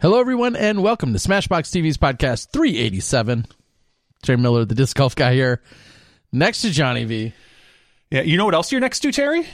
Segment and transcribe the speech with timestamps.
[0.00, 3.46] Hello, everyone, and welcome to Smashboxx TV's podcast 387.
[4.22, 5.60] Terry Miller, the disc golf guy here,
[6.32, 7.32] next to Johnny V.
[8.10, 9.46] Yeah, you know what else you're next to, Terry?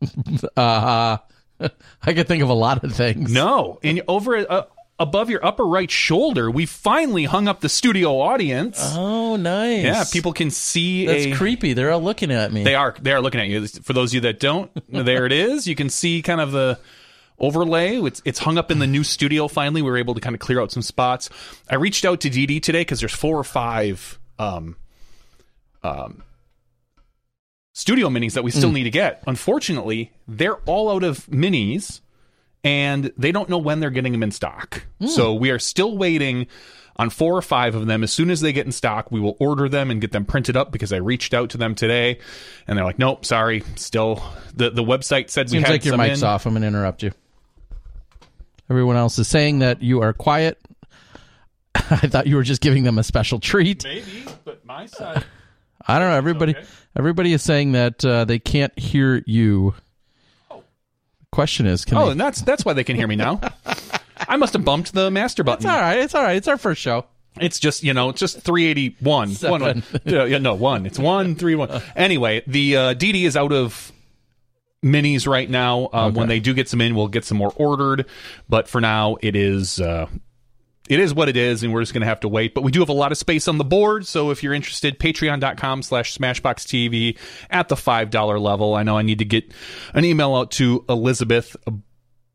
[0.56, 1.18] Uh,
[2.02, 3.32] I could think of a lot of things.
[3.32, 4.64] No, and over uh,
[4.98, 8.80] above your upper right shoulder, we finally hung up the studio audience.
[8.96, 9.84] Oh, nice.
[9.84, 11.34] yeah, people can see That's a.
[11.34, 11.72] creepy.
[11.72, 12.64] They're all looking at me.
[12.64, 13.64] They are they are looking at you.
[13.68, 15.68] For those of you that don't, there it is.
[15.68, 16.80] You can see kind of the
[17.42, 17.96] overlay.
[17.96, 19.48] It's it's hung up in the new studio.
[19.48, 21.28] Finally, we were able to kind of clear out some spots.
[21.68, 24.76] I reached out to Dee today because there's four or five um,
[25.82, 26.22] um,
[27.74, 29.22] studio minis that we still need to get.
[29.26, 32.00] Unfortunately, they're all out of minis,
[32.64, 34.86] and they don't know when they're getting them in stock.
[35.06, 36.46] So we are still waiting
[36.96, 38.04] on four or five of them.
[38.04, 40.56] As soon as they get in stock, we will order them and get them printed
[40.56, 42.18] up because I reached out to them today,
[42.66, 44.22] and they're like, "Nope, sorry, still
[44.54, 46.46] the the website said we Seems had like your mic's in." off.
[46.46, 47.12] I'm going to interrupt you.
[48.72, 50.58] Everyone else is saying that you are quiet.
[51.74, 53.84] I thought you were just giving them a special treat.
[53.84, 55.26] Maybe, but my side.
[55.86, 56.16] I don't know.
[56.16, 56.66] Everybody, okay.
[56.96, 59.74] everybody is saying that uh, they can't hear you.
[61.32, 62.12] Question is, can Oh, they?
[62.12, 63.42] and that's that's why they can hear me now.
[64.26, 65.66] I must have bumped the master button.
[65.66, 65.98] It's all right.
[65.98, 66.36] It's all right.
[66.36, 67.04] It's our first show.
[67.38, 69.32] It's just you know, it's just three eighty one.
[69.32, 69.82] Seven.
[70.04, 70.86] Yeah, yeah, no one.
[70.86, 71.82] It's one three one.
[71.94, 73.91] Anyway, the uh, DD is out of
[74.82, 75.88] minis right now.
[75.92, 78.06] Um, When they do get some in, we'll get some more ordered.
[78.48, 79.80] But for now, it is.
[79.80, 80.06] Uh,
[80.88, 82.54] it is what it is, and we're just going to have to wait.
[82.54, 84.98] But we do have a lot of space on the board, so if you're interested,
[84.98, 87.16] patreon.com slash smashboxtv
[87.50, 88.74] at the $5 level.
[88.74, 89.54] I know I need to get
[89.94, 91.56] an email out to Elizabeth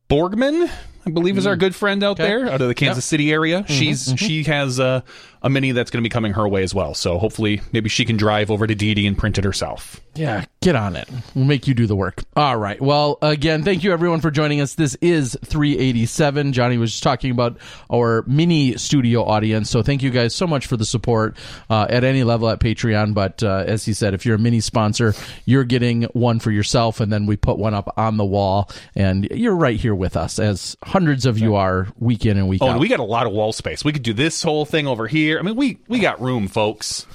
[0.09, 0.72] Borgman,
[1.06, 3.66] I believe is our good friend out there out of the Kansas City area.
[3.68, 5.03] She's she has a,
[5.42, 6.94] a mini that's going to be coming her way as well.
[6.94, 10.02] So hopefully, maybe she can drive over to Dee and print it herself.
[10.16, 11.08] Yeah, get on it.
[11.36, 12.24] We'll make you do the work.
[12.36, 12.81] All right.
[12.81, 14.74] Well, again, thank you everyone for joining us.
[14.74, 16.53] This is 387.
[16.53, 17.58] Johnny was just talking about
[17.92, 19.70] our mini studio audience.
[19.70, 21.38] So thank you guys so much for the support
[21.69, 23.14] uh, at any level at Patreon.
[23.14, 25.14] But uh, as he said, if you're a mini sponsor,
[25.46, 29.25] you're getting one for yourself, and then we put one up on the wall, and
[29.31, 32.68] you're right here with us, as hundreds of you are week in and week Oh,
[32.68, 32.72] out.
[32.72, 33.86] and we got a lot of wall space.
[33.86, 35.37] We could do this whole thing over here.
[35.40, 37.06] I mean, we we got room, folks.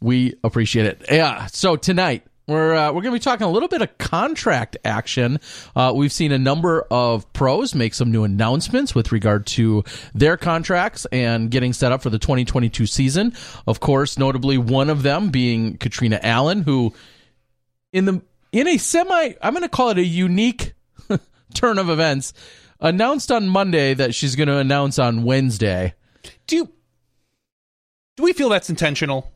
[0.00, 1.04] We appreciate it.
[1.10, 1.46] Yeah.
[1.46, 5.38] So tonight we're uh, we're going to be talking a little bit of contract action.
[5.76, 9.84] Uh, we've seen a number of pros make some new announcements with regard to
[10.14, 13.32] their contracts and getting set up for the 2022 season.
[13.66, 16.92] Of course, notably one of them being Catrina Allen, who
[17.92, 20.74] in the in a semi I'm going to call it a unique
[21.54, 22.34] turn of events
[22.80, 25.94] announced on Monday that she's going to announce on Wednesday.
[26.48, 26.72] Do you
[28.16, 29.30] do we feel that's intentional?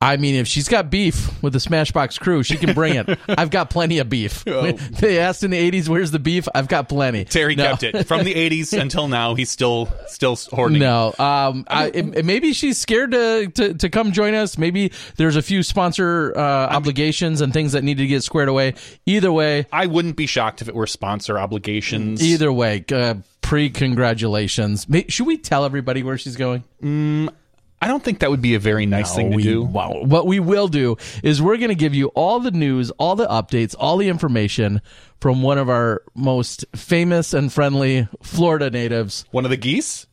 [0.00, 3.18] I mean, if she's got beef with the Smashboxx crew, she can bring it.
[3.28, 4.44] I've got plenty of beef.
[4.44, 7.24] They asked in the '80s, "Where's the beef?" I've got plenty.
[7.24, 7.64] Terry No.
[7.70, 9.34] kept it from the '80s until now.
[9.34, 10.78] He's still still hoarding.
[10.78, 14.56] No, um, I, it- maybe she's scared to, to to come join us.
[14.56, 18.74] Maybe there's a few sponsor uh, obligations and things that need to get squared away.
[19.04, 22.22] Either way, I wouldn't be shocked if it were sponsor obligations.
[22.22, 23.14] either way, uh,
[23.48, 24.86] pre congratulations.
[25.08, 26.64] Should we tell everybody where she's going?
[26.82, 27.32] Mm,
[27.80, 29.62] I don't think that would be a very nice thing to we, do.
[29.62, 30.02] Wow.
[30.02, 33.26] What we will do is we're going to give you all the news, all the
[33.26, 34.82] updates, all the information
[35.20, 40.06] from one of our most famous and friendly Florida natives, One of the geese.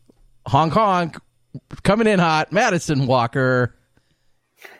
[0.45, 1.13] Hong Kong,
[1.83, 3.75] coming in hot, Madison Walker.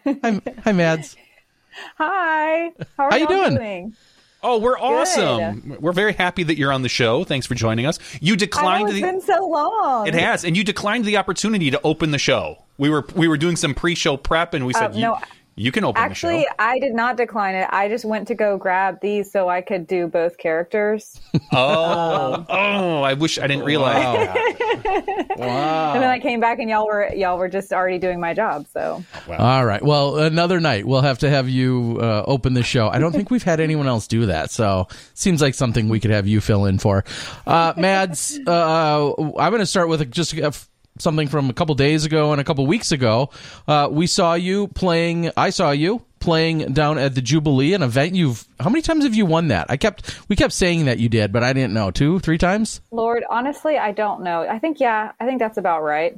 [0.06, 1.18] hi, hi, Mads.
[1.98, 2.72] Hi.
[2.96, 3.96] How are How you y'all doing?
[4.46, 5.78] Oh, we're awesome.
[5.80, 7.24] We're very happy that you're on the show.
[7.24, 7.98] Thanks for joining us.
[8.22, 10.08] You declined it's the been so long.
[10.08, 12.64] It has, and you declined the opportunity to open the show.
[12.78, 15.18] We were we were doing some pre-show prep, and we said, Uh, no,
[15.56, 17.68] you, you can open Actually, the show." Actually, I did not decline it.
[17.72, 21.20] I just went to go grab these so I could do both characters.
[21.52, 23.02] Oh, oh!
[23.02, 24.02] I wish I didn't realize.
[24.28, 25.36] that.
[25.38, 28.66] And then I came back and y'all were y'all were just already doing my job.
[28.74, 29.82] So All right.
[29.82, 32.90] Well, another night we'll have to have you uh, open the show.
[32.90, 36.12] I don't think we've had anyone else do that, so seems like something we could
[36.12, 37.06] have you fill in for.
[37.46, 40.54] Uh, Mads, uh, I'm going to start with just a,
[41.00, 43.30] something from a couple days ago and a couple weeks ago.
[43.68, 45.32] Uh, we saw you playing.
[45.38, 48.46] I saw you playing down at the Jubilee, an event you've.
[48.60, 49.68] How many times have you won that?
[49.70, 51.92] I kept we kept saying that you did, but I didn't know.
[51.92, 52.82] Two, three times.
[52.92, 54.42] Lord, honestly, I don't know.
[54.42, 56.18] I think yeah, I think that's about right.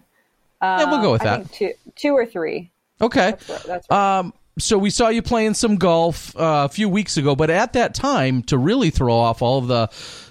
[0.62, 1.52] yeah, we'll go with Um, that.
[1.52, 2.72] two, two or three.
[3.02, 3.32] Okay.
[3.32, 3.64] That's right.
[3.64, 4.20] That's right.
[4.20, 7.74] Um, so we saw you playing some golf uh, a few weeks ago, but at
[7.74, 9.88] that time, to really throw off all of the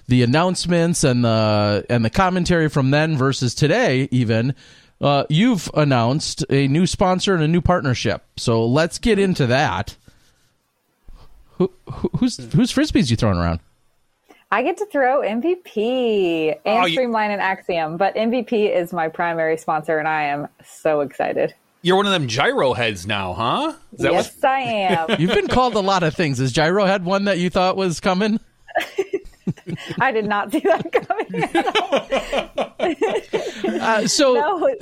[0.08, 4.54] the announcements and the and the commentary from then versus today, even
[5.00, 8.22] uh, you've announced a new sponsor and a new partnership.
[8.36, 9.96] So let's get into that.
[11.58, 13.60] Who, who, who's whose frisbees you throwing around?
[14.52, 19.08] I get to throw MVP and Oh, you- Streamline and Axiom, but MVP is my
[19.08, 21.52] primary sponsor, and I am so excited.
[21.82, 23.74] You're one of them gyro heads now, huh?
[23.92, 25.20] Is that yes, I am.
[25.20, 26.40] You've been called a lot of things.
[26.40, 28.40] Is Gyro head one that you thought was coming?
[30.00, 31.26] I did not see that coming.
[33.86, 34.74] Uh, so no,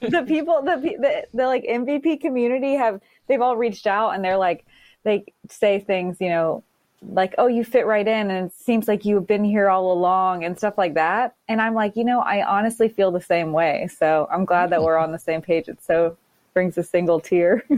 [0.00, 4.36] the people, the, the the like MVP community have they've all reached out and they're
[4.36, 4.64] like
[5.02, 6.62] they say things, you know,
[7.02, 10.44] like oh you fit right in and it seems like you've been here all along
[10.44, 11.34] and stuff like that.
[11.48, 13.88] And I'm like, you know, I honestly feel the same way.
[13.96, 15.68] So I'm glad that we're on the same page.
[15.68, 16.16] It so
[16.58, 17.64] brings a single tear.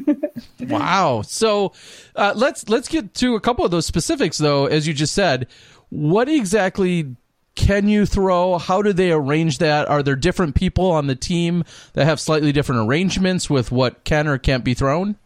[0.68, 1.22] Wow.
[1.22, 1.72] So
[2.16, 4.66] uh, let's let's get to a couple of those specifics, though.
[4.66, 5.46] As you just said,
[5.90, 7.14] what exactly
[7.54, 8.58] can you throw?
[8.58, 9.88] How do they arrange that?
[9.88, 14.26] Are there different people on the team that have slightly different arrangements with what can
[14.26, 15.16] or can't be thrown?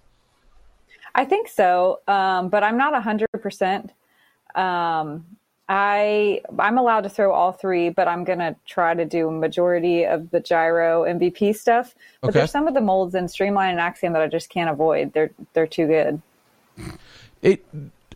[1.14, 3.92] I think so, um, but I'm not hundred percent.
[4.56, 5.24] Um,
[5.68, 10.04] I I'm allowed to throw all three, but I'm gonna try to do a majority
[10.04, 11.94] of the gyro MVP stuff.
[12.20, 12.40] But Okay.
[12.40, 15.12] there's some of the molds in Streamline and Axiom that I just can't avoid.
[15.12, 16.20] They're they're too good.
[17.42, 17.64] It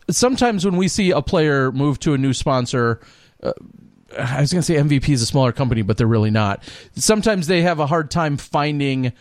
[0.09, 2.99] sometimes when we see a player move to a new sponsor.
[3.41, 3.53] Uh,
[4.17, 6.63] I was going to say MVP is a smaller company, but they're really not.
[6.95, 9.13] Sometimes they have a hard time finding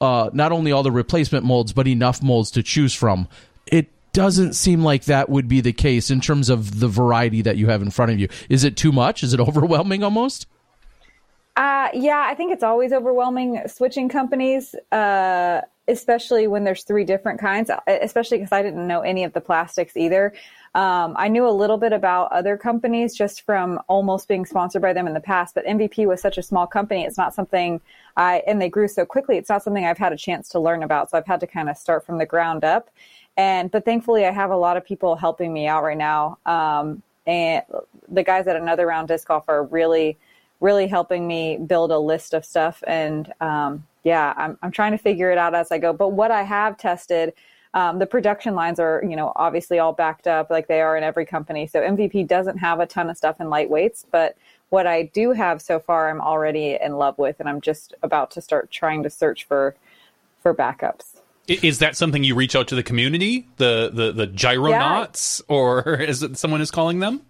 [0.00, 3.26] uh, not only all the replacement molds, but enough molds to choose from.
[3.66, 7.56] It doesn't seem like that would be the case in terms of the variety that
[7.56, 8.28] you have in front of you.
[8.48, 9.22] Is it too much?
[9.22, 10.46] Is it overwhelming almost?
[11.56, 17.40] Uh, yeah, I think it's always overwhelming switching companies, uh, especially when there's three different
[17.40, 20.32] kinds, especially because I didn't know any of the plastics either.
[20.74, 24.92] Um, I knew a little bit about other companies just from almost being sponsored by
[24.92, 27.04] them in the past, but MVP was such a small company.
[27.04, 27.80] It's not something
[28.16, 29.36] I, and they grew so quickly.
[29.36, 31.10] It's not something I've had a chance to learn about.
[31.10, 32.90] So I've had to kind of start from the ground up.
[33.36, 36.38] And, but thankfully I have a lot of people helping me out right now.
[36.44, 37.62] Um, and
[38.08, 40.18] the guys at another round disc golf are really,
[40.60, 42.82] really helping me build a list of stuff.
[42.86, 45.92] And um, yeah, I'm, I'm trying to figure it out as I go.
[45.92, 47.32] But what I have tested,
[47.72, 51.02] um, the production lines are, you know, obviously all backed up like they are in
[51.02, 51.66] every company.
[51.66, 54.36] So MVP doesn't have a ton of stuff in lightweights, but
[54.68, 58.30] what I do have so far, I'm already in love with, and I'm just about
[58.32, 59.74] to start trying to search for
[60.42, 61.20] for backups.
[61.46, 66.22] Is that something you reach out to the community, the the the gyronauts, or is
[66.22, 67.22] it someone is calling them?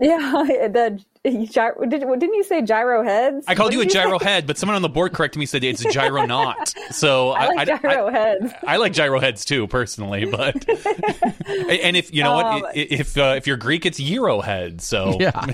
[0.00, 0.18] Yeah,
[0.72, 1.02] the
[1.50, 3.46] gyro, did, didn't you say gyro heads?
[3.48, 4.26] I called What you a did gyro say?
[4.26, 6.74] head, but someone on the board corrected me said it's a gyronaut.
[6.92, 8.52] So I like gyro heads.
[8.66, 10.26] I like gyro heads too, personally.
[10.26, 10.68] But
[11.48, 14.80] and if you know Um, what, if uh, if you're Greek, it's gyro head.
[14.82, 15.46] So Yeah.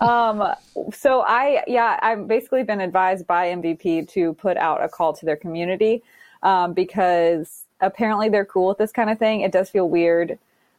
[0.00, 0.54] um.
[0.92, 5.24] So I, yeah, I've basically been advised by MVP to put out a call to
[5.26, 6.02] their community
[6.42, 9.40] um, because apparently they're cool with this kind of thing.
[9.40, 10.38] It does feel weird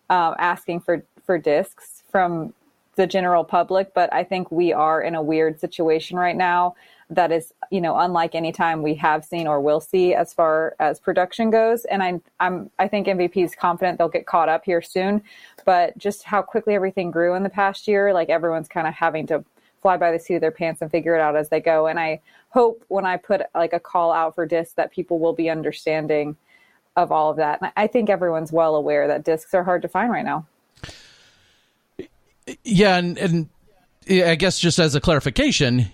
[0.10, 2.54] um, asking for for discs from
[2.96, 6.76] the general public, but I think we are in a weird situation right now
[7.10, 10.76] that is, you know, unlike any time we have seen or will see as far
[10.80, 11.86] as production goes.
[11.86, 15.22] And I, I'm, I think MVP is confident they'll get caught up here soon,
[15.66, 19.28] but just how quickly everything grew in the past year, like everyone's kind of having
[19.28, 19.44] to
[19.82, 21.88] fly by the seat of their pants and figure it out as they go.
[21.88, 25.34] And I hope when I put like a call out for discs that people will
[25.34, 26.38] be understanding
[26.96, 27.62] of all of that.
[27.62, 30.46] And I think everyone's well aware that discs are hard to find right now.
[32.64, 33.50] Yeah, and, and
[34.10, 35.88] I guess just as a clarification,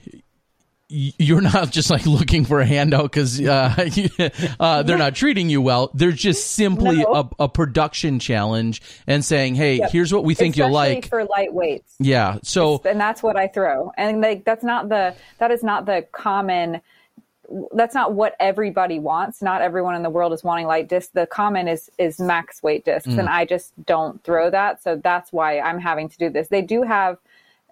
[0.88, 3.76] you're not just like looking for a handout because uh,
[4.60, 5.92] uh, they're not treating you well.
[5.94, 7.30] They're just simply No.
[7.40, 11.84] a, a production challenge and saying, "Hey, here's what we think you'll like." for lightweights.
[12.00, 12.40] yeah.
[12.42, 13.92] So and that's what I throw.
[13.98, 16.82] And like that's not the that is not the common
[17.74, 19.42] that's not what everybody wants.
[19.42, 21.12] Not everyone in the world is wanting light discs.
[21.14, 23.32] The common is is max weight discs, and mm.
[23.32, 24.84] I just don't throw that.
[24.84, 26.48] So that's why I'm having to do this.
[26.48, 27.18] They do have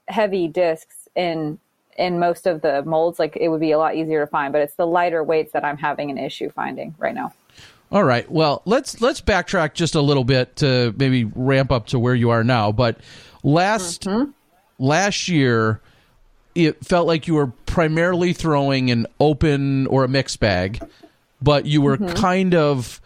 [0.08, 1.60] heavy discs in
[1.98, 3.20] in most of the molds.
[3.20, 5.64] Like it would be a lot easier to find, but it's the lighter weights that
[5.64, 7.34] I'm having an issue finding right now.
[7.92, 8.30] All right.
[8.30, 12.32] Well, let's let's backtrack just a little bit to maybe ramp up to where you
[12.32, 12.72] are now.
[12.72, 12.98] But
[13.44, 14.32] last mm-hmm.
[14.78, 15.82] last year,
[16.54, 20.82] it felt like you were primarily throwing an open or a mixed bag,
[21.42, 23.00] but you were kind of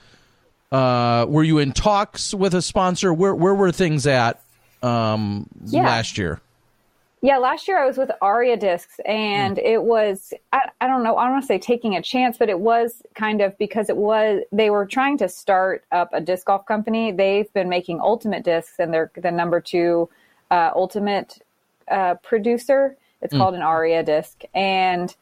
[0.72, 3.13] uh, were you in talks with a sponsor?
[3.13, 4.41] Where where were things at
[4.82, 5.84] um, Yeah.
[5.84, 6.39] last year?
[7.24, 11.18] Yeah, last year I was with Aria Discs, and it was I, I don't know
[11.18, 13.98] I don't want to say taking a chance, but it was kind of because it
[13.98, 17.12] was they were trying to start up a disc golf company.
[17.12, 20.10] They've been making Ultimate discs, and they're the number two
[20.50, 21.39] uh, Ultimate
[21.89, 22.96] uh, producer.
[23.22, 25.16] It's called an Aria disc, and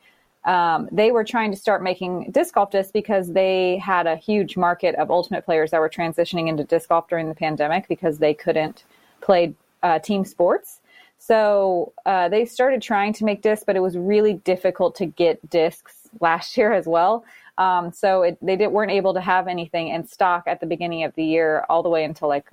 [0.45, 4.55] um, they were trying to start making disc golf discs because they had a huge
[4.55, 8.33] market of Ultimate players that were transitioning into disc golf during the pandemic because they
[8.33, 8.85] couldn't
[9.21, 9.53] play
[9.83, 10.79] uh, team sports.
[11.17, 15.49] So uh, they started trying to make discs, but it was really difficult to get
[15.49, 17.25] discs last year as well.
[17.57, 21.03] Um, so it, they did, weren't able to have anything in stock at the beginning
[21.03, 22.49] of the year, all the way until like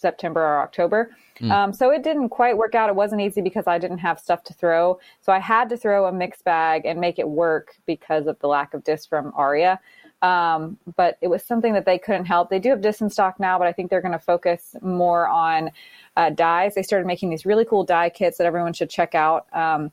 [0.00, 1.16] September or October.
[1.50, 2.90] Um, so it didn't quite work out.
[2.90, 4.98] It wasn't easy because I didn't have stuff to throw.
[5.20, 8.46] So I had to throw a mixed bag and make it work because of the
[8.46, 9.80] lack of discs from Aria.
[10.22, 12.50] Um, but it was something that they couldn't help.
[12.50, 15.28] They do have discs in stock now, but I think they're going to focus more
[15.28, 15.70] on
[16.16, 16.74] uh, dyes.
[16.74, 19.46] They started making these really cool dye kits that everyone should check out.
[19.54, 19.92] Um,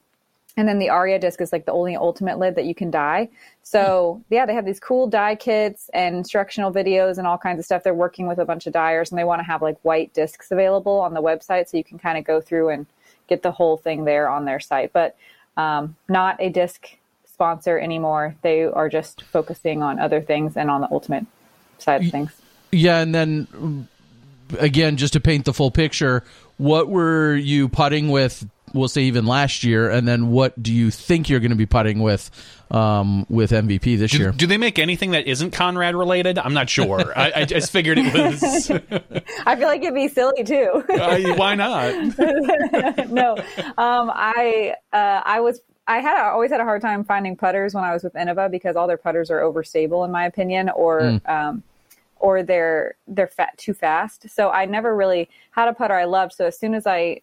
[0.58, 3.30] and then the Aria disc is like the only ultimate lid that you can dye.
[3.62, 7.66] So yeah, they have these cool dye kits and instructional videos and all kinds of
[7.66, 7.84] stuff.
[7.84, 10.52] They're working with a bunch of dyers and they want to have like white discs
[10.52, 12.88] available on the website so you can kind of go through and
[13.28, 14.92] get the whole thing there on their site.
[14.92, 15.16] But
[15.58, 16.88] um, not a disc
[17.26, 18.36] sponsor anymore.
[18.42, 21.28] They are just focusing on other things and on the ultimate
[21.78, 22.32] side of things.
[22.72, 23.88] Yeah, and then
[24.60, 26.24] again, just to paint the full picture,
[26.58, 28.48] what were you putting with?
[28.74, 31.66] We'll say even last year, and then what do you think you're going to be
[31.66, 32.30] putting with
[32.70, 34.32] um, with MVP this Do, year?
[34.32, 36.38] do they make anything that isn't Conrad related?
[36.38, 37.14] I'm not sure.
[37.18, 38.70] I, I just figured it was.
[39.46, 40.84] I feel like it'd be silly too.
[40.90, 42.18] uh, why not?
[43.10, 43.38] no,
[43.78, 47.74] um, I uh, I was I had I always had a hard time finding putters
[47.74, 51.22] when I was with Innova because all their putters are overstable in my opinion, or
[51.26, 51.64] um,
[52.20, 54.30] or they're they're fat too fast.
[54.30, 56.34] So I never really had a putter I loved.
[56.34, 57.22] So as soon as I s-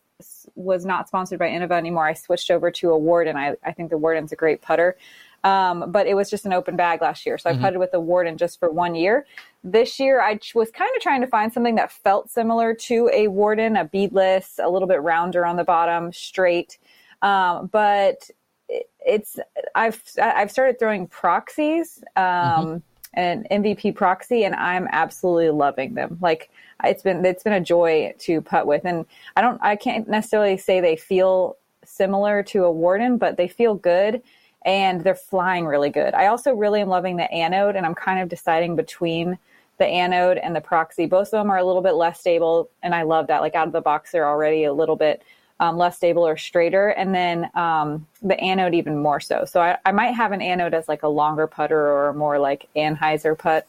[0.55, 3.37] was not sponsored by Innova anymore, I switched over to a Warden.
[3.37, 4.97] I I think the Warden's a great putter.
[5.43, 7.37] Um, but it was just an open bag last year.
[7.37, 9.27] So I putted with the Warden just for one year.
[9.63, 13.29] This year, I was kind of trying to find something that felt similar to a
[13.29, 16.79] Warden, a beadless, a little bit rounder on the bottom, straight.
[17.21, 18.31] Um, but
[18.71, 19.39] it- it's
[19.75, 22.83] I've I've started throwing proxies um,
[23.15, 26.19] and MVP proxy, and I'm absolutely loving them.
[26.21, 26.51] Like
[26.83, 29.07] it's been it's been a joy to putt with, and
[29.37, 33.75] I don't I can't necessarily say they feel similar to a Warden, but they feel
[33.75, 34.23] good
[34.65, 36.15] and they're flying really good.
[36.15, 39.39] I also really am loving the anode, and I'm kind of deciding between
[39.79, 41.07] the anode and the proxy.
[41.07, 43.43] Both of them are a little bit less stable, and I love that.
[43.43, 45.23] Like out of the box, they're already a little bit
[45.61, 49.45] um, less stable or straighter, and then um, the anode even more so.
[49.45, 52.39] So I, I might have an anode as like a longer putter or a more
[52.39, 53.67] like Anheuser putt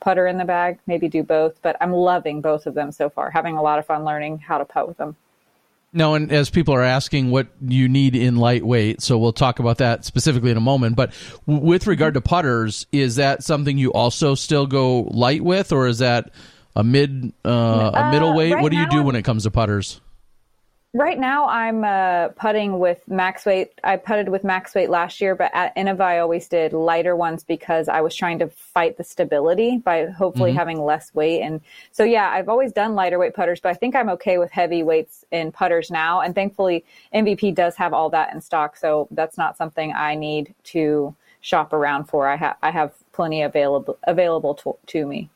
[0.00, 0.78] putter in the bag.
[0.86, 3.30] Maybe do both, but I'm loving both of them so far.
[3.30, 5.16] Having a lot of fun learning how to putt with them.
[5.96, 9.78] No, and as people are asking what you need in lightweight, so we'll talk about
[9.78, 10.96] that specifically in a moment.
[10.96, 11.12] But
[11.46, 15.86] w- with regard to putters, is that something you also still go light with, or
[15.86, 16.30] is that
[16.74, 18.54] a mid uh, a middleweight?
[18.54, 20.00] right what do you do I'm- when it comes to putters?
[20.96, 23.72] Right now, I'm uh, putting with max weight.
[23.82, 27.42] I putted with max weight last year, but at Innova, I always did lighter ones
[27.42, 31.40] because I was trying to fight the stability by hopefully having less weight.
[31.40, 31.60] And
[31.90, 34.84] so, yeah, I've always done lighter weight putters, but I think I'm okay with heavy
[34.84, 36.20] weights in putters now.
[36.20, 40.54] And thankfully, MVP does have all that in stock, so that's not something I need
[40.66, 42.28] to shop around for.
[42.28, 45.28] I have I have plenty available available to, to me,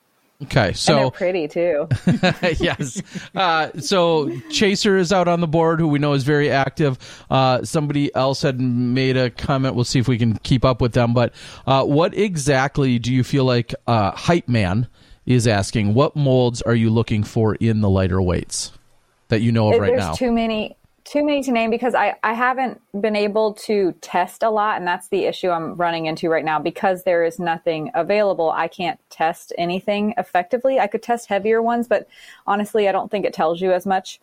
[0.45, 1.89] Okay, and they're so pretty too.
[2.61, 3.03] yes.
[3.35, 6.97] Uh, so Chaser is out on the board, who we know is very active.
[7.29, 9.75] Uh, somebody else had made a comment.
[9.75, 11.13] We'll see if we can keep up with them.
[11.13, 11.35] But
[11.67, 14.87] uh, what exactly do you feel like uh, Hype Man
[15.27, 15.95] is asking?
[15.95, 18.71] What molds are you looking for in the lighter weights
[19.31, 20.13] that you know of right there's now?
[20.13, 20.78] too many
[21.09, 24.87] too many to name because I, I haven't been able to test a lot and
[24.87, 26.59] that's the issue i'm running into right now.
[26.59, 30.79] Because there is nothing available i can't test anything effectively.
[30.79, 32.09] I could test heavier ones but
[32.47, 34.21] honestly i don't think it tells you as much.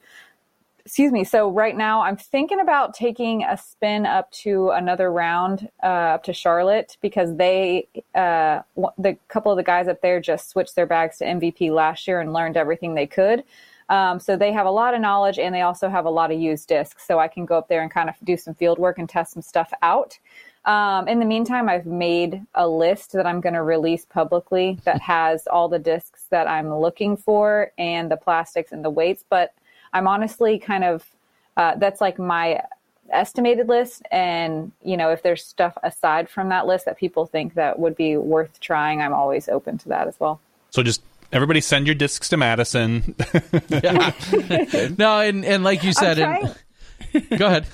[0.86, 1.24] Excuse me.
[1.24, 6.24] So right now i'm thinking about taking a spin up to another round uh, up
[6.26, 8.62] to charlotte because they uh,
[9.00, 12.22] the couple of the guys up there just switched their bags to mvp last year
[12.22, 13.44] and learned everything they could
[13.90, 16.40] um, so they have a lot of knowledge and they also have a lot of
[16.40, 18.98] used discs so i can go up there and kind of do some field work
[18.98, 20.18] and test some stuff out
[20.66, 25.00] um, in the meantime, I've made a list that I'm going to release publicly that
[25.14, 29.24] has all the discs that I'm looking for and the plastics and the weights.
[29.30, 29.54] But
[29.94, 31.06] I'm honestly kind of,
[31.56, 32.62] uh, that's like my
[33.12, 34.02] estimated list.
[34.12, 37.96] And, you know, if there's stuff aside from that list that people think that would
[37.96, 40.42] be worth trying, I'm always open to that as well.
[40.72, 43.16] So just everybody send your discs to Madison.
[44.98, 46.56] no, and and like you said, I'm
[47.14, 47.68] and, go ahead.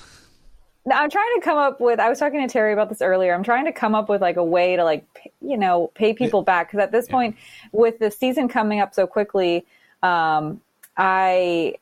[0.84, 2.00] No, I'm trying to come up with.
[2.00, 3.34] I was talking to Terry about this earlier.
[3.34, 6.12] I'm trying to come up with like a way to like p- you know pay
[6.12, 7.36] people back because at this point,
[7.70, 9.64] with the season coming up so quickly,
[10.02, 10.60] um,
[10.96, 11.76] I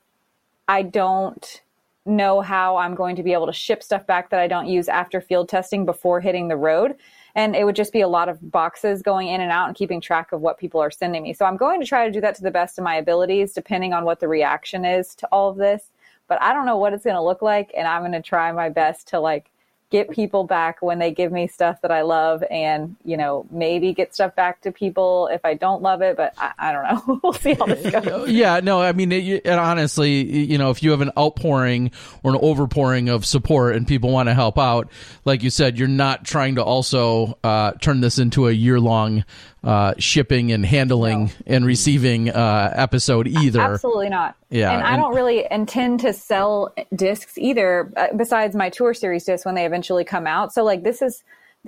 [0.68, 1.62] I don't
[2.06, 4.88] know how I'm going to be able to ship stuff back that I don't use
[4.88, 6.96] after field testing before hitting the road.
[7.34, 10.00] And it would just be a lot of boxes going in and out and keeping
[10.00, 11.32] track of what people are sending me.
[11.32, 13.92] So I'm going to try to do that to the best of my abilities, depending
[13.92, 15.90] on what the reaction is to all of this.
[16.28, 17.72] But I don't know what it's going to look like.
[17.76, 19.50] And I'm going to try my best to like
[19.90, 23.92] get people back when they give me stuff that I love and, you know, maybe
[23.92, 27.20] get stuff back to people if I don't love it, but I, I don't know.
[27.24, 28.30] we'll see how this goes.
[28.30, 31.90] Yeah, no, I mean, it, and honestly, you know, if you have an outpouring
[32.22, 34.90] or an overpouring of support and people want to help out,
[35.24, 39.24] like you said, you're not trying to also uh, turn this into a year long
[39.62, 41.30] uh, shipping and handling No.
[41.46, 43.60] and receiving uh, episode either.
[43.60, 44.34] Absolutely not.
[44.48, 48.94] Yeah, And I and- don't really intend to sell discs either, uh, besides my tour
[48.94, 50.52] series discs when they eventually come out.
[50.54, 51.22] So, like, this is,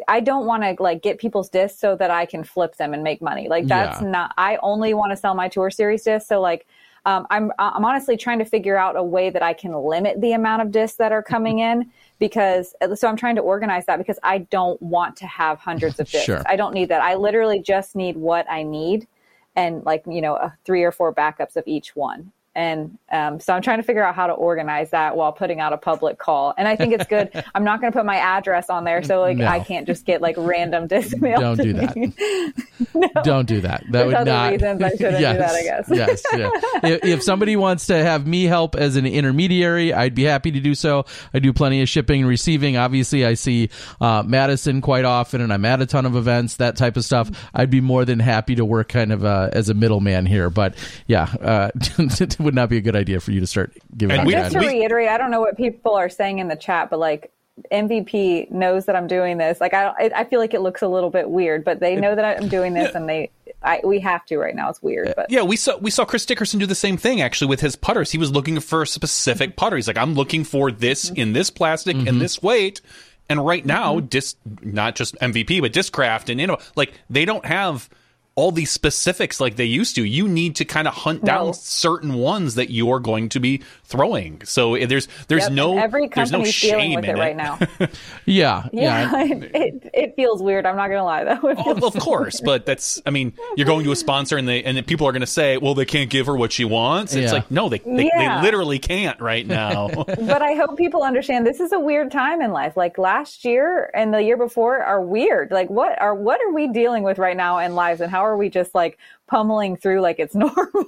[0.08, 3.02] I don't want to like get people's discs so that I can flip them and
[3.02, 3.48] make money.
[3.48, 4.08] Like, that's Yeah.
[4.08, 6.26] not, I only want to sell my tour series discs.
[6.28, 6.66] So, like,
[7.04, 10.32] um, I'm, I'm honestly trying to figure out a way that I can limit the
[10.32, 11.90] amount of discs that are coming in
[12.28, 16.08] because, so I'm trying to organize that because I don't want to have hundreds of
[16.08, 16.24] discs.
[16.24, 16.42] Sure.
[16.46, 17.02] I don't need that.
[17.02, 19.08] I literally just need what I need
[19.56, 23.52] and like you know uh, three or four backups of each one and um, so
[23.52, 26.52] i'm trying to figure out how to organize that while putting out a public call
[26.58, 29.20] and i think it's good i'm not going to put my address on there so
[29.20, 29.46] like No.
[29.46, 31.96] i can't just get like random disc mail Don't do that.
[31.96, 32.12] me.
[33.24, 33.80] Don't do that.
[33.84, 34.52] That There's would other not.
[34.52, 35.88] reasons I shouldn't do that, I guess.
[35.90, 36.22] yes.
[36.32, 36.50] Yeah.
[36.82, 40.60] if, if somebody wants to have me help as an intermediary, I'd be happy to
[40.60, 41.04] do so.
[41.32, 42.76] I do plenty of shipping and receiving.
[42.76, 46.76] Obviously, I see uh, Madison quite often, and I'm at a ton of events, that
[46.76, 47.30] type of stuff.
[47.54, 50.50] I'd be more than happy to work kind of uh, as a middleman here.
[50.50, 50.74] But
[51.06, 51.70] yeah, uh,
[52.42, 54.42] would not be a good idea for you to start giving And out we- your
[54.42, 54.72] just to address.
[54.72, 57.32] we- reiterate i don't know what people are saying in the chat but like
[57.70, 60.88] mvp knows that i'm doing this like i I i feel like it looks a
[60.88, 63.30] little bit weird but they know that i'm doing this and they
[63.64, 66.26] I, we have to right now it's weird but Yeah, we saw we saw Chris
[66.26, 68.10] Dickerson do the same thing actually with his putters.
[68.10, 69.56] He was looking for a specific mm-hmm.
[69.56, 69.76] putter.
[69.76, 71.20] He's like, I'm looking for this mm-hmm.
[71.20, 72.18] in this plastic and mm-hmm.
[72.18, 72.80] this weight.
[73.28, 77.44] And right now, disc not just MVP, but Discraft and you know, like they don't
[77.46, 77.88] have
[78.34, 80.04] all these specifics like they used to.
[80.04, 81.52] You need to kind of hunt down No.
[81.52, 84.42] certain ones that you're going to be throwing.
[84.44, 87.58] So eh, there's there's Yep, no every there's no shame with in it right now
[88.26, 89.24] Yeah, yeah, yeah.
[89.24, 92.64] it, it, it feels weird i'm not gonna lie though It Oh, of course, but
[92.66, 95.20] that's I mean, you're going to a sponsor and they and then people are going
[95.20, 97.38] to say, "Well, they can't give her what she wants." It's Yeah.
[97.38, 98.40] like, "No, they they, Yeah.
[98.40, 102.40] they literally can't right now." but I hope people understand this is a weird time
[102.42, 102.76] in life.
[102.76, 105.50] Like last year and the year before are weird.
[105.50, 108.36] Like what are what are we dealing with right now in lives and how are
[108.36, 108.98] we just like
[109.32, 110.62] pummeling through like it's normal?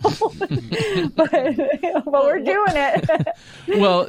[1.16, 1.30] but
[2.04, 3.28] but we're doing it.
[3.68, 4.06] well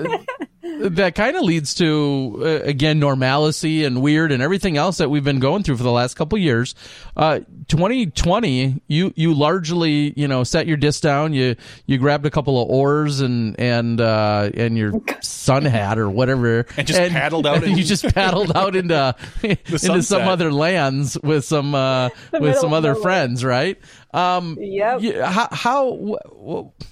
[0.80, 5.23] that kind of leads to uh, again normalcy and weird and everything else that we've
[5.23, 6.73] been going through for the last couple years
[7.15, 12.32] uh 2020 you you largely you know set your disc down you you grabbed a
[12.32, 17.45] couple of oars and and uh and your sun hat or whatever And just paddled
[17.45, 22.58] out and you just paddled out into into some other lands with some uh with
[22.58, 23.01] some other nowhere.
[23.04, 23.80] friends right
[24.13, 25.01] um Yep.
[25.01, 26.86] you- how, how wh- wh-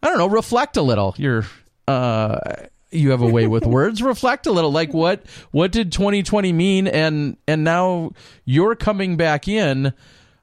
[0.00, 0.28] I don't know.
[0.28, 1.12] Reflect a little.
[1.18, 1.44] You're
[1.88, 2.38] uh,
[2.90, 4.02] you have a way with words.
[4.02, 4.72] Reflect a little.
[4.72, 6.86] Like what what did 2020 mean?
[6.86, 8.12] And and now
[8.44, 9.92] you're coming back in.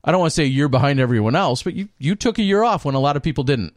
[0.03, 2.63] I don't want to say you're behind everyone else, but you you took a year
[2.63, 3.73] off when a lot of people didn't.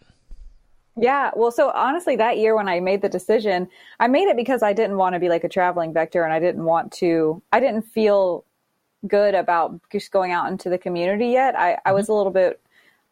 [1.01, 3.69] Yeah, well, so honestly, that year when I made the decision,
[4.01, 6.41] I made it because I didn't want to be like a traveling vector, and I
[6.41, 7.41] didn't want to.
[7.53, 8.45] I didn't feel
[9.07, 11.57] good about just going out into the community yet.
[11.57, 12.13] I, I was mm-hmm.
[12.13, 12.61] a little bit.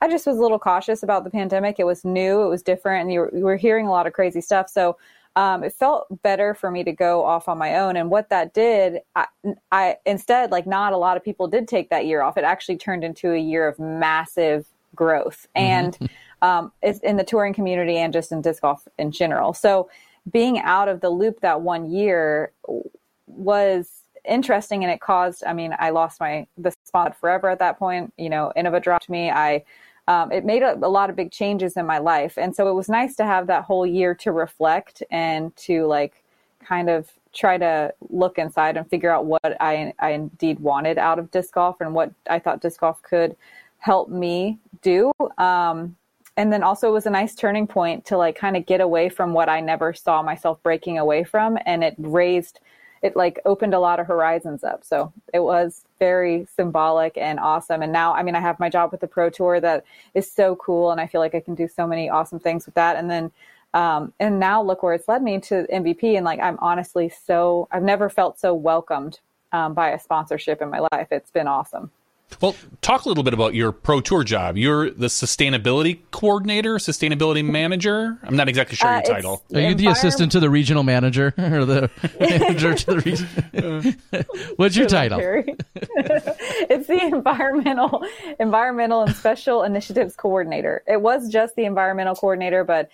[0.01, 1.77] I just was a little cautious about the pandemic.
[1.79, 4.13] It was new, it was different, and you were, you were hearing a lot of
[4.13, 4.69] crazy stuff.
[4.69, 4.99] So
[5.37, 7.97] um, it felt better for me to go off on my own.
[7.97, 9.27] And what that did, I,
[9.71, 12.39] I instead, like not a lot of people did take that year off.
[12.39, 15.97] It actually turned into a year of massive growth and
[16.41, 19.53] um, it's in the touring community and just in disc golf in general.
[19.53, 19.91] So
[20.33, 22.53] being out of the loop that one year
[23.27, 23.91] was
[24.25, 28.13] interesting and it caused i mean i lost my the spot forever at that point
[28.19, 29.63] you know innova dropped me i
[30.09, 32.39] um, it made a, a lot of big changes in my life.
[32.39, 36.23] And so it was nice to have that whole year to reflect and to like
[36.65, 41.19] kind of try to look inside and figure out what i i indeed wanted out
[41.19, 43.37] of disc golf and what i thought disc golf could
[43.79, 45.13] help me do.
[45.39, 45.97] Um,
[46.37, 49.09] and then also it was a nice turning point to like kind of get away
[49.09, 51.59] from what i never saw myself breaking away from.
[51.67, 52.61] And it raised
[53.03, 54.85] it like opened a lot of horizons up.
[54.85, 57.83] So it was very symbolic and awesome.
[57.83, 60.57] And now, I mean, I have my job with the Pro Tour that is so
[60.57, 62.97] cool, and I feel like I can do so many awesome things with that.
[62.97, 63.33] And then,
[63.75, 66.17] um, and now look where it's led me to MVP.
[66.17, 69.21] And like, I'm honestly so, I've never felt so welcomed
[69.53, 71.09] um, by a sponsorship in my life.
[71.11, 71.91] It's been awesome.
[72.41, 74.57] Well, talk a little bit about your pro tour job.
[74.57, 78.19] You're the sustainability coordinator, sustainability manager.
[78.23, 79.43] I'm not exactly sure Uh, your title.
[79.55, 84.27] Are you the assistant to the regional manager or the manager to the region?
[84.57, 85.21] What's your title?
[86.69, 88.05] It's the environmental
[88.39, 90.83] environmental and special initiatives coordinator.
[90.87, 92.91] It was just the environmental coordinator, but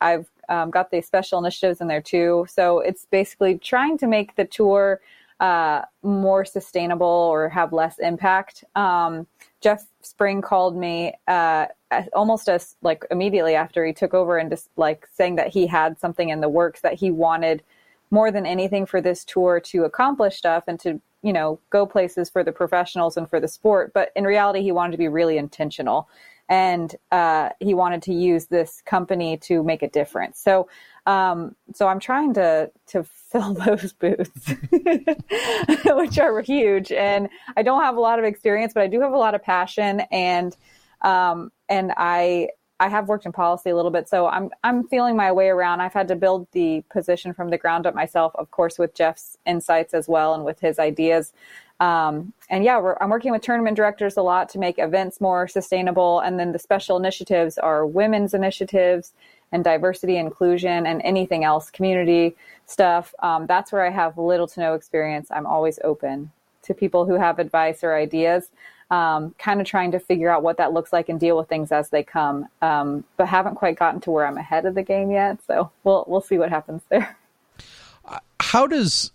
[0.00, 2.46] I've um, got the special initiatives in there too.
[2.48, 5.00] So it's basically trying to make the tour
[5.40, 8.64] uh, more sustainable or have less impact.
[8.74, 9.26] Um,
[9.60, 11.66] Jeff Spring called me uh,
[12.14, 15.98] almost as like immediately after he took over and just like saying that he had
[15.98, 17.62] something in the works that he wanted
[18.10, 22.30] more than anything for this tour to accomplish stuff and to you know go places
[22.30, 23.92] for the professionals and for the sport.
[23.92, 26.08] But in reality he wanted to be really intentional.
[26.50, 30.40] And uh, he wanted to use this company to make a difference.
[30.40, 30.68] So
[31.08, 34.30] um, so i'm trying to to fill those boots
[35.84, 39.12] which are huge and i don't have a lot of experience but i do have
[39.12, 40.56] a lot of passion and
[41.02, 42.48] um, and i
[42.80, 45.80] I have worked in policy a little bit, so I'm I'm feeling my way around.
[45.80, 49.36] I've had to build the position from the ground up myself, of course, with Jeff's
[49.44, 51.32] insights as well and with his ideas.
[51.80, 56.20] Um, and yeah, I'm working with tournament directors a lot to make events more sustainable.
[56.20, 59.12] And then the special initiatives are women's initiatives
[59.52, 63.14] and diversity, inclusion, and anything else, community stuff.
[63.20, 65.28] Um, that's where I have little to no experience.
[65.30, 66.30] I'm always open
[66.62, 68.50] to people who have advice or ideas
[68.90, 71.72] um, kind of trying to figure out what that looks like and deal with things
[71.72, 72.46] as they come.
[72.62, 75.38] Um, but haven't quite gotten to where I'm ahead of the game yet.
[75.46, 77.16] So we'll we'll see what happens there.
[78.40, 79.12] How does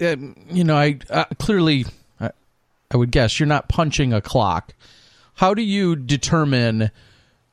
[0.00, 0.76] um, you know?
[0.76, 1.86] I uh, clearly,
[2.20, 2.30] I,
[2.90, 4.74] I would guess you're not punching a clock.
[5.34, 6.90] How do you determine?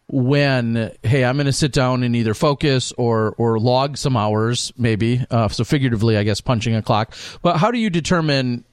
[0.10, 4.72] When hey i'm going to sit down and either focus or or log some hours
[4.78, 7.14] maybe uh, so figuratively i guess punching a clock.
[7.42, 8.64] But how do you determine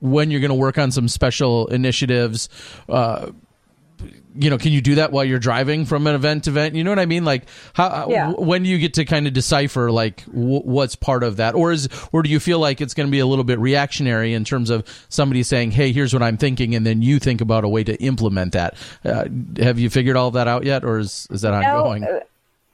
[0.00, 2.48] when you're going to work on some special initiatives
[2.88, 3.30] uh,
[4.34, 6.74] you know can you do that while you're driving from an event to event?
[6.74, 7.24] You know what i mean?
[7.24, 8.28] Like how Yeah.
[8.30, 11.54] w- when do you get to kind of decipher like w- what's part of that?
[11.54, 14.34] Or is or do you feel like it's going to be a little bit reactionary
[14.34, 17.64] in terms of somebody saying hey here's what i'm thinking and then you think about
[17.64, 18.74] a way to implement that?
[19.04, 19.24] Uh,
[19.58, 22.04] have you figured all that out yet or is is that ongoing?
[22.04, 22.20] uh,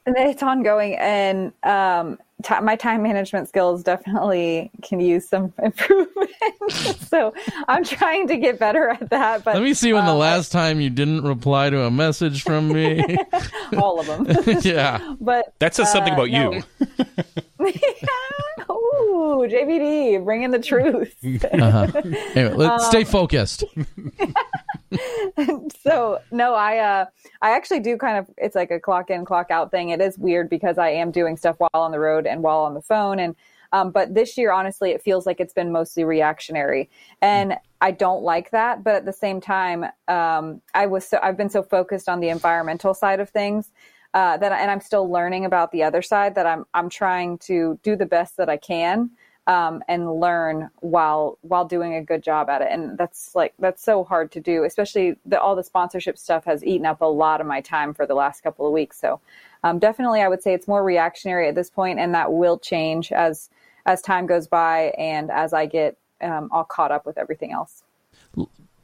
[0.09, 6.31] it's ongoing, and um, ti my time management skills definitely can use some improvement.
[7.09, 7.33] so
[7.69, 9.45] I'm trying to get better at that.
[9.45, 12.43] But let me see when the um, last time you didn't reply to a message
[12.43, 13.17] from me
[13.79, 14.59] all of them.
[14.63, 16.53] yeah but That says something uh, about no.
[16.53, 16.63] you.
[18.71, 21.15] Ooh, JVD, bringing the truth.
[21.23, 23.65] anyway let's stay focused
[25.83, 27.05] so no i uh
[27.43, 29.91] i actually do kind of it's like a clock in clock out thing.
[29.91, 32.75] It is weird because i am doing stuff while on the road and while on
[32.75, 33.35] the phone and
[33.73, 36.89] um, but this year honestly it feels like it's been mostly reactionary.
[37.21, 41.37] And i don't like that but at the same time um, i was so i've
[41.37, 43.71] been so focused on the environmental side of things
[44.15, 47.79] uh, that and i'm still learning about the other side that i'm i'm trying to
[47.83, 49.11] do the best that i can
[49.47, 52.69] um, and learn while while doing a good job at it.
[52.71, 56.65] And that's like that's so hard to do, especially the, all the sponsorship stuff has
[56.65, 58.99] eaten up a lot of my time for the last couple of weeks.
[58.99, 59.21] So
[59.63, 63.13] um, definitely, I would say it's more reactionary at this point, and that will change
[63.13, 63.49] as
[63.85, 67.83] as time goes by and as I get um, all caught up with everything else.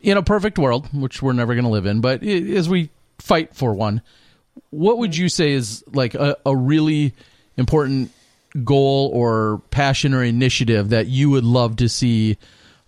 [0.00, 3.54] in a perfect world, which we're never going to live in, but as we fight
[3.54, 4.02] for one,
[4.70, 7.14] what would you say is like a, a really
[7.56, 8.10] important
[8.64, 12.36] goal or passion or initiative that you would love to see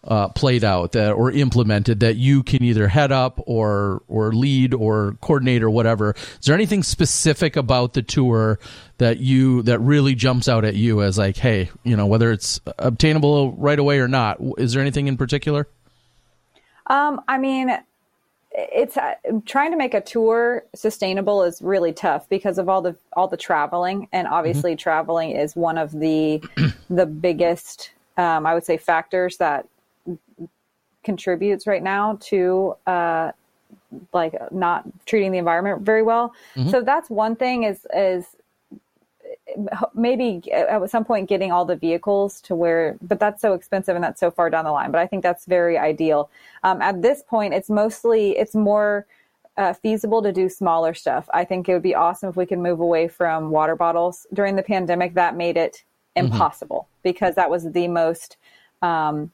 [0.07, 4.75] uh, played out that or implemented that you can either head up or or lead
[4.75, 6.15] or coordinate or whatever?
[6.41, 8.59] Is there anything specific about the tour
[8.99, 12.61] that you that really jumps out at you as like, hey, you know, whether it's
[12.79, 14.39] obtainable right away or not?
[14.59, 15.67] Is there anything in particular?
[16.87, 17.71] Um, I mean,
[18.55, 19.15] it's uh,
[19.47, 23.37] trying to make a tour sustainable is really tough because of all the all the
[23.37, 26.43] traveling, and obviously traveling is one of the
[26.91, 29.67] the biggest, um, I would say, factors that
[31.03, 33.33] contributes right now to uh,
[34.13, 36.33] like not treating the environment very well.
[36.71, 38.37] So that's one thing is is
[39.95, 44.03] maybe at some point getting all the vehicles to where but that's so expensive and
[44.03, 46.31] that's so far down the line but i think that's very ideal.
[46.63, 49.07] Um, at this point it's mostly it's more
[49.57, 51.29] uh, feasible to do smaller stuff.
[51.33, 54.57] I think it would be awesome if we could move away from water bottles during
[54.57, 55.15] the pandemic.
[55.15, 55.85] That made it
[56.17, 58.37] impossible because that was the most
[58.83, 59.31] um,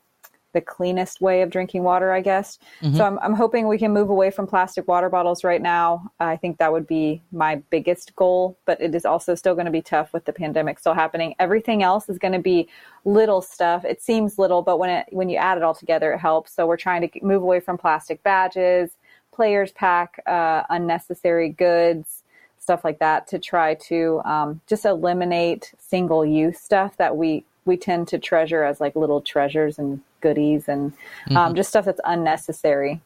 [0.53, 2.59] the cleanest way of drinking water, I guess.
[2.83, 2.97] Mm-hmm.
[2.97, 6.11] So I'm, I'm hoping we can move away from plastic water bottles right now.
[6.19, 9.71] I think that would be my biggest goal, but it is also still going to
[9.71, 11.35] be tough with the pandemic still happening.
[11.39, 12.69] Everything else is going to be
[13.05, 13.85] little stuff.
[13.85, 16.53] It seems little, but when it when you add it all together, it helps.
[16.53, 18.91] So we're trying to move away from plastic badges,
[19.33, 22.25] players pack, uh, unnecessary goods,
[22.59, 27.77] stuff like that, to try to um, just eliminate single use stuff that we we
[27.77, 30.93] tend to treasure as like little treasures and goodies and
[31.31, 31.55] um, mm-hmm.
[31.55, 33.01] just stuff that's unnecessary.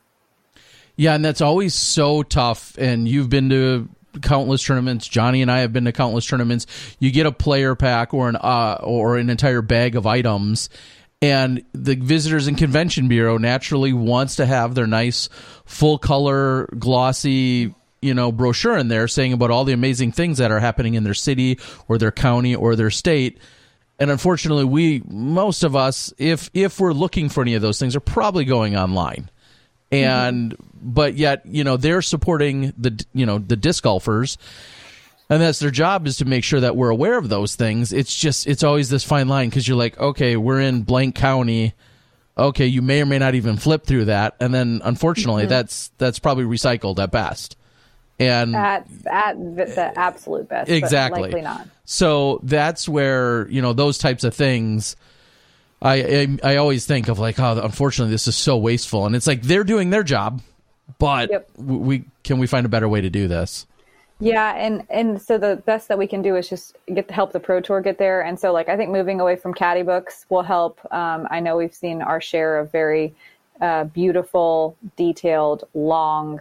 [0.96, 2.76] Yeah, and that's always so tough.
[2.78, 3.88] And you've been to
[4.22, 5.08] countless tournaments.
[5.08, 6.66] Johnny and I have been to countless tournaments.
[6.98, 10.68] You get a player pack or an uh, or an entire bag of items,
[11.20, 15.28] and the visitors and convention bureau naturally wants to have their nice
[15.64, 20.50] full color glossy you know brochure in there saying about all the amazing things that
[20.50, 23.38] are happening in their city or their county or their state
[23.98, 27.94] and unfortunately we most of us if if we're looking for any of those things
[27.96, 29.30] are probably going online.
[29.92, 30.66] And mm-hmm.
[30.82, 34.38] but yet you know they're supporting the you know the disc golfers.
[35.30, 37.92] And that's their job is to make sure that we're aware of those things.
[37.92, 41.74] It's just it's always this fine line because you're like okay we're in blank county.
[42.36, 44.34] Okay you may or may not even flip through that.
[44.40, 45.50] And then unfortunately mm-hmm.
[45.50, 47.56] that's that's probably recycled at best
[48.18, 51.22] and at at the absolute best exactly.
[51.22, 51.66] likely not.
[51.84, 54.96] So that's where you know those types of things
[55.82, 55.94] I,
[56.42, 59.06] I, I always think of like oh unfortunately this is so wasteful.
[59.06, 60.40] And it's like they're doing their job
[60.98, 61.48] but yep.
[61.56, 63.66] we can we find a better way to do this?
[64.20, 67.40] Yeah and and so the best that we can do is just get help the
[67.40, 68.22] pro tour get there.
[68.22, 70.80] And so like i think moving away from caddy books will help.
[70.92, 73.14] Um, i know we've seen our share of very
[73.60, 76.40] uh, beautiful detailed long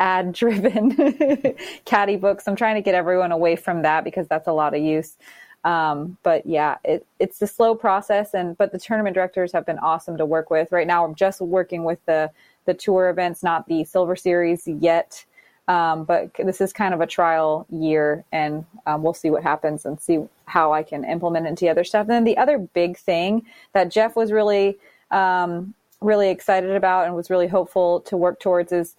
[0.00, 0.96] ad driven
[1.84, 2.46] caddy books.
[2.46, 5.16] I'm trying to get everyone away from that because that's a lot of use.
[5.64, 9.78] Um, but yeah, it, it's a slow process and, but the tournament directors have been
[9.78, 11.04] awesome to work with right now.
[11.04, 12.30] I'm just working with the,
[12.66, 15.24] the tour events, not the silver series yet.
[15.66, 19.86] Um, but this is kind of a trial year and um, we'll see what happens
[19.86, 22.02] and see how I can implement into other stuff.
[22.02, 24.78] And then the other big thing that Jeff was really,
[25.10, 25.72] um,
[26.04, 28.94] really excited about and was really hopeful to work towards is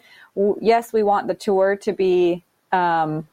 [0.60, 3.28] yes, we want the tour to be, um,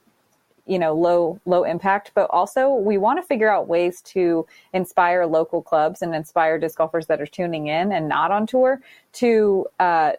[0.66, 5.26] you know, low low impact, but also we want to figure out ways to inspire
[5.26, 8.80] local clubs and inspire disc golfers that are tuning in and not on tour
[9.14, 10.12] to uh,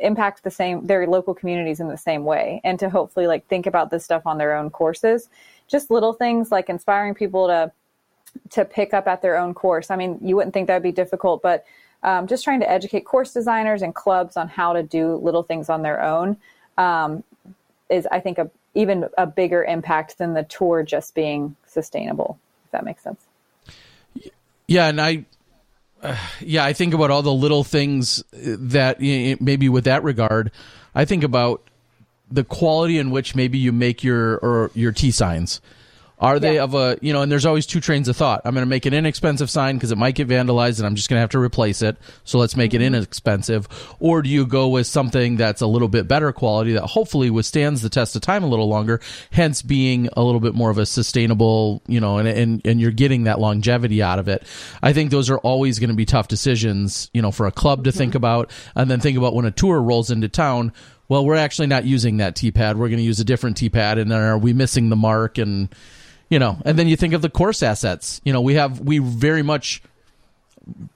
[0.00, 3.66] impact the same their local communities in the same way, and to hopefully like think
[3.66, 5.28] about this stuff on their own courses.
[5.68, 7.70] Just little things like inspiring people to
[8.50, 9.90] to pick up at their own course.
[9.90, 11.64] I mean, you wouldn't think that would be difficult, but
[12.02, 15.68] um, just trying to educate course designers and clubs on how to do little things
[15.68, 16.36] on their own
[16.76, 17.24] um,
[17.90, 22.38] is, I think, a even a bigger impact than the tour just being sustainable.
[22.66, 23.20] If that makes sense.
[24.66, 25.24] Yeah, and I,
[26.02, 30.52] uh, yeah, I think about all the little things that maybe with that regard,
[30.94, 31.62] I think about
[32.30, 35.60] the quality in which maybe you make your or your tee signs.
[36.20, 36.64] Are they yeah.
[36.64, 38.42] of a, you know, and there's always two trains of thought.
[38.44, 41.08] I'm going to make an inexpensive sign because it might get vandalized and I'm just
[41.08, 41.96] going to have to replace it.
[42.24, 42.82] So let's make mm-hmm.
[42.82, 43.68] it inexpensive.
[44.00, 47.82] Or do you go with something that's a little bit better quality that hopefully withstands
[47.82, 49.00] the test of time a little longer,
[49.30, 52.90] hence being a little bit more of a sustainable, you know, and, and, and you're
[52.90, 54.42] getting that longevity out of it.
[54.82, 57.84] I think those are always going to be tough decisions, you know, for a club
[57.84, 57.98] to mm-hmm.
[57.98, 60.72] think about and then think about when a tour rolls into town
[61.08, 62.76] well, we're actually not using that tee pad.
[62.76, 65.38] We're going to use a different tee pad, and then are we missing the mark?
[65.38, 65.74] And
[66.30, 68.20] you know, and then you think of the course assets.
[68.24, 69.82] You know, we have we very much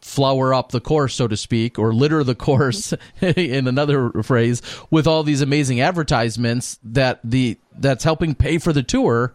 [0.01, 5.07] flower up the course, so to speak, or litter the course in another phrase with
[5.07, 9.35] all these amazing advertisements that the that's helping pay for the tour.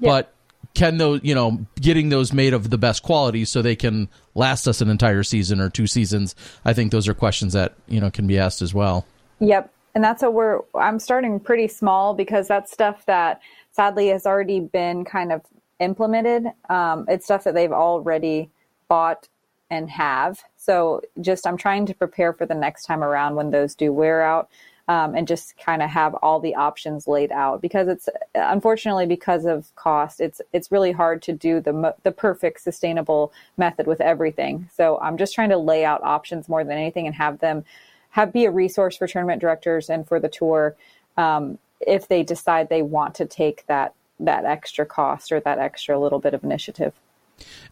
[0.00, 0.08] Yeah.
[0.08, 0.34] But
[0.74, 4.66] can those you know getting those made of the best quality so they can last
[4.66, 6.34] us an entire season or two seasons?
[6.64, 9.06] I think those are questions that you know can be asked as well.
[9.40, 10.60] Yep, and that's what we're.
[10.74, 13.40] I'm starting pretty small because that's stuff that
[13.80, 15.40] sadly has already been kind of
[15.78, 16.44] implemented.
[16.68, 18.50] Um, it's stuff that they've already
[18.88, 19.26] bought
[19.70, 20.38] and have.
[20.58, 24.20] So just I'm trying to prepare for the next time around when those do wear
[24.20, 24.50] out.
[24.86, 29.44] Um, and just kind of have all the options laid out because it's unfortunately because
[29.44, 34.68] of cost it's it's really hard to do the the perfect sustainable method with everything
[34.74, 37.64] so i'm just trying to lay out options more than anything and have them
[38.08, 40.74] have be a resource for tournament directors and for the tour
[41.16, 45.98] um, if they decide they want to take that that extra cost or that extra
[45.98, 46.92] little bit of initiative.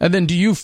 [0.01, 0.55] And then do you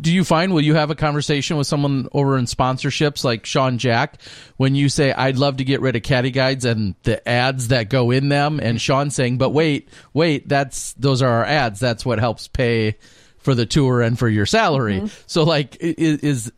[0.00, 3.76] do you find will you have a conversation with someone over in sponsorships like Sean
[3.76, 4.20] Jack
[4.56, 7.90] when you say I'd love to get rid of caddy guides and the ads that
[7.90, 12.06] go in them and Sean saying but wait wait that's those are our ads that's
[12.06, 12.96] what helps pay
[13.36, 15.00] for the tour and for your salary.
[15.00, 15.22] Mm-hmm.
[15.26, 16.50] So like is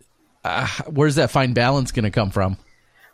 [0.44, 2.56] uh, where's that fine balance going to come from?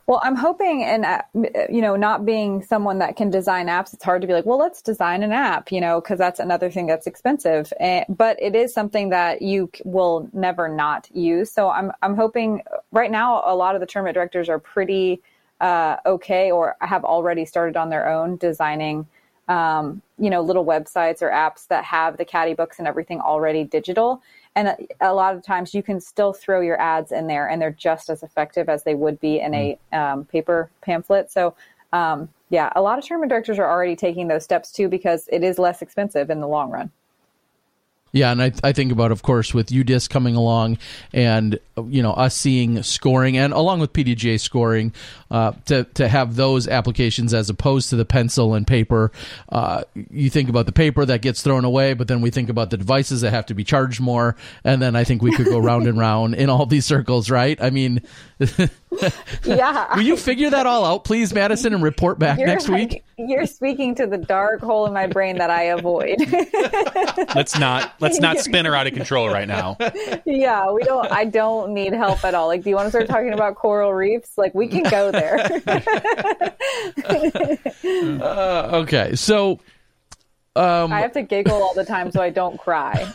[0.07, 1.23] Well, I'm hoping, and uh,
[1.69, 4.59] you know, not being someone that can design apps, it's hard to be like, well,
[4.59, 7.73] let's design an app, you know, because that's another thing that's expensive.
[7.81, 11.51] And, but it is something that you will never not use.
[11.51, 15.23] So I'm I'm hoping right now a lot of the tournament directors are pretty
[15.61, 19.09] uh, okay or have already started on their own designing,
[19.49, 23.65] um, you know, little websites or apps that have the caddy books and everything already
[23.65, 24.23] digital
[24.57, 27.71] and a, lot of times you can still throw your ads in there and they're
[27.71, 29.99] just as effective as they would be in a mm.
[29.99, 31.55] um, paper pamphlet so
[31.93, 35.45] um, yeah a lot of tournament directors are already taking those steps too because it
[35.45, 36.91] is less expensive in the long run
[38.17, 40.79] yeah, and I, I think about, of course, with UDisc coming along,
[41.13, 44.95] and you know us seeing scoring, and along with PDGA scoring,
[45.31, 49.13] uh, to to have those applications as opposed to the pencil and paper.
[49.51, 52.71] Uh, you think about the paper that gets thrown away, but then we think about
[52.71, 55.59] the devices that have to be charged more, and then I think we could go
[55.59, 57.61] round and round in all these circles, right?
[57.61, 58.01] I mean,
[59.45, 59.95] yeah.
[59.97, 63.05] Will you figure that all out, please, Madison, and report back you're next like, week?
[63.19, 66.19] You're speaking to the dark hole in my brain that I avoid.
[67.35, 69.79] let's not let's not spin her out of control right now.
[70.27, 71.11] Yeah, we don't.
[71.11, 72.47] I don't need help at all.
[72.47, 74.37] Like, do you want to start talking about coral reefs?
[74.37, 75.39] Like, we can go there.
[78.23, 79.61] uh, okay, so
[80.57, 83.11] um, I have to giggle all the time so I don't cry.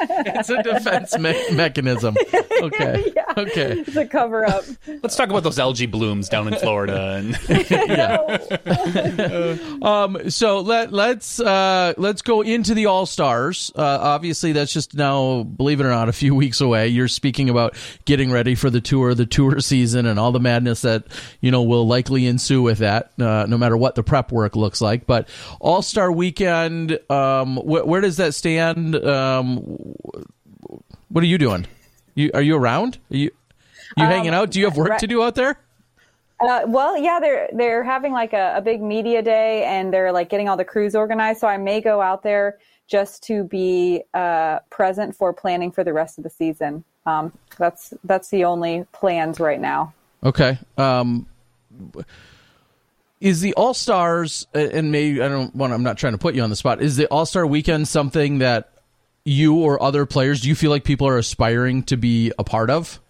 [0.00, 2.16] it's a defense me- mechanism.
[2.62, 3.04] Okay.
[3.16, 3.32] Yeah.
[3.36, 3.80] Okay.
[3.80, 4.64] It's a cover up.
[5.02, 7.14] Let's talk about those algae blooms down in Florida.
[7.16, 7.38] And
[7.70, 9.56] yeah.
[9.82, 13.72] um, so let let's uh, let's go into the All Stars.
[13.74, 16.88] Uh, obviously, that's just now, believe it or not, a few weeks away.
[16.88, 20.82] You're speaking about getting ready for the tour, the tour season, and all the madness
[20.82, 21.04] that
[21.40, 23.12] you know will likely ensue with that.
[23.18, 25.28] Uh, no matter what the prep work looks like, but
[25.60, 26.98] all Star Weekend.
[27.10, 28.94] Um, wh- where does that stand?
[28.96, 29.58] Um,
[31.08, 31.66] what are you doing?
[32.14, 32.98] You are you around?
[33.10, 33.30] Are you
[33.96, 34.50] you um, hanging out?
[34.50, 35.00] Do you have work right.
[35.00, 35.58] to do out there?
[36.38, 40.28] Uh, well, yeah, they're they're having like a, a, big media day, and they're like
[40.28, 41.40] getting all the crews organized.
[41.40, 45.92] So I may go out there just to be uh, present for planning for the
[45.92, 46.84] rest of the season.
[47.06, 49.94] Um, that's that's the only plans right now.
[50.24, 50.58] Okay.
[50.76, 51.26] Um,
[53.20, 56.42] is the All Stars and maybe I don't want I'm not trying to put you
[56.42, 56.82] on the spot.
[56.82, 58.72] Is the All Star weekend something that
[59.24, 62.70] you or other players do you feel like people are aspiring to be a part
[62.70, 63.00] of?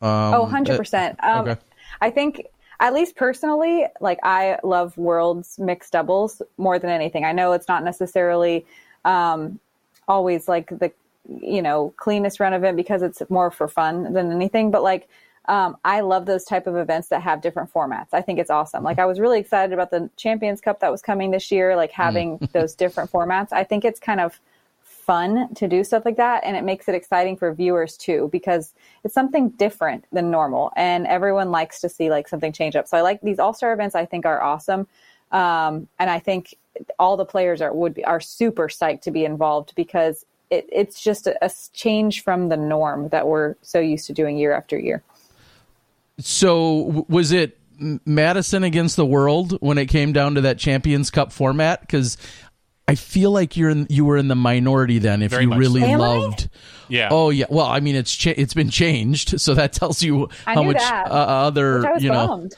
[0.00, 1.16] Um, oh, 100%.
[1.22, 1.60] Uh, um, okay.
[2.00, 2.46] I think
[2.80, 7.24] at least personally, like I love worlds mixed doubles more than anything.
[7.24, 8.64] I know it's not necessarily
[9.04, 9.60] um,
[10.08, 10.90] always like the
[11.42, 15.08] you know cleanest run event because it's more for fun than anything, but like
[15.50, 18.10] um, I love those type of events that have different formats.
[18.12, 18.84] I think it's awesome.
[18.84, 21.90] Like I was really excited about the Champions Cup that was coming this year, like
[21.90, 22.52] having mm.
[22.52, 23.48] those different formats.
[23.50, 24.38] I think it's kind of
[24.80, 28.74] fun to do stuff like that and it makes it exciting for viewers too because
[29.02, 32.86] it's something different than normal and everyone likes to see like something change up.
[32.86, 34.86] So I like these all-star events I think are awesome.
[35.32, 36.54] Um, and I think
[36.96, 41.00] all the players are would be, are super psyched to be involved because it, it's
[41.00, 44.78] just a, a change from the norm that we're so used to doing year after
[44.78, 45.02] year.
[46.20, 51.32] So was it Madison against the world when it came down to that Champions Cup
[51.32, 51.80] format?
[51.80, 52.16] Because
[52.86, 55.80] I feel like you're in, you were in the minority then if Very you really
[55.80, 55.92] so.
[55.92, 56.48] loved.
[56.88, 57.08] Yeah.
[57.12, 57.46] Oh yeah.
[57.48, 61.06] Well, I mean it's cha- it's been changed, so that tells you how much uh,
[61.08, 62.48] other you know.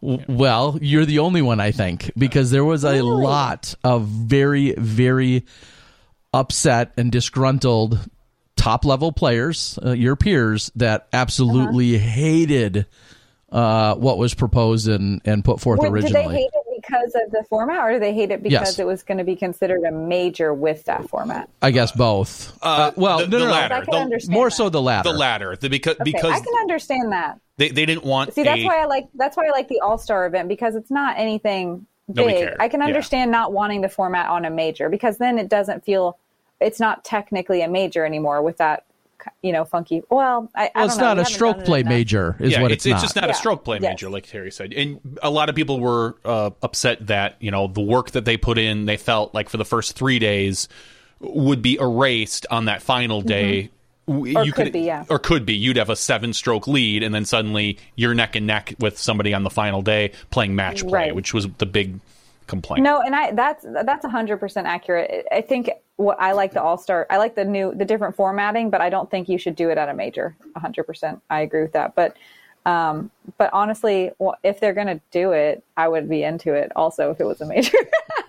[0.00, 3.22] Well, you're the only one I think because there was a really?
[3.22, 5.44] lot of very very
[6.32, 8.00] upset and disgruntled
[8.62, 12.06] top level players, uh, your peers that absolutely uh-huh.
[12.06, 12.86] hated
[13.50, 16.12] uh, what was proposed and, and put forth originally.
[16.12, 18.78] Did they hate it because of the format, or did they hate it because yes.
[18.78, 21.50] it was going to be considered a major with that format?
[21.60, 22.56] I guess both.
[22.62, 23.84] Uh, uh, well, the, no, the no, latter.
[23.84, 24.52] The, more that.
[24.52, 25.12] so the latter.
[25.12, 25.56] The latter.
[25.56, 27.40] The, because okay, because I can understand that.
[27.56, 28.32] They, they didn't want.
[28.32, 30.74] See, that's a, why I like that's why I like the All Star event because
[30.74, 32.54] it's not anything big.
[32.58, 33.38] I can understand yeah.
[33.38, 36.18] not wanting the format on a major because then it doesn't feel
[36.62, 38.84] it's not technically a major anymore with that
[39.42, 40.02] you know, funky.
[40.10, 43.02] Well, I, well, it's not a stroke play major, is yeah, what it's, it's, it's
[43.02, 43.30] just not yeah.
[43.30, 44.72] a stroke play major, like Terry said.
[44.72, 48.36] And a lot of people were uh, upset that you know the work that they
[48.36, 50.68] put in, they felt like for the first three days
[51.20, 53.28] would be erased on that final mm-hmm.
[53.28, 53.62] day.
[53.62, 54.36] Mm-hmm.
[54.36, 55.04] Or you could, could be, yeah.
[55.08, 55.54] Or could be.
[55.54, 59.32] You'd have a seven stroke lead, and then suddenly you're neck and neck with somebody
[59.32, 61.14] on the final day playing match play, right.
[61.14, 62.00] which was the big
[62.48, 62.82] complaint.
[62.82, 65.26] No, and I that's that's hundred percent accurate.
[65.30, 65.70] I think
[66.02, 67.06] what I like the All Star.
[67.10, 69.78] I like the new the different formatting, but I don't think you should do it
[69.78, 70.36] at a major.
[70.56, 71.94] hundred percent, I agree with that.
[71.94, 72.16] But
[72.64, 74.10] um, but honestly,
[74.42, 76.70] if they're gonna do it, I would be into it.
[76.76, 77.78] Also, if it was a major,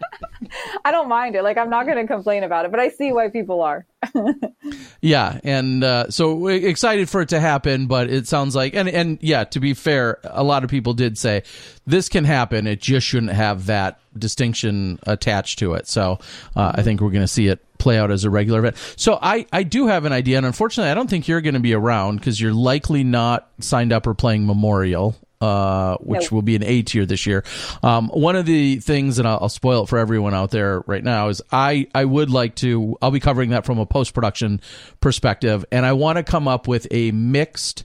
[0.85, 1.43] I don't mind it.
[1.43, 3.85] Like I'm not going to complain about it, but I see why people are.
[5.01, 9.17] yeah, and uh, so excited for it to happen, but it sounds like and and
[9.21, 11.43] yeah, to be fair, a lot of people did say
[11.85, 12.67] this can happen.
[12.67, 15.87] It just shouldn't have that distinction attached to it.
[15.87, 16.19] So
[16.55, 18.77] uh, I think we're going to see it play out as a regular event.
[18.95, 21.59] So I, I do have an idea, and unfortunately, I don't think you're going to
[21.59, 25.15] be around because you're likely not signed up or playing Memorial.
[25.43, 27.43] Uh, which will be an A tier this year.
[27.83, 31.03] Um, one of the things, and I'll, I'll, spoil it for everyone out there right
[31.03, 34.61] now, is I, I would like to, I'll be covering that from a post production
[35.01, 37.83] perspective, and I want to come up with a mixed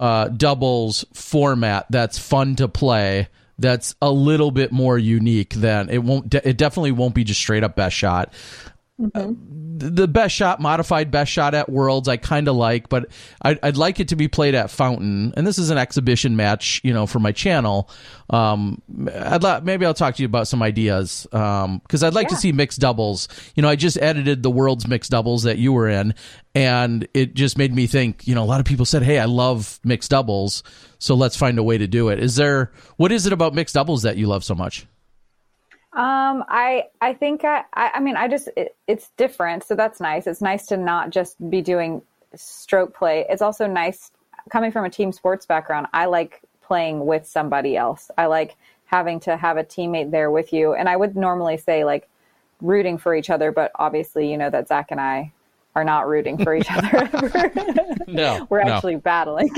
[0.00, 6.02] uh, doubles format that's fun to play that's a little bit more unique than it
[6.02, 8.32] won't it definitely won't be just straight up best shot
[9.00, 9.78] Mm-hmm.
[9.78, 13.06] the best shot, modified best shot at Worlds, I kind of like, but
[13.40, 15.32] I'd, I'd, like it to be played at Fountain.
[15.38, 17.88] And this is an exhibition match, you know, for my channel.
[18.28, 18.82] Um,
[19.14, 22.34] I'd la- maybe I'll talk to you about some ideas because um, I'd like yeah.
[22.34, 23.26] to see mixed doubles.
[23.54, 26.14] You know, I just edited the World's mixed doubles that you were in,
[26.54, 28.28] and it just made me think.
[28.28, 30.62] You know, a lot of people said, "Hey, I love mixed doubles."
[30.98, 32.18] So let's find a way to do it.
[32.18, 34.86] Is there what is it about mixed doubles that you love so much?
[35.92, 40.28] Um, I I think I I, mean I just it, it's different, so that's nice.
[40.28, 42.02] It's nice to not just be doing
[42.34, 43.26] stroke play.
[43.28, 44.12] It's also nice
[44.50, 45.88] coming from a team sports background.
[45.92, 48.10] I like playing with somebody else.
[48.16, 50.74] I like having to have a teammate there with you.
[50.74, 52.08] And I would normally say like
[52.60, 55.32] rooting for each other, but obviously you know that Zach and I
[55.74, 57.52] are not rooting for each other ever.
[58.08, 58.72] no, we're no.
[58.72, 59.50] actually battling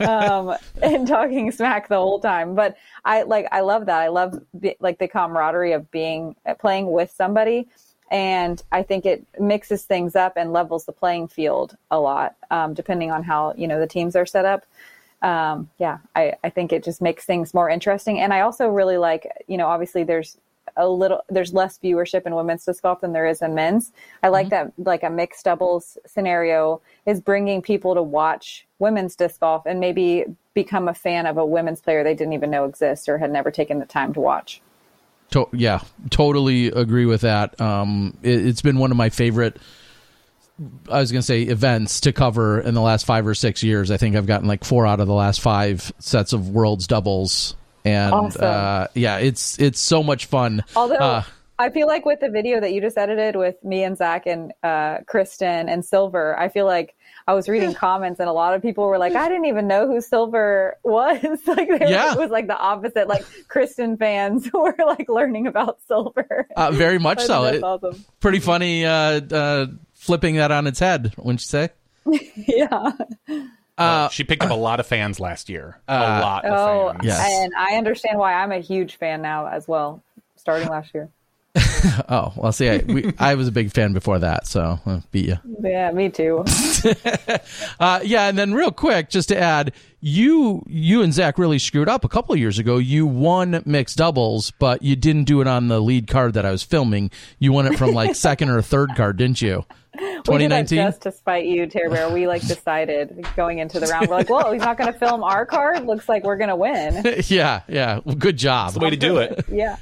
[0.00, 2.54] um, and talking smack the whole time.
[2.54, 3.98] But I like, I love that.
[3.98, 4.40] I love
[4.80, 7.68] like the camaraderie of being uh, playing with somebody.
[8.10, 12.72] And I think it mixes things up and levels the playing field a lot, um,
[12.72, 14.64] depending on how, you know, the teams are set up.
[15.20, 18.20] Um, yeah, I, I think it just makes things more interesting.
[18.20, 20.38] And I also really like, you know, obviously there's
[20.76, 23.92] a little there's less viewership in women's disc golf than there is in men's.
[24.22, 24.70] I like mm-hmm.
[24.78, 29.80] that like a mixed doubles scenario is bringing people to watch women's disc golf and
[29.80, 33.30] maybe become a fan of a women's player they didn't even know exists or had
[33.30, 34.60] never taken the time to watch.
[35.30, 37.60] To- yeah, totally agree with that.
[37.60, 39.58] Um, it, it's been one of my favorite.
[40.90, 43.90] I was going to say events to cover in the last five or six years.
[43.90, 47.54] I think I've gotten like four out of the last five sets of world's doubles
[47.84, 48.44] and awesome.
[48.44, 50.64] uh, yeah, it's it's so much fun.
[50.76, 51.22] Although uh,
[51.60, 54.52] I feel like with the video that you just edited with me and Zach and
[54.62, 56.94] uh, Kristin and Silver, I feel like
[57.26, 59.88] I was reading comments and a lot of people were like, I didn't even know
[59.88, 61.20] who Silver was.
[61.46, 62.12] like yeah.
[62.12, 63.08] it was like the opposite.
[63.08, 66.46] Like Kristin fans were like learning about Silver.
[66.54, 67.44] Uh, very much so.
[67.44, 68.04] It, awesome.
[68.20, 71.70] Pretty funny uh, uh, flipping that on its head, wouldn't you say?
[72.36, 72.92] yeah.
[73.78, 75.78] Uh, she picked up a lot of fans last year.
[75.88, 77.04] Uh, a lot oh, fans.
[77.04, 77.30] Yes.
[77.30, 80.02] And I understand why I'm a huge fan now as well,
[80.36, 81.08] starting last year.
[82.08, 85.26] oh well, see, I, we, I was a big fan before that, so I beat
[85.26, 85.38] you.
[85.62, 86.44] Yeah, me too.
[87.80, 91.88] uh, yeah, and then real quick, just to add, you you and Zach really screwed
[91.88, 92.78] up a couple of years ago.
[92.78, 96.50] You won mixed doubles, but you didn't do it on the lead card that I
[96.50, 97.10] was filming.
[97.38, 99.64] You won it from like second or third card, didn't you?
[99.98, 101.90] 2019 just to spite you Terry.
[101.90, 104.08] Bear we like decided going into the round.
[104.08, 106.56] We're like well he's not going to film our card looks like we're going to
[106.56, 107.04] win.
[107.28, 108.00] Yeah yeah.
[108.04, 108.68] Well, good job.
[108.68, 109.44] That's the way to do it.
[109.58, 109.76] Yeah.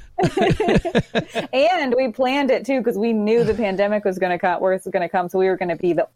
[1.53, 4.83] And we planned it too because we knew the pandemic was going to come was
[4.85, 6.07] going to come so we were going to be the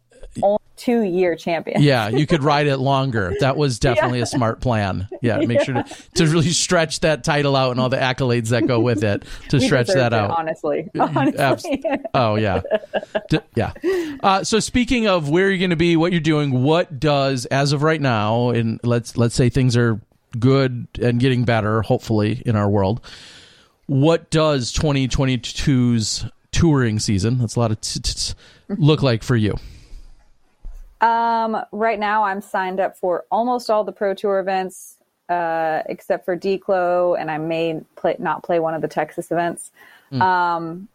[0.42, 1.82] only two year champion.
[1.82, 3.34] Yeah, you could ride it longer.
[3.40, 4.24] That was definitely yeah.
[4.24, 5.08] a smart plan.
[5.22, 5.64] Yeah, make yeah.
[5.64, 9.04] sure to, to really stretch that title out and all the accolades that go with
[9.04, 10.32] it to we stretch that it, out.
[10.32, 11.84] Honestly, honestly.
[12.14, 12.62] oh yeah,
[13.30, 13.74] D- yeah.
[14.22, 17.74] Uh, so speaking of where you're going to be, what you're doing, what does as
[17.74, 20.00] of right now, and let's let's say things are
[20.40, 23.02] good and getting better, hopefully in our world.
[23.88, 27.40] What does 2022's touring season?
[27.40, 28.34] That's a lot of t- t- t-
[28.70, 29.58] look like for you.
[31.02, 34.98] Um, right now, I'm signed up for almost all the Pro Tour events,
[35.30, 39.72] uh, except for Declo, and I may play, not play one of the Texas events.
[40.12, 40.22] Mm.
[40.22, 40.88] Um,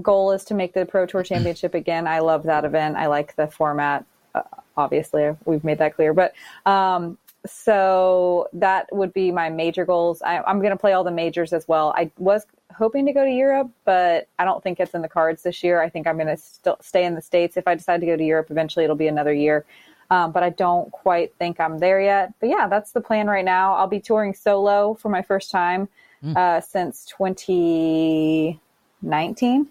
[0.00, 2.06] goal is to make the Pro Tour Championship again.
[2.06, 2.96] I love that event.
[2.96, 4.04] I like the format.
[4.34, 4.42] Uh,
[4.76, 6.12] obviously, we've made that clear.
[6.12, 6.32] But
[6.66, 10.22] um, so that would be my major goals.
[10.22, 11.92] I, am going to play all the majors as well.
[11.96, 15.42] I was hoping to go to Europe, but I don't think it's in the cards
[15.42, 15.82] this year.
[15.82, 17.56] I think I'm going to st- stay in the States.
[17.56, 19.64] If I decide to go to Europe, eventually it'll be another year.
[20.10, 22.34] Um, but I don't quite think I'm there yet.
[22.38, 23.74] But yeah, that's the plan right now.
[23.74, 25.88] I'll be touring solo for my first time
[26.22, 26.36] mm.
[26.36, 29.68] uh, since 2019.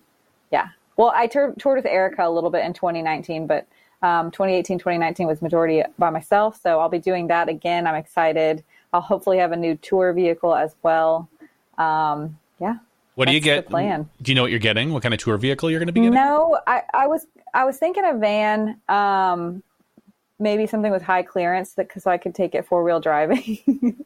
[0.52, 0.68] Yeah.
[0.98, 3.66] Well, I toured with Erica a little bit in 2019, but
[4.02, 6.60] um, 2018, 2019 was majority by myself.
[6.62, 7.86] So I'll be doing that again.
[7.88, 8.64] I'm excited.
[8.94, 11.30] I'll hopefully have a new tour vehicle as well.
[11.78, 12.76] Um, yeah,
[13.16, 13.68] What do you get?
[13.68, 14.10] plan.
[14.22, 14.92] Do you know what you're getting?
[14.92, 16.14] What kind of tour vehicle you're going to be getting?
[16.14, 19.64] No, I, I was I was thinking a van, um,
[20.40, 23.96] maybe something with high clearance that because I could take it four wheel driving.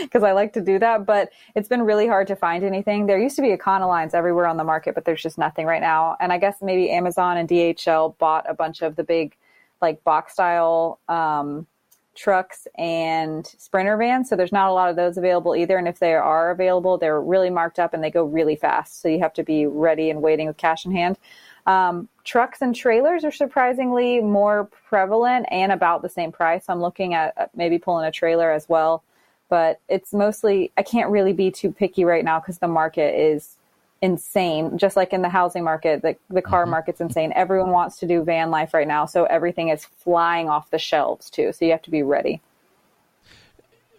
[0.00, 3.06] Because I like to do that, but it's been really hard to find anything.
[3.06, 6.16] There used to be Econolines everywhere on the market, but there's just nothing right now.
[6.20, 9.36] And I guess maybe Amazon and DHL bought a bunch of the big,
[9.80, 11.66] like box style um,
[12.14, 14.28] trucks and sprinter vans.
[14.28, 15.78] So there's not a lot of those available either.
[15.78, 19.00] And if they are available, they're really marked up and they go really fast.
[19.00, 21.18] So you have to be ready and waiting with cash in hand.
[21.66, 26.64] Um, trucks and trailers are surprisingly more prevalent and about the same price.
[26.68, 29.04] I'm looking at maybe pulling a trailer as well,
[29.50, 33.56] but it's mostly, I can't really be too picky right now because the market is
[34.00, 34.78] insane.
[34.78, 37.32] Just like in the housing market, the, the car market's insane.
[37.34, 39.04] Everyone wants to do van life right now.
[39.04, 41.52] So everything is flying off the shelves too.
[41.52, 42.40] So you have to be ready.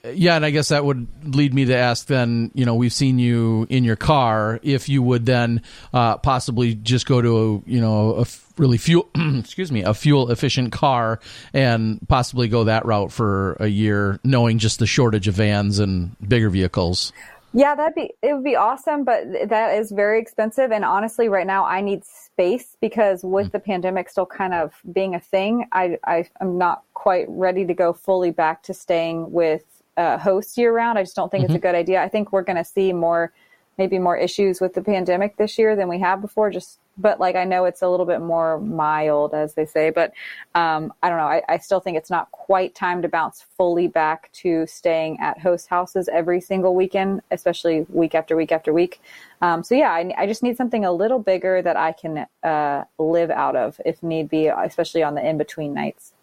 [0.03, 3.19] Yeah, and I guess that would lead me to ask then, you know, we've seen
[3.19, 4.59] you in your car.
[4.63, 5.61] If you would then
[5.93, 7.37] uh, possibly just go to,
[7.67, 9.09] a, you know, a f- really fuel,
[9.39, 11.19] excuse me, a fuel efficient car
[11.51, 16.15] and possibly go that route for a year, knowing just the shortage of vans and
[16.25, 17.11] bigger vehicles.
[17.53, 20.71] Yeah, that'd be it would be awesome, but that is very expensive.
[20.71, 25.15] And honestly, right now I need space because with the pandemic still kind of being
[25.15, 29.63] a thing, I, I am not quite ready to go fully back to staying with
[29.97, 30.97] uh, hosts year round.
[30.97, 32.01] I just don't think it's a good idea.
[32.01, 33.33] I think we're going to see more,
[33.77, 36.51] maybe more issues with the pandemic this year than we have before.
[36.51, 39.89] Just but like I know it's a little bit more mild, as they say.
[39.89, 40.13] But
[40.55, 41.25] um, I don't know.
[41.25, 45.39] I, I still think it's not quite time to bounce fully back to staying at
[45.39, 49.01] host houses every single weekend, especially week after week after week.
[49.41, 52.83] Um, so yeah, I, I just need something a little bigger that I can uh,
[52.97, 56.13] live out of if need be, especially on the in between nights.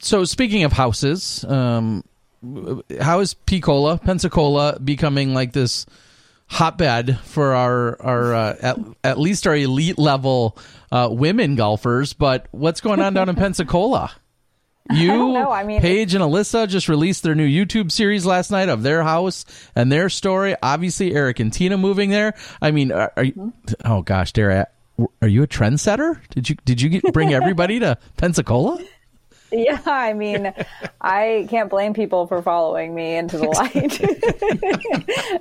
[0.00, 2.04] So speaking of houses, um,
[3.00, 5.86] how is Picola, Pensacola, becoming like this
[6.48, 10.58] hotbed for our our uh, at, at least our elite level
[10.90, 12.12] uh, women golfers?
[12.12, 14.12] But what's going on down in Pensacola?
[14.90, 15.36] You, don't.
[15.36, 19.02] I mean, Paige and Alyssa just released their new YouTube series last night of their
[19.02, 19.44] house
[19.74, 20.56] and their story.
[20.62, 22.34] Obviously, Eric and Tina moving there.
[22.62, 23.52] I mean, are, are you,
[23.84, 24.66] oh gosh, Dara,
[25.20, 26.20] are you a trendsetter?
[26.30, 28.82] Did you did you get, bring everybody to Pensacola?
[29.50, 30.52] Yeah, I mean,
[31.00, 33.98] I can't blame people for following me into the light.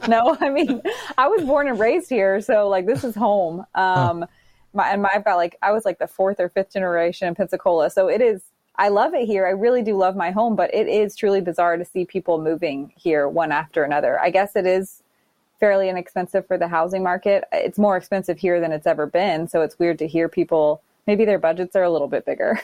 [0.07, 0.81] no, I mean,
[1.17, 3.65] I was born and raised here, so like this is home.
[3.75, 4.25] Um,
[4.73, 7.35] my and my, I've got like I was like the fourth or fifth generation in
[7.35, 8.41] Pensacola, so it is.
[8.79, 9.47] I love it here.
[9.47, 12.93] I really do love my home, but it is truly bizarre to see people moving
[12.95, 14.19] here one after another.
[14.19, 15.01] I guess it is
[15.59, 17.43] fairly inexpensive for the housing market.
[17.51, 21.25] It's more expensive here than it's ever been, so it's weird to hear people maybe
[21.25, 22.59] their budgets are a little bit bigger.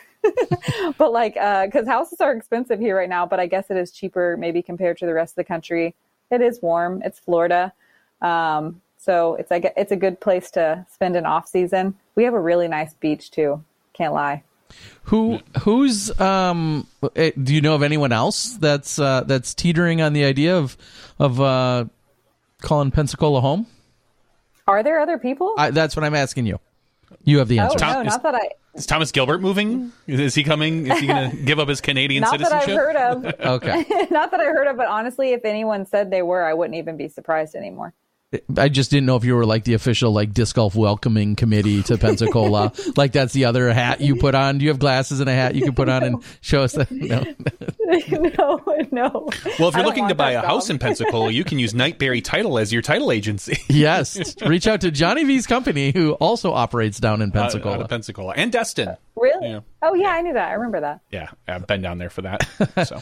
[0.97, 4.37] but like, because houses are expensive here right now, but I guess it is cheaper
[4.37, 5.95] maybe compared to the rest of the country.
[6.29, 7.01] It is warm.
[7.03, 7.73] It's Florida.
[8.21, 11.95] Um, so it's like it's a good place to spend an off season.
[12.15, 13.63] We have a really nice beach too.
[13.93, 14.43] Can't lie.
[15.03, 20.13] Who who's um eh, do you know of anyone else that's uh that's teetering on
[20.13, 20.77] the idea of
[21.19, 21.85] of uh
[22.61, 23.67] calling Pensacola home?
[24.67, 25.53] Are there other people?
[25.57, 26.59] I, that's what I'm asking you.
[27.23, 27.77] You have the answer.
[27.81, 27.95] oh answer.
[27.95, 28.49] no, is- not that I.
[28.75, 29.91] Is Thomas Gilbert moving?
[30.07, 30.87] Is he coming?
[30.87, 32.75] Is he going to give up his Canadian citizenship?
[32.75, 33.45] Not that I've heard of.
[33.63, 33.85] Okay.
[34.11, 36.97] not that I heard of, but honestly, if anyone said they were, I wouldn't even
[36.97, 37.93] be surprised anymore.
[38.57, 41.83] I just didn't know if you were like the official like disc golf welcoming committee
[41.83, 42.71] to Pensacola.
[42.97, 44.57] like that's the other hat you put on.
[44.57, 46.89] Do you have glasses and a hat you can put on and show us that?
[46.91, 47.23] No.
[48.09, 49.29] no, no.
[49.59, 52.23] Well, if you're looking to buy a that house in Pensacola, you can use Nightberry
[52.23, 53.57] Title as your title agency.
[53.69, 54.35] Yes.
[54.45, 57.79] Reach out to Johnny V's company who also operates down in Out- out Pensacola.
[57.81, 58.95] of Pensacola and Destin.
[59.15, 59.49] Really?
[59.49, 59.59] Yeah.
[59.81, 60.49] Oh yeah, I knew that.
[60.49, 61.01] I remember that.
[61.11, 62.47] Yeah, I've been down there for that.
[62.87, 62.99] So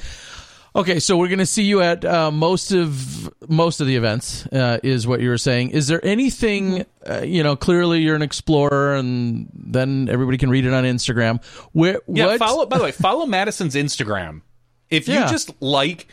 [0.74, 4.46] Okay, so we're going to see you at uh, most of most of the events,
[4.48, 5.72] uh, is what you were saying.
[5.72, 7.58] Is there anything, uh, you know?
[7.58, 11.44] Clearly, you're an explorer, and then everybody can read it on Instagram.
[11.74, 12.00] Where?
[12.08, 12.66] yeah, what, follow.
[12.66, 14.44] By the way, follow Madison's Instagram.
[14.90, 15.28] If you Yeah.
[15.30, 16.08] just like,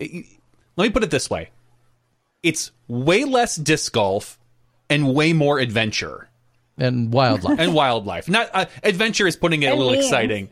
[0.00, 0.10] let
[0.84, 1.50] me put it this way:
[2.42, 4.36] it's way less disc golf
[4.90, 6.28] and way more adventure
[6.76, 7.60] and wildlife.
[7.60, 8.28] and wildlife.
[8.28, 10.06] Not uh, adventure is putting it a little memes.
[10.06, 10.48] exciting.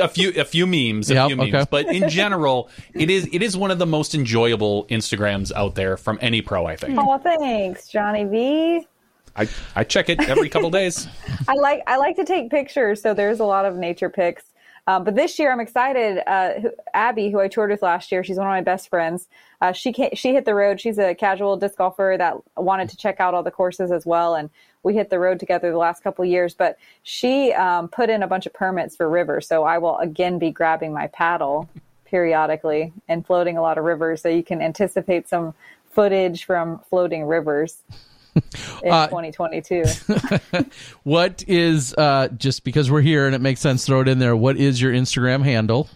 [0.00, 1.66] A few, a few memes, a Yep, few memes, okay.
[1.70, 5.96] but in general, it is it is one of the most enjoyable Instagrams out there
[5.96, 6.66] from any pro.
[6.66, 6.96] I think.
[6.98, 8.86] Oh, thanks, Johnny V.
[9.36, 11.08] I I check it every couple days.
[11.48, 14.44] I like I like to take pictures, so there's a lot of nature pics.
[14.86, 16.22] Um, but this year, I'm excited.
[16.26, 19.28] Uh, Abby, who I toured with last year, she's one of my best friends.
[19.60, 20.80] Uh, she ca she hit the road.
[20.80, 24.34] She's a casual disc golfer that wanted to check out all the courses as well,
[24.36, 24.48] and
[24.82, 26.54] we hit the road together the last couple of years.
[26.54, 30.38] But she um, put in a bunch of permits for rivers, so I will again
[30.38, 31.68] be grabbing my paddle
[32.04, 35.54] periodically and floating a lot of rivers, so you can anticipate some
[35.90, 37.78] footage from floating rivers
[38.82, 39.84] in Uh, 2022.
[41.04, 43.86] What is uh, just because we're here and it makes sense?
[43.86, 44.36] Throw it in there.
[44.36, 45.88] What is your Instagram handle?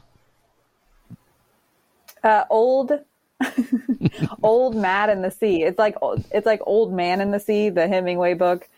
[2.23, 2.93] Uh, old,
[4.43, 5.63] old Mad in the Sea.
[5.63, 5.97] It's like
[6.31, 8.69] it's like Old Man in the Sea, the Hemingway book,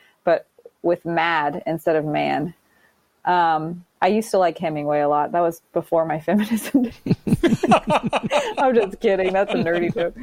[0.87, 2.55] with mad instead of man.
[3.27, 5.33] Um, I used to like Hemingway a lot.
[5.33, 6.93] That was before my feminism.
[8.59, 9.33] I'm just kidding.
[9.33, 10.15] That's a nerdy joke.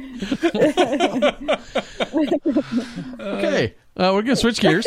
[3.20, 4.86] Okay, uh, we're gonna switch gears.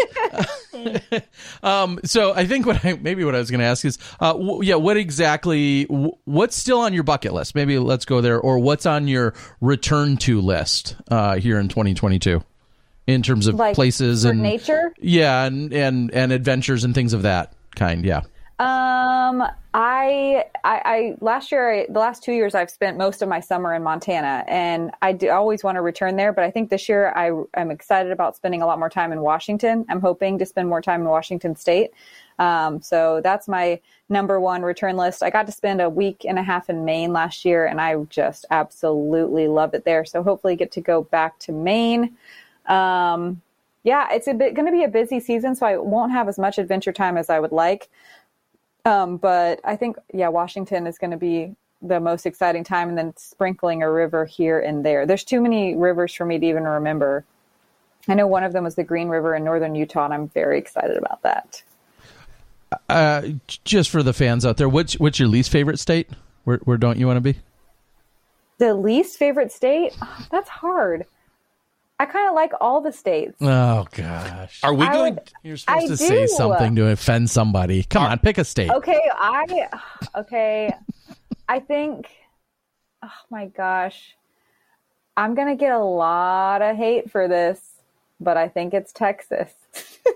[1.64, 4.64] um, so I think what I maybe what I was gonna ask is, uh, w-
[4.64, 5.86] yeah, what exactly?
[5.86, 7.56] W- what's still on your bucket list?
[7.56, 12.42] Maybe let's go there, or what's on your return to list uh, here in 2022
[13.08, 14.94] in terms of Like places and nature.
[15.00, 18.06] yeah, and and and adventures and things of that kind.
[18.06, 18.22] Yeah.
[18.60, 19.44] Um,
[19.76, 23.40] I, I, I last year, I, the last two years, I've spent most of my
[23.40, 26.34] summer in Montana, and I do always want to return there.
[26.34, 29.22] But I think this year, I, I'm excited about spending a lot more time in
[29.22, 29.86] Washington.
[29.90, 31.92] I'm hoping to spend more time in Washington State.
[32.40, 33.80] Um, so that's my
[34.10, 35.22] number one return list.
[35.22, 37.96] I got to spend a week and a half in Maine last year, and I
[38.06, 40.04] just absolutely love it there.
[40.04, 42.18] So hopefully, get to go back to Maine.
[42.68, 43.42] Um,
[43.84, 46.38] yeah, it's a bit going to be a busy season, so I won't have as
[46.38, 47.90] much adventure time as I would like.
[48.86, 52.98] Um, but I think, yeah, Washington is going to be the most exciting time, and
[52.98, 55.06] then sprinkling a river here and there.
[55.06, 57.24] There's too many rivers for me to even remember.
[58.08, 60.58] I know one of them was the Green River in northern Utah, and I'm very
[60.58, 61.62] excited about that.
[62.90, 63.22] Uh,
[63.64, 66.10] just for the fans out there, what's what's your least favorite state?
[66.44, 67.40] Where where don't you want to be?
[68.58, 69.96] The least favorite state?
[70.32, 71.06] That's hard.
[72.00, 73.38] I kind of like all the states.
[73.42, 74.60] Oh gosh.
[74.64, 75.16] Are we I going?
[75.16, 77.84] would- You're supposed I to say something to offend somebody.
[77.84, 78.70] Come on, pick a state.
[78.70, 79.68] Okay, I
[80.16, 80.74] okay.
[81.50, 82.08] I think
[83.04, 84.16] oh my gosh.
[85.16, 87.60] I'm going to get a lot of hate for this,
[88.20, 89.50] but I think it's Texas.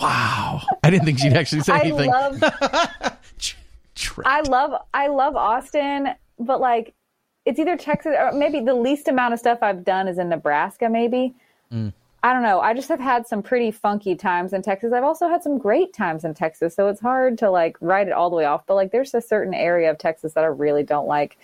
[0.00, 0.60] Wow.
[0.82, 2.10] I didn't think she'd actually say I anything.
[2.10, 2.42] love
[4.26, 6.08] I love I love Austin,
[6.38, 6.94] but like
[7.44, 10.88] it's either Texas or maybe the least amount of stuff I've done is in Nebraska
[10.88, 11.34] maybe.
[12.24, 12.60] I don't know.
[12.60, 14.94] I just have had some pretty funky times in Texas.
[14.94, 18.14] I've also had some great times in Texas, so it's hard to like write it
[18.14, 18.64] all the way off.
[18.66, 21.36] But like there's a certain area of Texas that I really don't like.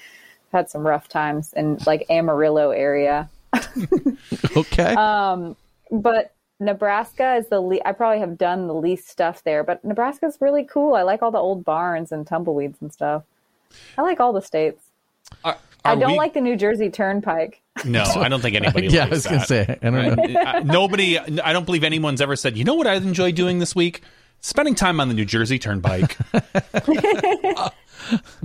[0.48, 3.28] I've had some rough times in like Amarillo area.
[4.56, 4.94] okay.
[4.94, 5.54] Um,
[5.90, 10.38] but Nebraska is the le- I probably have done the least stuff there, but Nebraska's
[10.40, 10.94] really cool.
[10.94, 13.24] I like all the old barns and tumbleweeds and stuff.
[13.98, 14.82] I like all the states.
[15.44, 17.62] Are, I don't we- like the New Jersey Turnpike.
[17.84, 18.88] No, I don't think anybody.
[18.88, 19.78] yeah, I likes was gonna say.
[19.80, 20.40] I don't know.
[20.40, 21.18] Uh, Nobody.
[21.18, 22.58] I don't believe anyone's ever said.
[22.58, 24.02] You know what I enjoy doing this week?
[24.42, 26.18] Spending time on the New Jersey Turnpike.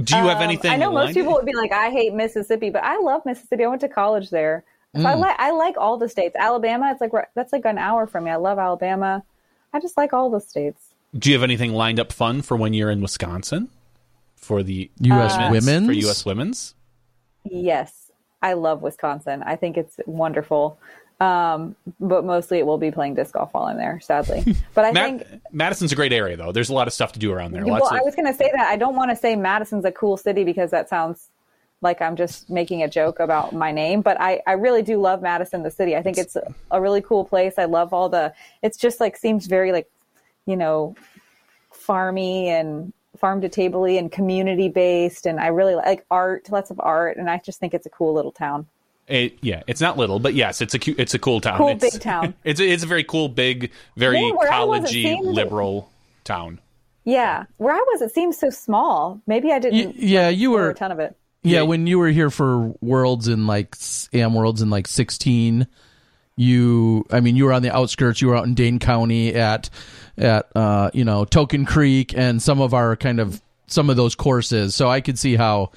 [0.02, 0.72] Do you have anything?
[0.72, 3.66] Um, I know most people would be like, I hate Mississippi, but I love Mississippi.
[3.66, 4.64] I went to college there.
[4.96, 6.36] So I like I like all the states.
[6.40, 8.32] Alabama, it's like that's like an hour from me.
[8.32, 9.24] I love Alabama.
[9.74, 10.94] I just like all the states.
[11.18, 13.70] Do you have anything lined up fun for when you're in Wisconsin
[14.38, 15.34] for the U.S.
[15.34, 16.26] Uh, women's for U.S.
[16.26, 16.75] women's?
[17.46, 19.44] Yes, I love Wisconsin.
[19.44, 20.78] I think it's wonderful.
[21.22, 24.44] Um, but mostly it will be playing disc golf while I'm there, sadly.
[24.74, 25.24] But I think
[25.54, 26.52] Madison's a great area, though.
[26.52, 27.66] There's a lot of stuff to do around there.
[27.66, 29.92] well, of, I was going to say that I don't want to say Madison's a
[29.92, 31.30] cool city because that sounds
[31.82, 35.22] like I'm just making a joke about my name, but I, I really do love
[35.22, 35.96] Madison, the city.
[35.96, 36.36] I think it's
[36.72, 37.54] a really cool place.
[37.58, 39.90] I love all the, it's just like seems very like,
[40.46, 40.96] you know,
[41.74, 45.26] farmy and farm to table and community based.
[45.26, 47.18] And I really like art, lots of art.
[47.18, 48.68] And I just think it's a cool little town.
[49.08, 51.58] It, yeah, it's not little, but yes, it's a cu- it's a cool town.
[51.60, 52.34] Cool it's, big town.
[52.44, 55.92] It's it's a very cool, big, very Yeah, where I was, it collegey, liberal
[56.24, 56.60] town.
[57.04, 57.44] Yeah.
[57.58, 59.22] Where I was, it seems so small.
[59.28, 60.72] Maybe I didn't Y- yeah, you were.
[60.72, 61.16] a ton of it.
[61.44, 63.76] Yeah, when you were here for Worlds in like
[64.14, 65.68] Am Worlds in like 16,
[66.36, 69.70] you I mean you were on the outskirts, you were out in Dane County at
[70.18, 74.16] at uh, you know, Token Creek and some of our kind of some of those
[74.16, 74.76] courses.
[74.76, 75.72] So I could see how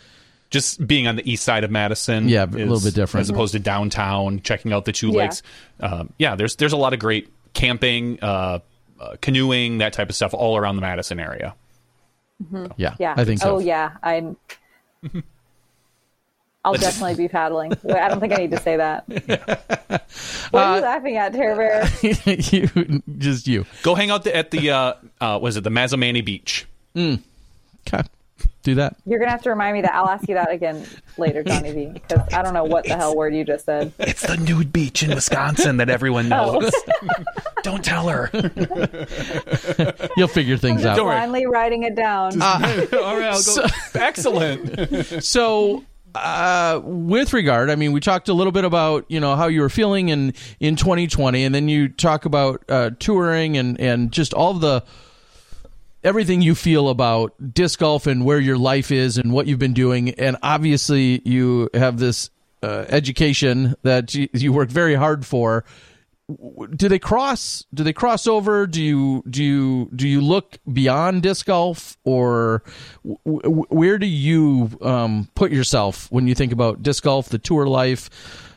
[0.51, 3.23] Just being on the east side of Madison, Yeah, a little bit different.
[3.23, 4.41] as opposed to downtown.
[4.43, 5.19] Checking out the two Yeah.
[5.19, 5.43] lakes.
[5.81, 8.59] Um, yeah, there's there's a lot of great camping, uh,
[9.01, 11.55] uh, canoeing, that type of stuff all around the Madison area.
[12.77, 13.15] yeah, Yeah.
[13.17, 13.57] I think so.
[13.57, 13.93] Oh yeah.
[14.03, 14.37] I'm.
[16.65, 17.73] I'll definitely be paddling.
[17.89, 19.05] I don't think I need to say that.
[20.51, 21.87] What Uh, are you laughing at, Terror Bear?
[22.03, 23.67] you just you.
[23.83, 26.67] Go hang out the, at the uh, uh, was it the Mazomanie Beach?
[26.97, 28.03] Okay.
[28.63, 28.97] Do that.
[29.05, 29.95] You're gonna have to remind me that.
[29.95, 30.85] I'll ask you that again
[31.19, 33.93] later, Johnny V, because I don't know what the hell word you just said.
[33.99, 36.71] It's the nude beach in Wisconsin that everyone knows.
[37.63, 38.31] Don't tell her.
[40.17, 40.97] You'll figure things out.
[40.99, 42.41] Finally writing it down.
[42.43, 43.67] all right, I'll go.
[43.95, 45.23] Excellent.
[45.23, 45.85] So
[46.15, 49.61] uh, with regard, I mean, we talked a little bit about you know how you
[49.61, 54.35] were feeling in in 2020, and then you talk about uh, touring and and just
[54.35, 54.85] all the
[56.05, 59.75] everything you feel about disc golf and where your life is and what you've been
[59.75, 62.31] doing, and obviously you have this
[62.63, 65.65] uh, education that you, you work very hard for
[66.75, 68.67] do they cross do they cross over?
[68.67, 72.63] Do you do you do you look beyond disc golf or
[73.25, 77.67] w- where do you um, put yourself when you think about disc golf the tour
[77.67, 78.11] life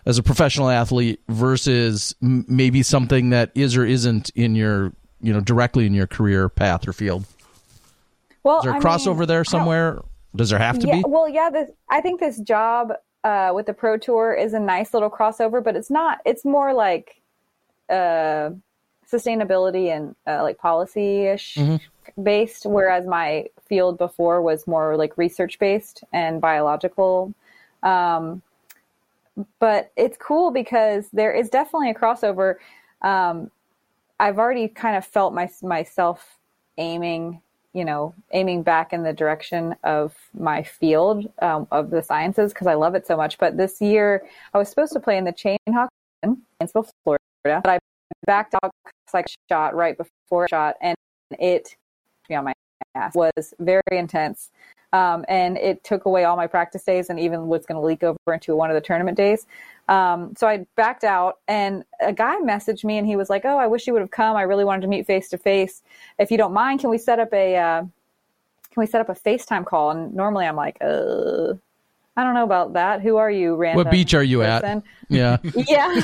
[0.06, 4.92] as a professional athlete versus m- maybe something that is or isn't in your
[5.22, 7.26] you know directly in your career path or field?
[8.44, 10.02] Well is there a I crossover mean, there somewhere?
[10.36, 12.94] Does there have to yeah, be well yeah this, i think this job
[13.24, 16.74] uh, with the pro tour is a nice little crossover but it's not it's more
[16.74, 17.21] like
[17.92, 18.52] uh,
[19.12, 22.24] sustainability and uh, like policy ish Mm-hmm.
[22.24, 27.34] based, whereas my field before was more like research based and biological.
[27.84, 28.42] Um,
[29.60, 32.56] but it's cool because there is definitely a crossover.
[33.02, 33.52] Um,
[34.20, 36.38] I've already kind of felt my, myself
[36.78, 37.42] aiming,
[37.74, 42.68] you know, aiming back in the direction of my field um, of the sciences because
[42.68, 43.38] I love it so much.
[43.38, 44.24] But this year,
[44.54, 45.90] I was supposed to play in the chain hawk
[46.24, 47.80] in Gainesville, Florida, but I
[48.26, 48.72] backed out
[49.14, 50.96] like shot right before shot, and
[51.40, 51.76] it
[52.30, 52.54] on my
[52.96, 54.52] ass was very intense.
[54.94, 58.04] Um, and it took away all my practice days and even was going to leak
[58.04, 59.48] over into one of the tournament days.
[59.88, 63.58] Um, so I backed out, and a guy messaged me, and he was like, "Oh,
[63.58, 64.36] I wish you would have come.
[64.36, 65.82] I really wanted to meet face to face.
[66.20, 69.16] If you don't mind, can we set up a uh, can we set up a
[69.16, 71.54] FaceTime call?" And normally I'm like, "Uh,
[72.18, 73.02] I don't know about that.
[73.02, 73.86] Who are you, random?
[73.86, 74.80] what beach are you person?
[74.80, 76.02] at yeah yeah,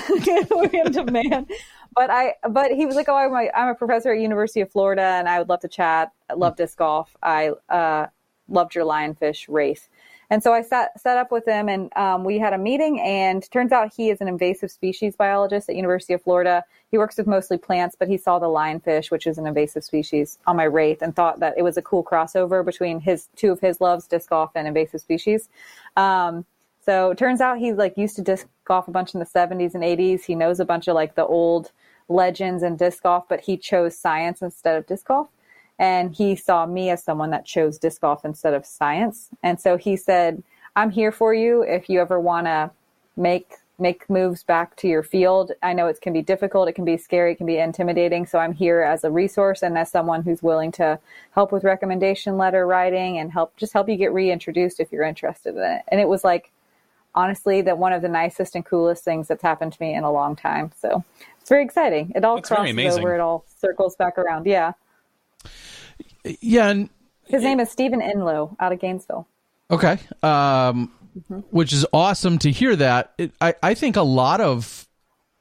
[0.74, 1.48] random man.
[1.96, 4.72] But I, but he was like, oh, I'm a, I'm a professor at University of
[4.72, 6.12] Florida, and I would love to chat.
[6.30, 7.16] I love disc golf.
[7.24, 8.08] I uh,
[8.48, 9.90] loved your lionfish wraith,
[10.30, 13.00] and so I sat set up with him, and um, we had a meeting.
[13.00, 16.66] And turns out he is an invasive species biologist at University of Florida.
[16.92, 20.38] He works with mostly plants, but he saw the lionfish, which is an invasive species,
[20.46, 23.62] on my wraith, and thought that it was a cool crossover between his two of
[23.62, 25.50] his loves, disc golf and invasive species.
[25.96, 26.46] Um,
[26.88, 29.76] so it turns out he like used to disc golf a bunch in the 70s
[29.76, 30.24] and 80s.
[30.24, 31.72] He knows a bunch of like the old
[32.10, 35.28] legends in disc golf, but he chose science instead of disc golf.
[35.80, 39.30] And he saw me as someone that chose disc golf instead of science.
[39.44, 40.42] And so he said,
[40.76, 42.72] I'm here for you if you ever want to
[43.16, 45.52] make make moves back to your field.
[45.62, 48.26] I know it can be difficult, it can be scary, it can be intimidating.
[48.26, 51.00] So I'm here as a resource and as someone who's willing to
[51.32, 55.56] help with recommendation letter writing and help just help you get reintroduced if you're interested
[55.56, 55.84] in it.
[55.90, 56.52] And it was like
[57.14, 60.12] honestly that one of the nicest and coolest things that's happened to me in a
[60.12, 60.72] long time.
[60.80, 61.04] So
[61.40, 62.14] it's very exciting.
[62.16, 63.16] It all That's crosses over.
[63.16, 64.48] It all circles back around.
[64.48, 64.74] Yeah.
[66.42, 66.90] Yeah and
[67.26, 69.28] His name is Stephen Inlow out of Gainesville.
[69.70, 70.00] Okay.
[70.24, 70.92] Um,
[71.50, 73.14] Which is awesome to hear that.
[73.18, 74.88] It, I, I think a lot of,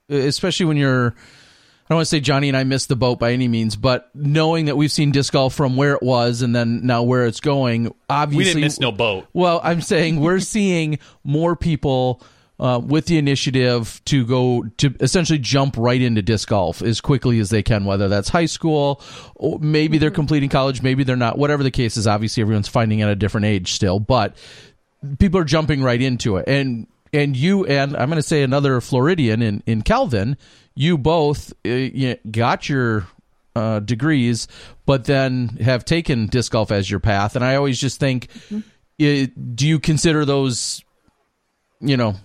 [0.09, 3.33] especially when you're, I don't want to say Johnny and I missed the boat by
[3.33, 6.85] any means, but knowing that we've seen disc golf from where it was and then
[6.85, 8.39] now where it's going, obviously.
[8.39, 9.27] We didn't miss no boat.
[9.33, 12.23] Well, I'm saying we're seeing more people
[12.59, 17.39] uh, with the initiative to go to essentially jump right into disc golf as quickly
[17.39, 19.01] as they can, whether that's high school,
[19.35, 21.39] or maybe they're completing college, maybe they're not.
[21.39, 24.37] Whatever the case is, obviously everyone's finding at a different age still, but
[25.19, 26.49] people are jumping right into it.
[26.49, 30.37] And and you and I'm going to say another Floridian in in Calvin,
[30.75, 33.07] you both uh, you got your
[33.55, 34.49] uh, degrees,
[34.85, 37.37] but then have taken disc golf as your path.
[37.37, 38.29] And I always just think,
[38.99, 40.85] it, do you consider those,
[41.81, 42.17] you know,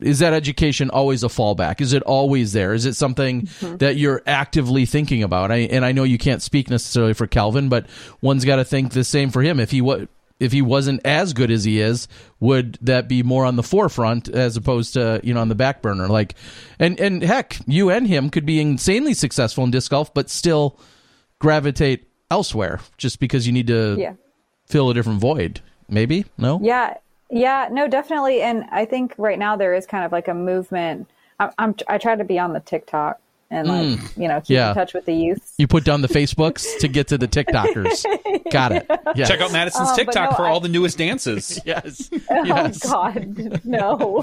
[0.00, 1.80] is that education always a fallback?
[1.80, 2.74] Is it always there?
[2.74, 3.76] Is it something mm-hmm.
[3.76, 5.50] that you're actively thinking about?
[5.50, 7.86] I, and I know you can't speak necessarily for Calvin, but
[8.20, 9.58] one's got to think the same for him.
[9.58, 10.06] If he wa-
[10.38, 12.08] if he wasn't as good as he is,
[12.40, 15.82] would that be more on the forefront as opposed to you know on the back
[15.82, 16.08] burner?
[16.08, 16.34] Like,
[16.78, 20.78] and and heck, you and him could be insanely successful in disc golf, but still
[21.38, 24.14] gravitate elsewhere just because you need to Yeah.
[24.66, 25.60] fill a different void.
[25.88, 26.60] Maybe no.
[26.62, 26.94] Yeah,
[27.30, 28.42] yeah, no, definitely.
[28.42, 31.08] And I think right now there is kind of like a movement.
[31.38, 33.18] I'm, I'm I try to be on the TikTok
[33.52, 34.68] and like you know keep yeah.
[34.68, 35.54] in touch with the youth.
[35.58, 38.04] You put down the Facebooks to get to the TikTokers.
[38.52, 38.86] Got it.
[39.16, 39.28] Yes.
[39.28, 41.58] Check out Madison's Um, TikTok no, for I- all the newest dances.
[41.66, 42.10] Yes.
[42.30, 42.78] Oh Yes.
[42.88, 44.22] God, no!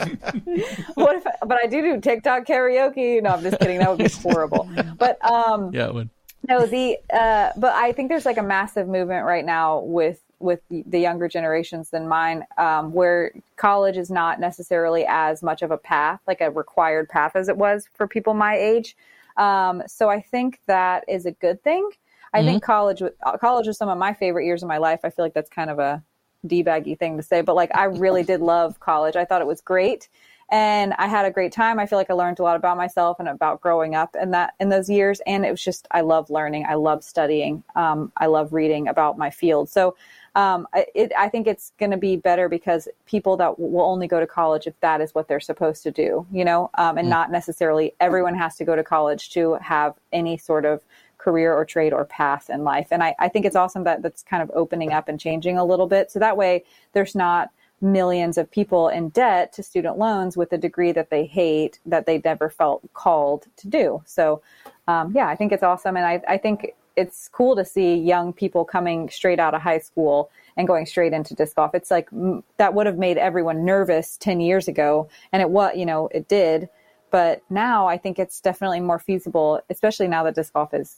[0.96, 1.24] what if?
[1.46, 3.22] But I do do TikTok karaoke.
[3.22, 3.80] No, I'm just kidding.
[3.80, 4.70] That would be horrible.
[4.98, 5.88] But um, Yeah.
[5.88, 6.10] It would.
[6.48, 10.62] no, the uh, but I think there's like a massive movement right now with with
[10.70, 15.78] the younger generations than mine, um, where college is not necessarily as much of a
[15.78, 18.96] path, like a required path as it was for people my age.
[19.38, 21.90] Um, so I think that is a good thing.
[22.34, 23.02] I think college,
[23.40, 25.00] college was some of my favorite years of my life.
[25.04, 26.04] I feel like that's kind of a
[26.46, 29.16] d baggy thing to say, but like I really did love college.
[29.16, 30.08] I thought it was great,
[30.50, 31.80] and I had a great time.
[31.80, 34.54] I feel like I learned a lot about myself and about growing up in that
[34.60, 35.20] in those years.
[35.26, 36.66] And it was just I love learning.
[36.68, 37.64] I love studying.
[37.76, 39.70] Um, I love reading about my field.
[39.70, 39.96] So
[40.38, 44.20] um, it, I think it's going to be better because people that will only go
[44.20, 47.10] to college if that is what they're supposed to do, you know, um, and mm.
[47.10, 50.84] not necessarily everyone has to go to college to have any sort of
[51.18, 52.90] career or trade or path in life.
[52.92, 55.66] And I, I think it's awesome that that's kind of opening up and changing a
[55.66, 56.12] little bit.
[56.12, 56.64] So that way
[56.94, 57.50] there's not
[57.82, 62.06] millions of people in debt to student loans with a degree that they hate that
[62.06, 64.04] they never felt called to do.
[64.06, 64.44] So,
[64.88, 65.98] um, yeah, I think it's awesome.
[65.98, 69.78] And I, I think it's cool to see young people coming straight out of high
[69.78, 71.76] school and going straight into disc golf.
[71.76, 72.10] It's like
[72.58, 75.08] that would have made everyone nervous 10 years ago.
[75.32, 76.68] And it was, you know, it did.
[77.12, 80.98] But now I think it's definitely more feasible, especially now that disc golf is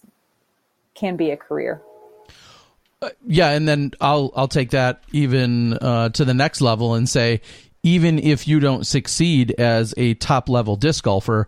[0.96, 1.82] can be a career.
[3.02, 7.08] Uh, yeah, and then I'll I'll take that even uh, to the next level and
[7.08, 7.42] say,
[7.84, 11.48] even if you don't succeed as a top level disc golfer,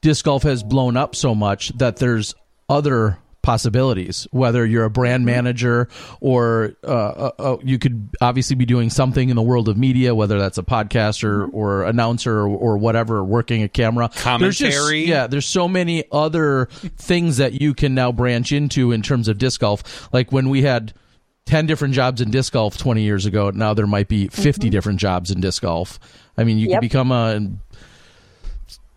[0.00, 2.34] disc golf has blown up so much that there's
[2.68, 4.26] other possibilities.
[4.32, 5.34] Whether you're a brand mm-hmm.
[5.34, 5.88] manager
[6.20, 10.14] or uh, uh, uh, you could obviously be doing something in the world of media,
[10.14, 11.56] whether that's a podcaster mm-hmm.
[11.56, 14.08] or announcer or, or whatever, working a camera.
[14.08, 14.46] Commentary.
[14.46, 16.66] There's just, yeah, there's so many other
[16.96, 20.12] things that you can now branch into in terms of disc golf.
[20.12, 20.94] Like when we had
[21.46, 24.70] 10 different jobs in disc golf 20 years ago, now there might be 50 mm-hmm.
[24.70, 26.00] different jobs in disc golf.
[26.36, 26.80] I mean, you yep.
[26.80, 27.40] can become a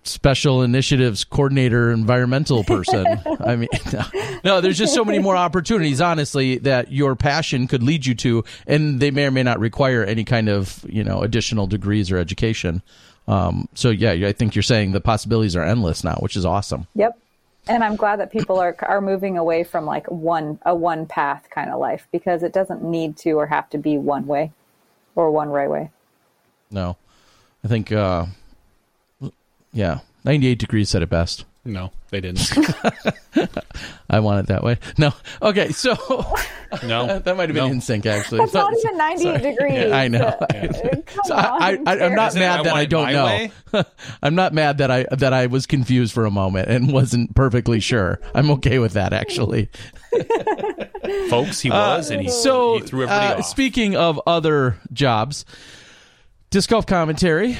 [0.08, 3.05] special initiatives coordinator environmental person.
[3.39, 4.01] I mean no,
[4.43, 8.43] no, there's just so many more opportunities honestly that your passion could lead you to
[8.66, 12.18] and they may or may not require any kind of you know additional degrees or
[12.18, 12.82] education.
[13.28, 16.88] Um, so yeah i think you're saying the possibilities are endless now which is awesome.
[16.95, 17.20] Yep.
[17.68, 21.47] And i'm glad that people are are moving away from like one a one path
[21.49, 24.51] kind of life because it doesn't need to or have to be one way
[25.16, 25.91] or one right way.
[26.72, 26.95] No.
[27.64, 28.28] I think uh
[29.78, 31.46] yeah, 98 degrees said it best.
[31.64, 32.52] No, they didn't.
[34.10, 34.80] I want it that way.
[34.98, 35.14] No.
[35.40, 35.92] Okay, so
[36.84, 37.70] no, that might have been no.
[37.70, 38.42] NSYNC actually.
[38.42, 39.52] It's not even 98 Sorry.
[39.52, 39.74] degrees.
[39.74, 40.36] Yeah, I know.
[40.52, 40.96] Yeah.
[41.26, 43.84] so I, am not Isn't mad that I don't know.
[44.24, 47.80] I'm not mad that I that I was confused for a moment and wasn't perfectly
[47.80, 48.20] sure.
[48.34, 49.70] I'm okay with that actually.
[51.30, 53.46] Folks, he was, uh, and he so he threw everybody uh, off.
[53.46, 55.46] Speaking of other jobs,
[56.50, 57.60] disc golf commentary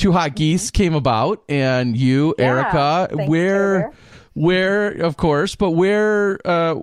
[0.00, 3.92] Two Hot Geese came about, and you, yeah, Erica, where,
[4.32, 6.76] where, of course, but where, uh,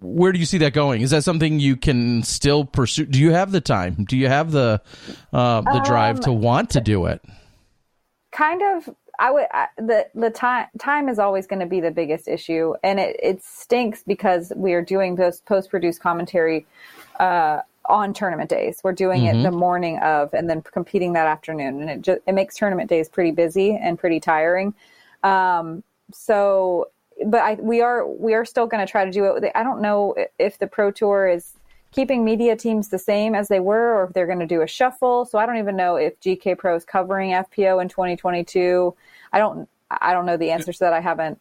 [0.00, 1.00] where do you see that going?
[1.00, 3.06] Is that something you can still pursue?
[3.06, 4.04] Do you have the time?
[4.06, 4.82] Do you have the
[5.32, 7.22] uh, the drive um, to want to do it?
[8.32, 8.94] Kind of.
[9.18, 12.74] I would I, the the time time is always going to be the biggest issue,
[12.82, 16.66] and it it stinks because we are doing those post produced commentary
[17.18, 18.80] uh, on tournament days.
[18.82, 19.40] We're doing mm-hmm.
[19.40, 21.80] it the morning of and then competing that afternoon.
[21.80, 24.74] And it just, it makes tournament days pretty busy and pretty tiring.
[25.22, 25.82] Um,
[26.12, 26.88] so,
[27.26, 29.52] but I, we are, we are still going to try to do it.
[29.54, 31.52] I don't know if the pro tour is
[31.94, 34.66] keeping media teams the same as they were, or if they're going to do a
[34.66, 35.24] shuffle.
[35.24, 38.94] So I don't even know if GK Pro is covering FPO in 2022.
[39.32, 40.92] I don't, I don't know the answers to that.
[40.92, 41.38] I haven't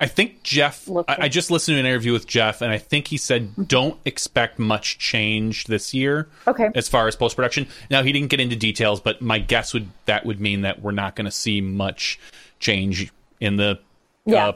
[0.00, 0.88] I think Jeff.
[0.90, 3.62] I, I, just listened to an interview with Jeff, and I think he said mm-hmm.
[3.64, 6.28] don't expect much change this year.
[6.48, 6.68] Okay.
[6.74, 9.88] As far as post production, now he didn't get into details, but my guess would
[10.06, 12.18] that would mean that we're not going to see much
[12.58, 13.78] change in the
[14.26, 14.48] yeah.
[14.48, 14.52] Uh,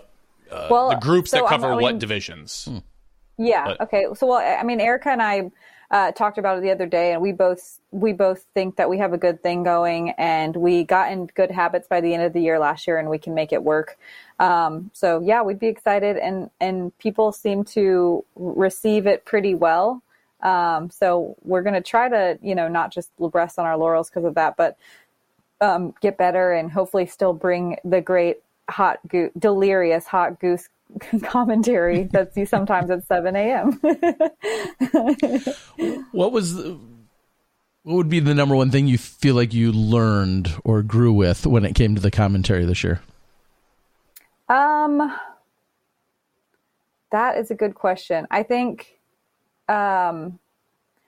[0.50, 2.68] uh, well, the groups so that cover I mean, what divisions.
[3.36, 3.64] Yeah.
[3.64, 4.06] But, okay.
[4.14, 5.50] So well, I mean, Erica and I
[5.90, 8.98] uh, talked about it the other day, and we both we both think that we
[8.98, 12.32] have a good thing going, and we got in good habits by the end of
[12.34, 13.98] the year last year, and we can make it work.
[14.38, 20.02] Um, so yeah, we'd be excited, and and people seem to receive it pretty well.
[20.42, 24.10] Um, so we're going to try to you know not just rest on our laurels
[24.10, 24.76] because of that, but
[25.62, 30.68] um, get better and hopefully still bring the great hot go- delirious hot goose
[31.22, 33.72] commentary that's you sometimes at 7 a.m.
[36.12, 36.78] what was the,
[37.82, 41.46] what would be the number one thing you feel like you learned or grew with
[41.46, 43.00] when it came to the commentary this year?
[44.48, 45.14] Um,
[47.12, 48.26] that is a good question.
[48.30, 48.98] I think,
[49.68, 50.38] um,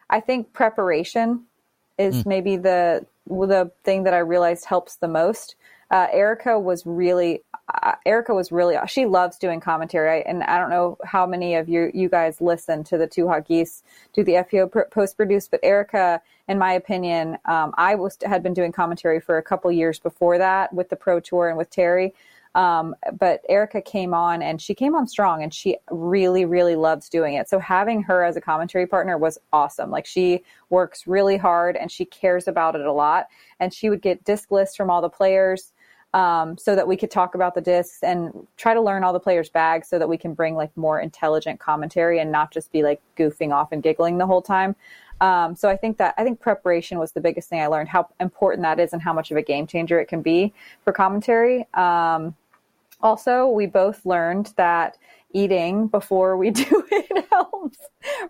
[0.09, 1.45] I think preparation
[1.99, 2.27] is mm.
[2.27, 5.55] maybe the the thing that I realized helps the most.
[5.91, 7.43] Uh, Erica was really
[7.83, 11.69] uh, Erica was really she loves doing commentary, and I don't know how many of
[11.69, 15.61] you you guys listen to the Two Hot Geese do the FPO post produce, but
[15.63, 19.99] Erica, in my opinion, um, I was had been doing commentary for a couple years
[19.99, 22.15] before that with the Pro Tour and with Terry.
[22.55, 27.09] Um, but Erica came on and she came on strong and she really, really loves
[27.09, 27.49] doing it.
[27.49, 29.91] So having her as a commentary partner was awesome.
[29.91, 33.29] Like she works really hard and she cares about it a lot.
[33.61, 35.73] And she would get disc lists from all the players
[36.13, 39.21] um, so that we could talk about the discs and try to learn all the
[39.21, 42.83] players' bags so that we can bring like more intelligent commentary and not just be
[42.83, 44.75] like goofing off and giggling the whole time.
[45.21, 48.09] Um, so I think that I think preparation was the biggest thing I learned how
[48.21, 50.53] important that is and how much of a game changer it can be
[50.83, 51.67] for commentary.
[51.75, 52.35] Um,
[53.03, 54.99] also, we both learned that
[55.33, 57.79] eating before we do it helps,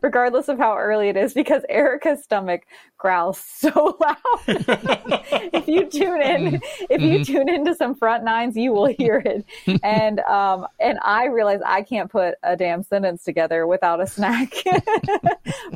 [0.03, 2.63] regardless of how early it is, because Erica's stomach
[2.99, 4.17] growls so loud.
[4.47, 7.23] if you tune in, if you mm-hmm.
[7.23, 9.45] tune into some front nines, you will hear it.
[9.83, 14.53] And um, and I realize I can't put a damn sentence together without a snack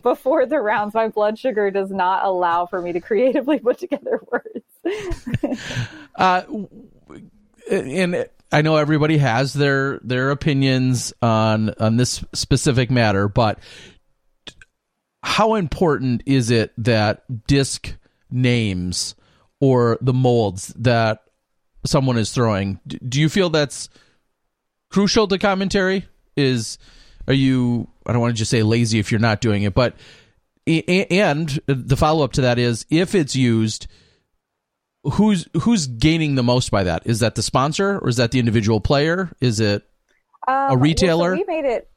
[0.03, 0.95] before the rounds.
[0.95, 4.64] My blood sugar does not allow for me to creatively put together words.
[6.16, 6.43] uh,
[7.70, 13.59] and I know everybody has their their opinions on on this specific matter, but
[15.24, 17.96] how important is it that disc
[18.30, 19.16] names
[19.59, 21.24] or the molds that
[21.84, 22.78] someone is throwing?
[22.86, 23.88] Do you feel that's
[24.88, 26.07] crucial to commentary?
[26.36, 26.78] Is
[27.26, 29.96] are you I don't want to just say lazy if you're not doing it, but
[30.64, 33.88] and the follow up to that is if it's used
[35.12, 37.02] who's who's gaining the most by that?
[37.07, 39.30] Is that the sponsor or is that the individual player?
[39.40, 39.82] Is it
[40.48, 41.30] um, a retailer?
[41.30, 41.90] Well, so we made it.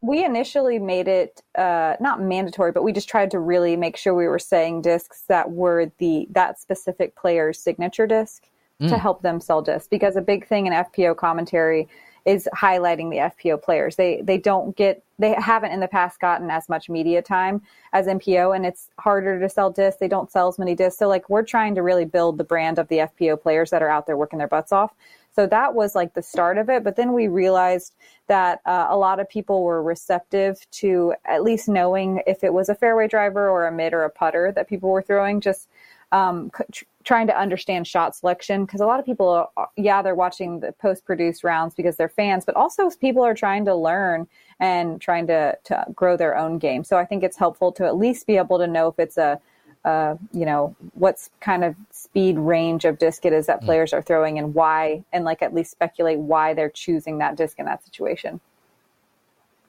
[0.00, 4.14] We initially made it uh, not mandatory, but we just tried to really make sure
[4.14, 8.44] we were saying discs that were the that specific player's signature disc
[8.80, 8.88] mm.
[8.88, 9.88] to help them sell discs.
[9.88, 11.88] Because a big thing in FPO commentary
[12.24, 13.96] is highlighting the FPO players.
[13.96, 17.62] They they don't get they haven't in the past gotten as much media time
[17.92, 20.00] as MPO, and it's harder to sell discs.
[20.00, 20.98] They don't sell as many discs.
[20.98, 23.90] So like we're trying to really build the brand of the FPO players that are
[23.90, 24.92] out there working their butts off.
[25.34, 26.84] So that was like the start of it.
[26.84, 27.94] But then we realized
[28.28, 32.68] that uh, a lot of people were receptive to at least knowing if it was
[32.68, 35.40] a fairway driver or a mid or a putter that people were throwing.
[35.40, 35.68] Just
[36.14, 40.00] um, tr- trying to understand shot selection because a lot of people, are, uh, yeah,
[40.00, 43.74] they're watching the post produced rounds because they're fans, but also people are trying to
[43.74, 44.28] learn
[44.60, 46.84] and trying to, to grow their own game.
[46.84, 49.40] So I think it's helpful to at least be able to know if it's a,
[49.84, 53.64] uh, you know, what's kind of speed range of disc it is that mm.
[53.64, 57.58] players are throwing and why, and like at least speculate why they're choosing that disc
[57.58, 58.40] in that situation.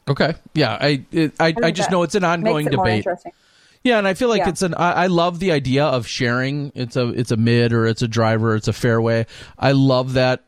[0.07, 0.35] Okay.
[0.53, 0.77] Yeah.
[0.79, 3.03] I, it, I, I, I just know it's an ongoing debate.
[3.86, 4.49] Yeah, and I feel like yeah.
[4.49, 4.73] it's an.
[4.73, 6.71] I, I, love the idea of sharing.
[6.73, 8.55] It's a it's a mid or it's a driver.
[8.55, 9.27] It's a fairway.
[9.59, 10.43] I love that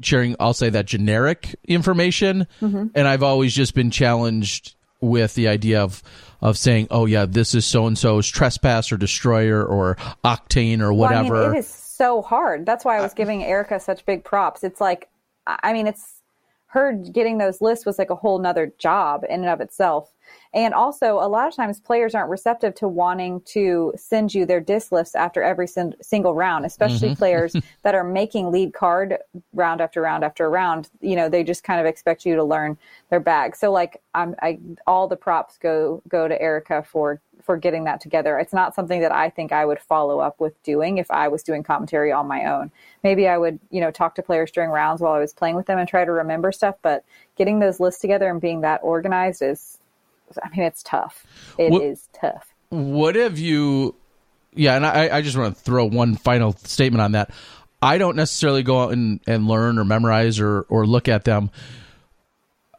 [0.00, 0.36] sharing.
[0.40, 2.86] I'll say that generic information, mm-hmm.
[2.94, 6.02] and I've always just been challenged with the idea of
[6.40, 10.90] of saying, oh yeah, this is so and so's trespass or destroyer or octane or
[10.90, 11.34] whatever.
[11.34, 12.64] Well, I mean, it is so hard.
[12.64, 14.64] That's why I was giving Erica such big props.
[14.64, 15.10] It's like,
[15.46, 16.22] I mean, it's
[16.68, 20.10] her getting those lists was like a whole nother job in and of itself.
[20.54, 24.60] And also, a lot of times players aren't receptive to wanting to send you their
[24.60, 27.18] disc lists after every sin- single round, especially mm-hmm.
[27.18, 29.18] players that are making lead card
[29.52, 30.88] round after round after round.
[31.00, 32.78] You know, they just kind of expect you to learn
[33.10, 33.56] their bag.
[33.56, 38.00] So, like, I'm, I all the props go go to Erica for for getting that
[38.00, 38.38] together.
[38.38, 41.42] It's not something that I think I would follow up with doing if I was
[41.42, 42.70] doing commentary on my own.
[43.02, 45.64] Maybe I would, you know, talk to players during rounds while I was playing with
[45.64, 46.76] them and try to remember stuff.
[46.82, 47.04] But
[47.36, 49.77] getting those lists together and being that organized is
[50.42, 51.26] I mean, it's tough.
[51.58, 52.52] It what, is tough.
[52.70, 53.94] What have you?
[54.54, 57.30] Yeah, and I, I just want to throw one final statement on that.
[57.80, 61.50] I don't necessarily go out and, and learn or memorize or, or look at them.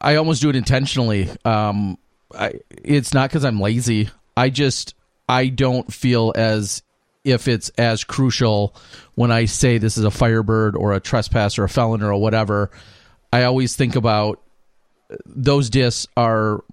[0.00, 1.30] I almost do it intentionally.
[1.44, 1.98] Um,
[2.34, 4.10] I, it's not because I'm lazy.
[4.36, 4.94] I just
[5.28, 6.82] I don't feel as
[7.24, 8.74] if it's as crucial
[9.14, 12.70] when I say this is a Firebird or a trespass or a felon or whatever.
[13.32, 14.40] I always think about
[15.26, 16.64] those discs are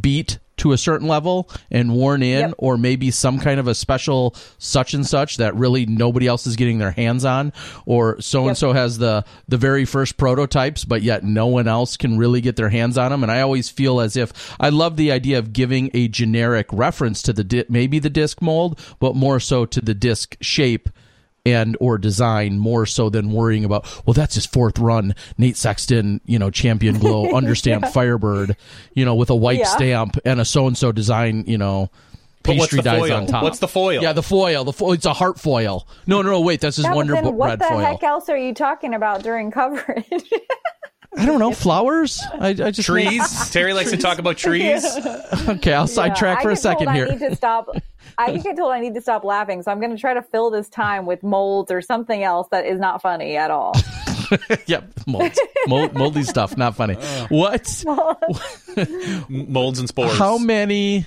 [0.00, 2.54] beat to a certain level and worn in yep.
[2.58, 6.56] or maybe some kind of a special such and such that really nobody else is
[6.56, 7.52] getting their hands on
[7.84, 11.96] or so and so has the the very first prototypes but yet no one else
[11.96, 14.96] can really get their hands on them and I always feel as if I love
[14.96, 19.14] the idea of giving a generic reference to the di- maybe the disc mold but
[19.14, 20.88] more so to the disc shape
[21.46, 26.20] and or design more so than worrying about well that's his fourth run nate sexton
[26.26, 27.90] you know champion glow understamp yeah.
[27.90, 28.56] firebird
[28.94, 29.66] you know with a white yeah.
[29.66, 31.90] stamp and a so and so design you know
[32.46, 33.12] pastry dyes foil?
[33.12, 33.42] on top.
[33.42, 34.02] What's the foil?
[34.02, 34.64] Yeah, the foil.
[34.64, 34.92] The foil.
[34.92, 35.86] It's a heart foil.
[36.06, 36.40] No, no, no.
[36.40, 37.78] Wait, that's his yeah, Wonder Bread What the foil.
[37.78, 40.06] heck else are you talking about during coverage?
[41.16, 42.22] I don't know flowers.
[42.34, 43.50] I, I just trees.
[43.52, 44.84] Terry likes to talk about trees.
[45.48, 47.06] okay, I'll sidetrack yeah, for a second here.
[47.06, 47.68] I need to stop.
[48.18, 50.50] I get told I need to stop laughing, so I'm going to try to fill
[50.50, 53.74] this time with molds or something else that is not funny at all.
[54.66, 55.38] yep, molds,
[55.68, 56.56] Mold, moldy stuff.
[56.56, 56.94] Not funny.
[57.28, 57.84] What?
[59.28, 60.18] Molds and spores.
[60.18, 61.06] How many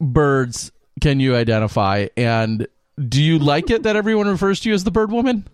[0.00, 2.08] birds can you identify?
[2.16, 2.66] And
[3.08, 5.46] do you like it that everyone refers to you as the bird woman?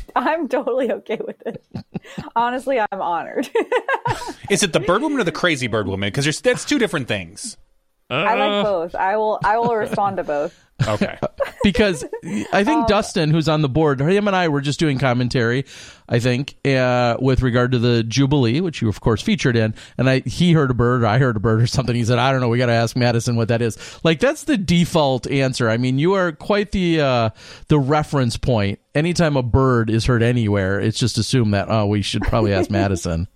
[0.16, 1.64] I'm totally okay with it.
[2.34, 3.48] Honestly, I'm honored.
[4.50, 6.08] Is it the bird woman or the crazy bird woman?
[6.08, 7.56] Because that's two different things.
[8.10, 8.94] Uh, I like both.
[8.94, 9.38] I will.
[9.44, 10.58] I will respond to both.
[10.86, 11.18] Okay.
[11.62, 12.04] Because
[12.52, 15.64] I think Dustin, who's on the board, him and I were just doing commentary.
[16.08, 20.08] I think uh, with regard to the Jubilee, which you of course featured in, and
[20.08, 21.94] I he heard a bird, or I heard a bird, or something.
[21.94, 22.48] He said, "I don't know.
[22.48, 25.68] We got to ask Madison what that is." Like that's the default answer.
[25.68, 27.30] I mean, you are quite the uh,
[27.68, 28.78] the reference point.
[28.94, 32.70] Anytime a bird is heard anywhere, it's just assumed that oh, we should probably ask
[32.70, 33.28] Madison.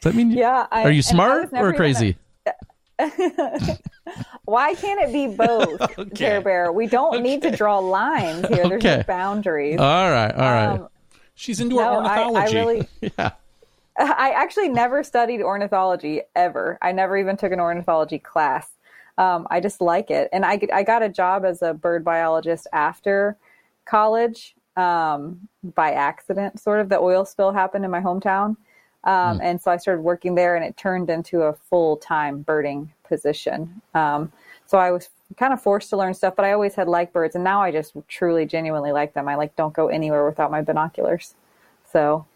[0.00, 0.66] Does that mean Yeah.
[0.70, 2.16] I, are you smart or crazy?
[4.44, 5.80] Why can't it be both,
[6.14, 6.72] Care Bear?
[6.72, 8.68] We don't need to draw lines here.
[8.68, 8.98] There's Okay.
[8.98, 9.78] no boundaries.
[9.80, 10.66] All right, all right.
[10.66, 10.88] Um,
[11.34, 12.54] She's into no, her I, I ornithology.
[12.56, 12.88] really.
[13.18, 13.30] yeah.
[13.98, 16.78] I actually never studied ornithology ever.
[16.82, 18.68] I never even took an ornithology class.
[19.18, 22.66] Um, I just like it, and I I got a job as a bird biologist
[22.74, 23.36] after
[23.86, 26.60] college um, by accident.
[26.60, 28.56] Sort of the oil spill happened in my hometown,
[29.06, 32.92] um, and so I started working there, and it turned into a full time birding
[33.04, 33.80] position.
[33.94, 34.32] Um,
[34.66, 37.36] so I was kind of forced to learn stuff, but I always had liked birds,
[37.36, 39.28] and now I just truly, genuinely like them.
[39.28, 41.34] I like don't go anywhere without my binoculars.
[41.90, 42.26] So,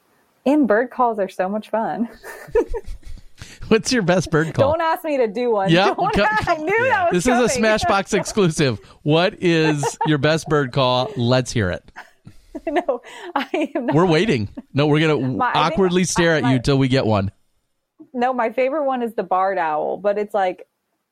[0.44, 2.08] in bird calls are so much fun.
[3.68, 4.72] What's your best bird call?
[4.72, 5.70] Don't ask me to do one.
[5.70, 5.96] Yep.
[6.14, 7.60] Don't I knew that was This is a.
[7.60, 8.80] Smashboxx exclusive.
[9.02, 11.10] What is your best bird call?
[11.16, 11.90] Let's hear it.
[12.66, 13.02] no,
[13.34, 13.94] I am not.
[13.96, 14.48] We're waiting.
[14.72, 17.30] No, we're gonna My- think awkwardly stare at my- you till we get one.
[18.12, 20.66] No, my favorite one is the barred owl, but it's like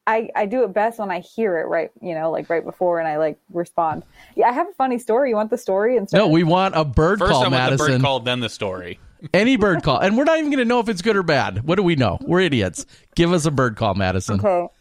[0.06, 2.98] I, I do it best when I hear it right, you know, like right before,
[2.98, 4.04] and I like respond.
[4.36, 5.28] Yeah, I have a funny story.
[5.30, 6.16] You want the story instead?
[6.18, 7.86] No, we want a bird First, call, I want the Madison.
[7.92, 8.98] bird call, then the story.
[9.34, 11.64] Any bird call, and we're not even gonna know if it's good or bad.
[11.64, 12.18] What do we know?
[12.22, 12.86] We're idiots.
[13.14, 14.40] Give us a bird call, Madison.
[14.40, 14.72] Okay.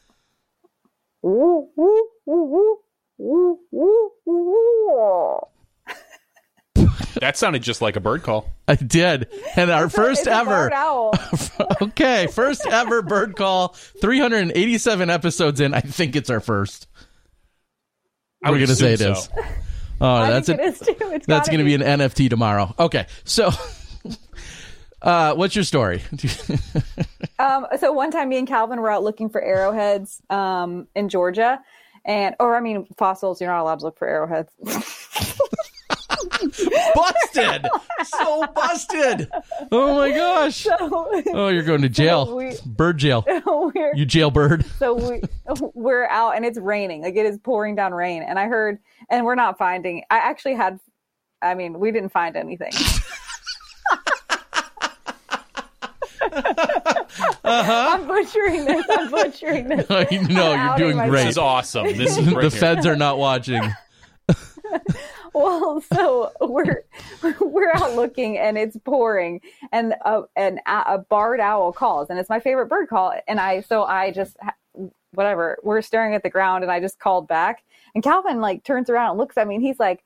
[1.23, 2.79] Woo, woo, woo, woo,
[3.17, 4.43] woo, woo, woo,
[4.87, 5.39] woo.
[7.19, 8.49] That sounded just like a bird call.
[8.67, 10.69] I did, and our first It's a ever.
[10.69, 11.13] barred owl.
[11.81, 13.69] okay, first ever bird call.
[14.01, 15.73] Three hundred and eighty-seven episodes in.
[15.73, 16.87] I think it's our first.
[18.43, 19.29] I We're gonna say it assume is.
[19.99, 20.63] Oh, that's think it.
[20.63, 20.95] it is too.
[21.11, 22.75] It's That's gotta going to be an NFT tomorrow.
[22.77, 23.49] Okay, so
[25.01, 26.03] uh, what's your story?
[27.39, 31.59] Um, so one time, me and Calvin were out looking for arrowheads um, in Georgia,
[32.05, 33.41] and or I mean fossils.
[33.41, 34.51] You're not allowed to look for arrowheads.
[36.95, 37.67] busted,
[38.03, 39.29] so busted.
[39.71, 40.63] Oh my gosh.
[40.63, 40.77] so
[41.33, 42.35] Oh, you're going to jail.
[42.35, 43.23] we- Bird jail.
[43.45, 44.65] we're You jailbird.
[44.79, 45.21] so we
[45.73, 47.01] we're out and it's raining.
[47.01, 48.79] Like it is pouring down rain, and I heard,
[49.09, 50.03] and we're not finding.
[50.09, 50.79] I actually had,
[51.41, 52.71] I mean, we didn't find anything.
[57.43, 57.97] Uh-huh.
[57.99, 58.85] I'm butchering this.
[58.89, 59.89] I'm butchering this.
[59.89, 61.09] no, I'm you're outing doing myself.
[61.11, 61.23] great.
[61.23, 61.85] This is awesome.
[61.97, 63.61] This is the feds are not watching.
[65.37, 66.83] Well, so we're
[67.39, 72.29] we're out looking and it's pouring, and a, an, a barred owl calls, and it's
[72.29, 73.13] my favorite bird call.
[73.27, 74.37] And I so I just
[75.11, 77.63] whatever we're staring at the ground, and I just called back,
[77.93, 80.03] and Calvin like turns around and looks at me, and he's like,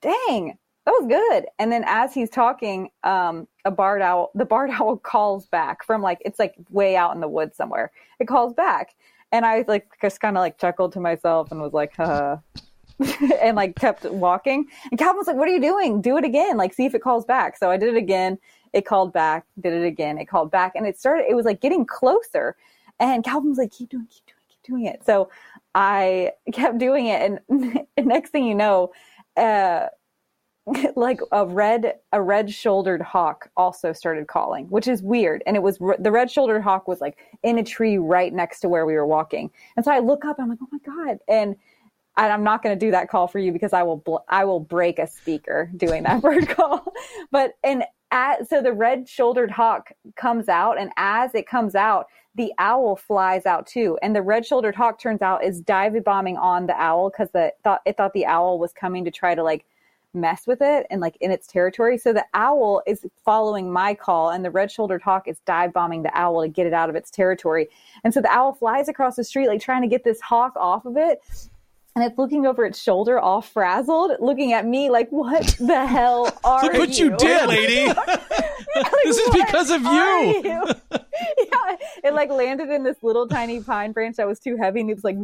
[0.00, 0.56] "Dang,
[0.86, 4.96] that was good." And then as he's talking, um, a barred owl, the barred owl
[4.96, 7.90] calls back from like it's like way out in the woods somewhere.
[8.20, 8.94] It calls back,
[9.32, 12.38] and I like just kind of like chuckled to myself and was like, "Huh."
[13.40, 14.66] and like kept walking.
[14.90, 16.00] And Calvin was like, "What are you doing?
[16.00, 16.56] Do it again.
[16.56, 18.38] Like, see if it calls back." So I did it again.
[18.72, 19.44] It called back.
[19.60, 20.18] Did it again.
[20.18, 21.26] It called back, and it started.
[21.28, 22.56] It was like getting closer.
[23.00, 25.30] And Calvin was like, "Keep doing, keep doing, it, keep doing it." So
[25.74, 28.92] I kept doing it, and, and next thing you know,
[29.36, 29.86] uh,
[30.94, 35.42] like a red a red shouldered hawk also started calling, which is weird.
[35.46, 38.68] And it was the red shouldered hawk was like in a tree right next to
[38.68, 39.50] where we were walking.
[39.76, 41.56] And so I look up, I'm like, "Oh my god!" and
[42.16, 44.44] and I'm not going to do that call for you because I will bl- I
[44.44, 46.92] will break a speaker doing that bird call.
[47.30, 52.52] But and at, so the red-shouldered hawk comes out, and as it comes out, the
[52.58, 53.98] owl flies out too.
[54.02, 57.80] And the red-shouldered hawk turns out is dive bombing on the owl because the thought
[57.86, 59.64] it thought the owl was coming to try to like
[60.14, 61.96] mess with it and like in its territory.
[61.96, 66.14] So the owl is following my call, and the red-shouldered hawk is dive bombing the
[66.14, 67.68] owl to get it out of its territory.
[68.04, 70.84] And so the owl flies across the street, like trying to get this hawk off
[70.84, 71.22] of it
[71.94, 76.26] and it's looking over its shoulder, all frazzled, looking at me like, "What the hell
[76.44, 77.48] are Look what you you did.
[77.48, 77.92] lady.
[79.04, 83.92] This is because of are you." yeah, it like landed in this little tiny pine
[83.92, 85.16] branch that was too heavy, and it was like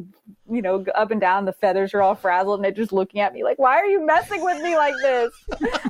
[0.50, 1.46] you know, up and down.
[1.46, 4.04] The feathers are all frazzled, and they're just looking at me like, "Why are you
[4.04, 5.32] messing with me like this?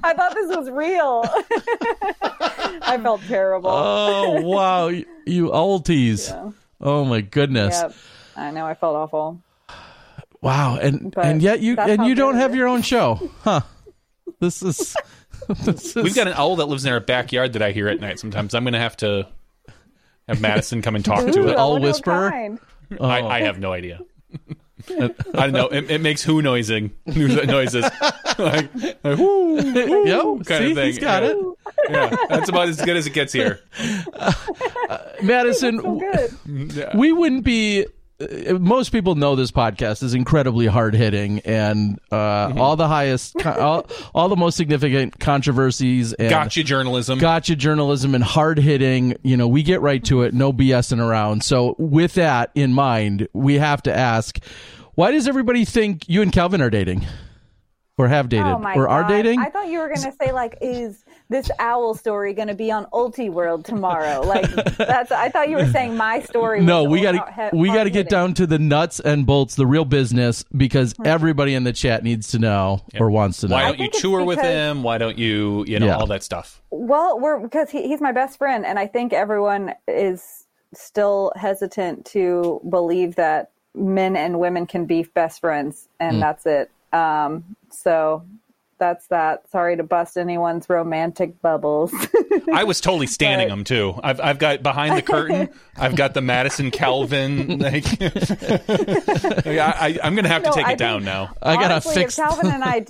[0.04, 1.24] I thought this was real."
[2.82, 3.70] I felt terrible.
[3.72, 6.30] Oh wow, you, you oldies.
[6.30, 6.52] Yeah.
[6.80, 7.74] Oh my goodness.
[7.74, 7.94] Yep.
[8.36, 8.66] I know.
[8.66, 9.42] I felt awful.
[10.40, 12.56] Wow, and But and yet you and you don't good it have is.
[12.56, 13.60] your own show, huh?
[14.40, 14.96] This is
[15.64, 18.00] this is We've got an owl that lives in our backyard that I hear at
[18.00, 18.18] night.
[18.20, 19.26] Sometimes I'm going to have to
[20.28, 21.56] have Madison come and talk Ooh, to I it.
[21.58, 22.30] owl wonder what whisperer?
[22.30, 22.58] kind.
[23.00, 23.06] Oh.
[23.06, 24.00] I, I have no idea.
[24.90, 25.66] I don't know.
[25.68, 27.84] It, it makes who noising noises
[28.38, 30.86] like, like whoo, whoo, Yep, kind see, of thing.
[30.86, 31.30] he's got yeah.
[31.30, 31.36] it.
[31.90, 33.60] Yeah, that's about as good as it gets here.
[34.14, 34.32] Uh,
[35.22, 35.96] Madison, So
[36.46, 36.94] good.
[36.94, 37.86] we wouldn't be.
[38.20, 42.60] Uh, Most people know this podcast is incredibly hard hitting, and uh, Mm-hmm.
[42.60, 47.18] all the highest, all, all the most significant controversies and Gotcha journalism.
[47.18, 49.16] gotcha journalism and hard hitting.
[49.22, 51.42] You know, we get right to it, no BSing around.
[51.44, 54.38] So, with that in mind, we have to ask,
[54.94, 57.06] why does everybody think you and Calvin are dating,
[57.98, 59.38] or have dated, Oh my or are dating?
[59.40, 63.64] I thought you were gonna say like, is this owl story gonna be on Ultiworld
[63.64, 64.20] tomorrow?
[64.22, 65.12] Like that's.
[65.12, 66.60] I thought you were saying my story.
[66.62, 69.54] no, was we got to we got to get down to the nuts and bolts,
[69.54, 73.54] the real business, because everybody in the chat needs to know or wants to know.
[73.56, 74.82] Why don't you tour with him?
[74.82, 75.96] Why don't you, you know, Yeah.
[75.96, 76.62] all that stuff?
[76.70, 82.04] Well, we're because he, he's my best friend, and I think everyone is still hesitant
[82.06, 86.20] to believe that men and women can be best friends, and Hmm.
[86.20, 86.70] that's it.
[86.92, 88.22] Um, so
[88.78, 89.48] that's that.
[89.50, 91.92] Sorry to bust anyone's romantic bubbles.
[92.52, 94.00] I was totally standing But- him too.
[94.02, 95.48] I've I've got behind the curtain.
[95.76, 97.58] I've got the Madison Calvin.
[97.58, 101.34] Like, I, I, I'm gonna have to take I it down think- now.
[101.42, 102.18] I gotta Honestly, fix.
[102.18, 102.86] If Calvin and I,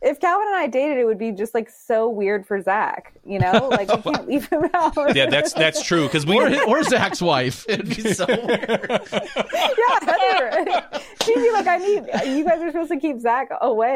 [0.00, 3.12] if Calvin and I dated, it would be just like so weird for Zach.
[3.24, 4.94] You know, like we can't leave him out.
[5.16, 6.36] Yeah, that's that's true because we.
[6.38, 7.64] or, or Zach's wife.
[7.68, 8.86] It'd be so weird.
[8.88, 10.82] yeah, Heather.
[11.24, 12.04] She'd be like, I need.
[12.36, 13.94] You guys are supposed to keep Zach away.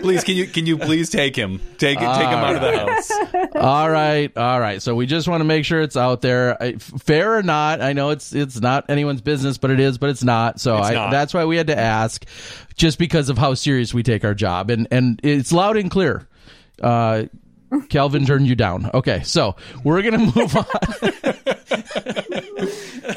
[0.00, 1.60] please, can you can you please take him?
[1.78, 2.06] Take it.
[2.06, 3.10] Take him out of the house.
[3.56, 4.80] all right, all right.
[4.82, 7.80] So we just want to make sure it's out there, I- fair or not.
[7.80, 10.60] I know it's it's not anyone's business, but it is, but it's not.
[10.60, 11.10] So It's I, not.
[11.10, 12.24] that's why we had to ask,
[12.74, 16.26] just because of how serious we take our job, and and it's loud and clear.
[16.82, 17.24] Uh,
[17.88, 18.90] Calvin turned you down.
[18.92, 20.64] Okay, so we're gonna move on.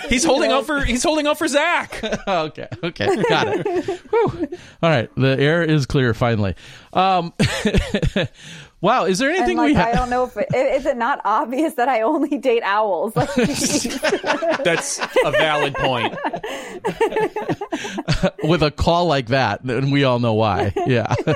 [0.09, 2.03] He's holding out for he's holding out for Zach.
[2.27, 3.99] okay, okay, got it.
[4.09, 4.47] Whew.
[4.81, 6.55] All right, the air is clear finally.
[6.93, 7.33] Um,
[8.85, 11.19] wow, is there And anything like, we I don't know if it, is it not
[11.25, 13.15] obvious that I only date owls.
[13.15, 13.33] Like.
[14.63, 16.13] That's a valid point.
[18.43, 20.71] with a call like that, and we all know why.
[20.85, 21.13] Yeah.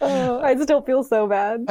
[0.00, 1.66] Oh, I still feel so bad.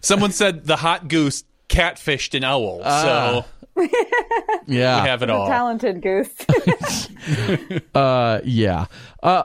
[0.00, 2.78] Someone said the hot goose catfished an owl.
[2.78, 3.44] so ah.
[4.66, 5.02] Yeah.
[5.02, 5.46] we have it all.
[5.48, 6.30] Talented goose.
[7.94, 8.86] Uh, yeah.
[9.22, 9.42] Uh,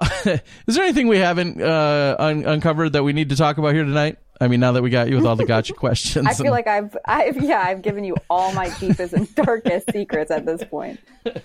[0.65, 3.83] is there anything we haven't uh, un- uncovered that we need to talk about here
[3.83, 4.17] tonight?
[4.39, 6.27] I mean, now that we got you with all the gotcha questions.
[6.27, 9.91] I feel and- like I've, I've, yeah, I've given you all my deepest and darkest
[9.91, 10.99] secrets at this point.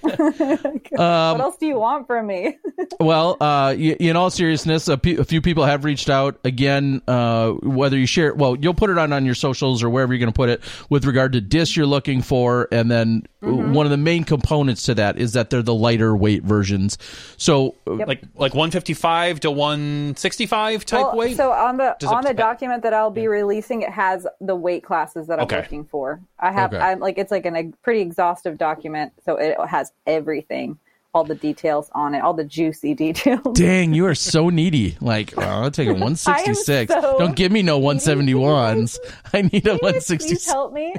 [0.93, 2.59] Um, what else do you want from me?
[3.01, 7.02] well, uh, y- in all seriousness, a, few people have reached out again.
[7.09, 10.20] Uh, whether you share, well, you'll put it on on your socials or wherever you're
[10.20, 10.60] going to put it
[10.90, 13.73] with regard to discs you're looking for, and then Mm-hmm.
[13.73, 16.97] one of the main components to that is that they're the lighter weight versions.
[17.39, 21.36] So, uh, Like like 155 to 165 type Well, weight.
[21.36, 22.39] So on the Does on the depend?
[22.82, 25.56] Document that I'll be releasing, it has the weight classes that I'm Okay.
[25.59, 26.20] looking for.
[26.38, 26.82] I have, Okay.
[26.82, 30.78] I'm like, it's like an, a pretty exhaustive document, so it has everything,
[31.14, 33.40] all the details on it, all the juicy details.
[33.55, 34.97] dang, you are so needy.
[35.01, 36.93] Like, oh, I'll take a 166.
[36.93, 38.98] so Don't give me no 171s.
[39.32, 40.24] I need a 166.
[40.24, 40.47] Please 166.
[40.47, 40.94] help me.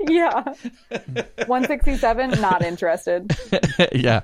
[0.00, 0.54] yeah,
[1.46, 2.30] one sixty seven.
[2.40, 3.34] Not interested.
[3.92, 4.20] yeah,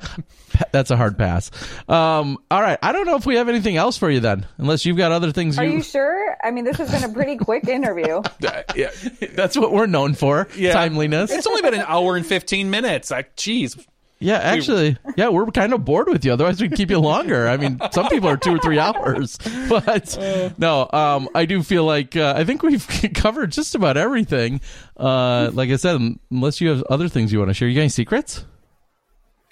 [0.72, 1.50] that's a hard pass.
[1.88, 4.84] Um, all right, I don't know if we have anything else for you then, unless
[4.86, 5.58] you've got other things.
[5.58, 6.36] Are you, you sure?
[6.44, 8.22] I mean, this has been a pretty quick interview.
[8.40, 8.90] yeah.
[9.34, 10.48] that's what we're known for.
[10.56, 10.72] Yeah.
[10.72, 11.30] Timeliness.
[11.32, 13.10] It's only been an hour and 15 minutes.
[13.10, 13.84] Like, jeez.
[14.20, 16.32] Yeah, actually, yeah, we're kind of bored with you.
[16.32, 17.46] Otherwise, we'd keep you longer.
[17.46, 19.38] I mean, some people are two or three hours,
[19.68, 20.18] but
[20.58, 24.60] no, um, I do feel like uh, I think we've covered just about everything.
[24.96, 26.00] Uh, like I said,
[26.30, 28.44] unless you have other things you want to share, you got any secrets?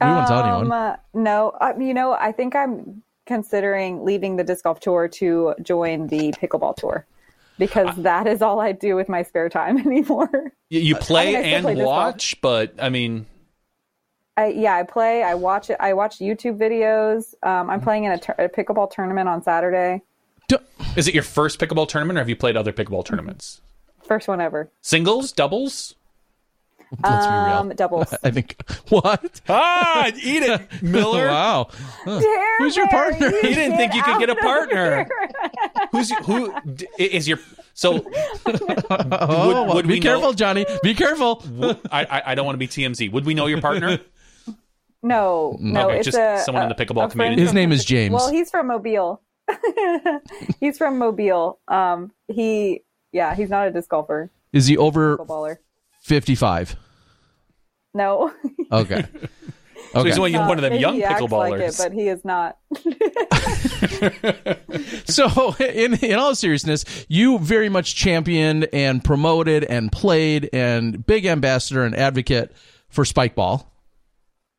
[0.01, 0.67] We won't tell anyone.
[0.67, 5.09] Um, uh, no, uh, you know, I think I'm considering leaving the disc golf tour
[5.09, 7.07] to join the pickleball tour
[7.59, 10.53] because that is all I do with my spare time anymore.
[10.69, 11.97] You, you play I still and play disc golf.
[11.97, 13.27] watch, but I mean,
[14.37, 15.23] I, yeah, I play.
[15.23, 15.77] I watch it.
[15.81, 17.35] I watch YouTube videos.
[17.47, 20.03] Um, I'm playing in a, tur- a pickleball tournament on Saturday.
[20.49, 20.57] D-
[20.97, 23.61] is it your first pickleball tournament or have you played other pickleball tournaments?
[24.05, 24.71] First one ever.
[24.83, 25.95] Singles, doubles?
[27.03, 27.27] Let's.
[27.27, 28.15] Um, doubles.
[28.23, 29.41] I think what?
[29.49, 31.27] ah, eat it, Miller.
[31.27, 31.69] wow.
[32.05, 33.29] Dare Who's your partner?
[33.31, 34.95] you He didn't think you could get a get out of partner.
[35.05, 35.89] here.
[35.91, 36.87] Who's who d-
[37.29, 37.41] your
[37.75, 38.07] so?
[38.47, 40.65] Oh, would, would be we careful, Know, Johnny.
[40.85, 41.43] Be careful.
[41.91, 43.11] I, I I don't want to be TMZ.
[43.11, 43.99] Would we know your partner?
[45.07, 47.43] No, no, Okay, it's just a, someone in the pickleball a friend community.
[47.43, 48.13] His name is James.
[48.15, 49.23] Well, he's from Mobile.
[50.61, 51.61] he's from Mobile.
[51.69, 55.19] Um, he, yeah, he's not a disc golfer, Is he over
[56.03, 56.77] 55?
[57.95, 58.33] No,
[58.73, 59.05] Okay.
[59.93, 60.37] So he's Okay.
[60.37, 61.79] one, one of them young he acts like it, pickleballers.
[61.79, 62.59] but he is not.
[65.07, 71.25] So, in in all seriousness, you very much championed and promoted and played and big
[71.25, 72.53] ambassador and advocate
[72.89, 73.73] for spike ball.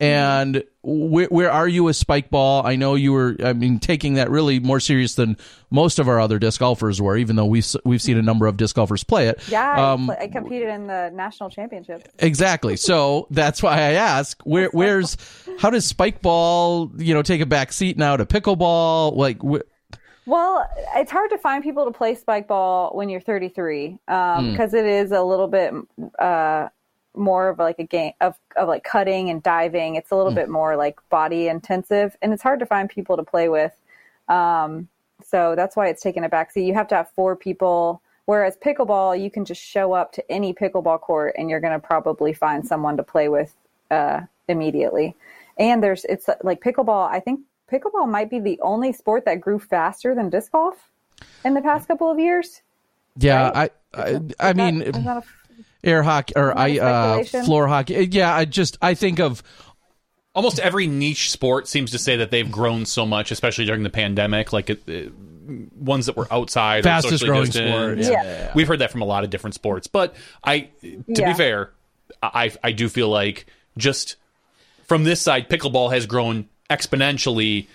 [0.00, 2.64] And where, where are you with spike ball?
[2.64, 5.36] I know you were, I mean, taking that really more serious than
[5.70, 8.56] most of our other disc golfers were, even though we've we've seen a number of
[8.56, 9.40] disc golfers play it.
[9.48, 12.08] Yeah, I, Um, I competed in the national championship.
[12.20, 12.76] Exactly.
[12.76, 15.16] So that's why I ask, where, where's,
[15.58, 19.16] how does spike ball, you know, take a back seat now to pickleball?
[19.16, 19.66] Like, wh-
[20.26, 20.64] Well,
[20.94, 24.50] it's hard to find people to play spike ball when you're 33 Hmm.
[24.52, 25.74] because it is a little bit
[26.20, 26.68] uh,
[27.18, 29.96] more of like a game of, of like cutting and diving.
[29.96, 30.18] It's a Hmm.
[30.18, 33.72] little bit more like body intensive, and it's hard to find people to play with.
[34.28, 34.88] Um,
[35.24, 36.66] so that's why it's taken a backseat.
[36.66, 38.00] You have to have four people.
[38.26, 41.86] Whereas pickleball, you can just show up to any pickleball court and you're going to
[41.86, 43.54] probably find someone to play with
[43.90, 45.16] uh, immediately.
[45.58, 47.08] And there's it's like pickleball.
[47.10, 47.40] I think
[47.72, 50.90] pickleball might be the only sport that grew faster than disc golf
[51.44, 52.60] in the past couple of years.
[53.18, 53.72] yeah, Right.
[53.94, 54.00] I,
[54.40, 55.24] I, I mean, that
[55.84, 58.08] air hockey or that I, a uh, floor hockey.
[58.10, 59.42] Yeah, I just, I think of,
[60.34, 63.90] Almost every niche sport seems to say that they've grown so much, especially during the
[63.90, 64.52] pandemic.
[64.52, 65.12] Like it, it-
[65.74, 67.68] ones that were outside, or Fastest growing distant.
[67.70, 67.98] sport.
[67.98, 68.22] Yeah.
[68.22, 68.52] Yeah.
[68.54, 69.86] we've heard that from a lot of different sports.
[69.86, 70.14] But
[70.44, 71.32] I, to Yeah.
[71.32, 71.70] be fair,
[72.22, 73.46] I I do feel like
[73.78, 74.16] just
[74.86, 77.66] from this side, pickleball has grown exponentially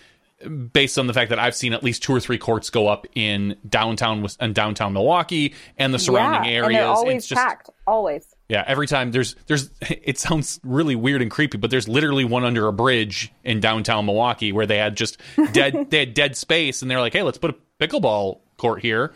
[0.44, 3.06] based on the fact that I've seen at least two or three courts go up
[3.16, 6.80] in downtown and downtown Milwaukee and the surrounding yeah, areas.
[6.80, 8.26] And always it's just packed, always.
[8.50, 12.44] yeah, every time there's there's it sounds really weird and creepy, but there's literally one
[12.44, 15.18] under a bridge in downtown Milwaukee where they had just
[15.52, 17.56] dead they had dead space and they're like, "Hey, let's put a
[17.86, 19.14] pickleball court here."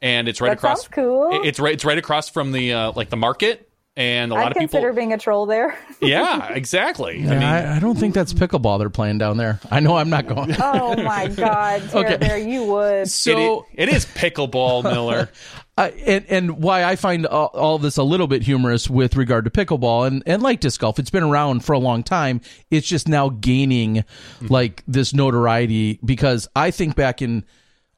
[0.00, 1.42] And it's right That across cool.
[1.44, 3.67] It's right it's right across from the uh, like the market
[3.98, 5.76] and a lot I'd of people consider being a troll there.
[6.00, 7.16] Yeah, exactly.
[7.16, 9.58] I mean, I, I don't think that's pickleball they're playing down there.
[9.68, 10.54] I know I'm not going.
[10.60, 12.16] oh my God, Tara Okay.
[12.18, 13.08] Bear, you would.
[13.10, 15.28] So, it, it is pickleball, Miller.
[15.76, 19.16] uh, and, and why I find all, all of this a little bit humorous with
[19.16, 22.40] regard to pickleball and, and like disc golf, it's been around for a long time.
[22.70, 24.04] It's just now gaining
[24.40, 27.44] like this notoriety because I think back in,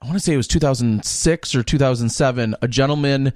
[0.00, 3.34] I want to say it was 2006 or 2007, a gentleman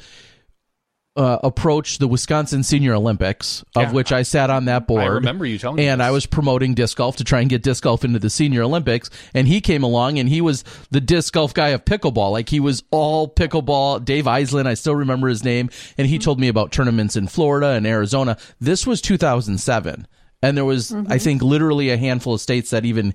[1.17, 3.93] uh, approached the Wisconsin Senior Olympics, of Yeah.
[3.93, 5.03] which I sat on that board.
[5.03, 6.07] I remember you telling me And this.
[6.09, 9.11] I was promoting disc golf to try and get disc golf into the Senior Olympics.
[9.33, 12.33] And he came along and he was the disc golf guy of pickleball.
[12.33, 14.05] Like he was all pickleball.
[14.05, 15.71] Dave Eisland, I still remember his name.
[15.97, 18.37] And he told me about tournaments in Florida and Arizona.
[18.61, 20.07] This was 2007.
[20.45, 21.11] And there was, Mm-hmm.
[21.13, 23.15] I think, literally a handful of states that even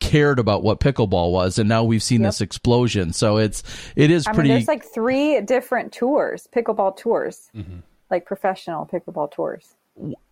[0.00, 1.58] cared about what pickleball was.
[1.58, 3.12] And now we've seen this explosion.
[3.12, 3.62] So it's,
[3.96, 4.48] it is I mean, pretty.
[4.50, 7.80] there's like three different tours, pickleball tours, Mm-hmm.
[8.10, 9.76] like professional pickleball tours.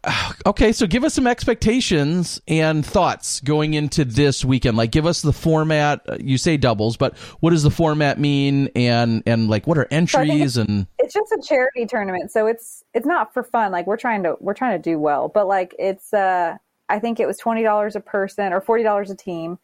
[0.46, 4.78] Okay, so give us some expectations and thoughts going into this weekend.
[4.78, 6.00] Like, give us the format.
[6.08, 8.70] Uh, You say doubles, but what does the format mean?
[8.74, 10.56] And and like, what are entries?
[10.56, 13.72] And It's just a charity tournament, so it's it's not for fun.
[13.72, 16.56] Like we're trying to we're trying to do well, but like it's uh
[16.88, 19.58] I think it was twenty dollars a person or forty dollars a team.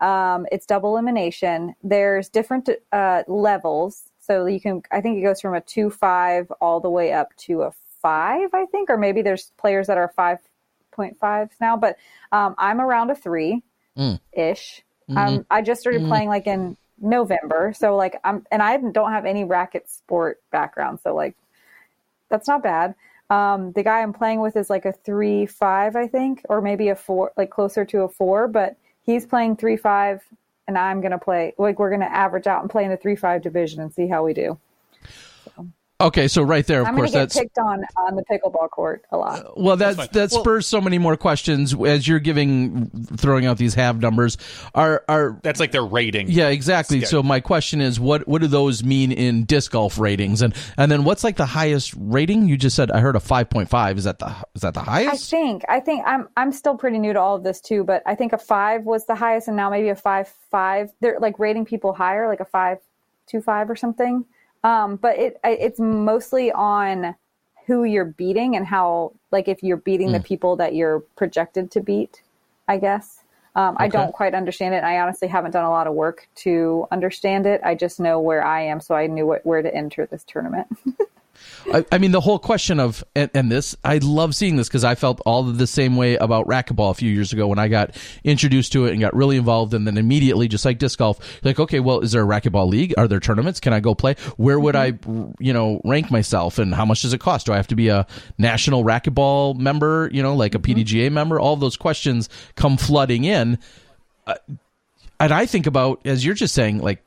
[0.00, 1.74] Um, it's double elimination.
[1.82, 4.82] There's different uh, levels, so you can.
[4.90, 7.72] I think it goes from a two five all the way up to a
[8.02, 8.50] five.
[8.52, 10.38] I think, or maybe there's players that are five
[10.90, 11.76] point five now.
[11.76, 11.96] But
[12.32, 13.62] um, I'm around a three
[14.32, 14.82] ish.
[15.16, 19.24] Um, I just started playing like in November, so like I'm, and I don't have
[19.26, 21.34] any racket sport background, so like
[22.28, 22.94] that's not bad.
[23.28, 26.88] Um, the guy I'm playing with is like a three five, I think, or maybe
[26.88, 28.48] a four, like closer to a four.
[28.48, 30.22] But he's playing three five,
[30.68, 33.42] and I'm gonna play like we're gonna average out and play in the three five
[33.42, 34.58] division and see how we do.
[36.00, 39.04] Okay, so right there, of I'm course, get that's picked on on the pickleball court
[39.10, 39.46] a lot.
[39.46, 40.08] Uh, well, that's fine.
[40.12, 44.36] that Well- spurs so many more questions as you're giving, throwing out these have numbers.
[44.74, 46.28] Are are That's like their rating.
[46.30, 47.02] yeah, exactly.
[47.02, 50.42] So my question is, what what do those mean in disc golf ratings?
[50.42, 52.48] And and then what's like the highest rating?
[52.48, 53.98] You just said I heard a five point five.
[53.98, 55.32] Is that the is that the highest?
[55.32, 58.02] I think I think I'm I'm still pretty new to all of this too, but
[58.06, 60.90] I think a five was the highest, and now maybe a five five.
[61.00, 62.78] They're like rating people higher, like a five
[63.26, 64.24] two five or something.
[64.62, 67.14] Um, but it it's mostly on
[67.66, 71.80] who you're beating and how like if you're beating the people that you're projected to
[71.80, 72.22] beat.
[72.68, 73.24] I guess.
[73.56, 74.84] Um, I don't quite understand it.
[74.84, 77.60] I honestly haven't done a lot of work to understand it.
[77.64, 80.68] I just know where I am, so I knew what, where to enter this tournament.
[81.72, 84.84] I, I mean, the whole question of and, and this, I love seeing this because
[84.84, 87.96] I felt all the same way about racquetball a few years ago when I got
[88.24, 91.58] introduced to it and got really involved, and then immediately, just like disc golf, like,
[91.60, 92.94] okay, well, is there a racquetball league?
[92.98, 93.60] Are there tournaments?
[93.60, 94.14] Can I go play?
[94.36, 94.98] Where would I,
[95.38, 97.46] you know, rank myself, and how much does it cost?
[97.46, 98.06] Do I have to be a
[98.38, 100.08] national racquetball member?
[100.12, 101.38] You know, like a PDGA member?
[101.38, 103.58] All those questions come flooding in,
[104.26, 104.34] uh,
[105.18, 107.04] and I think about as you're just saying, like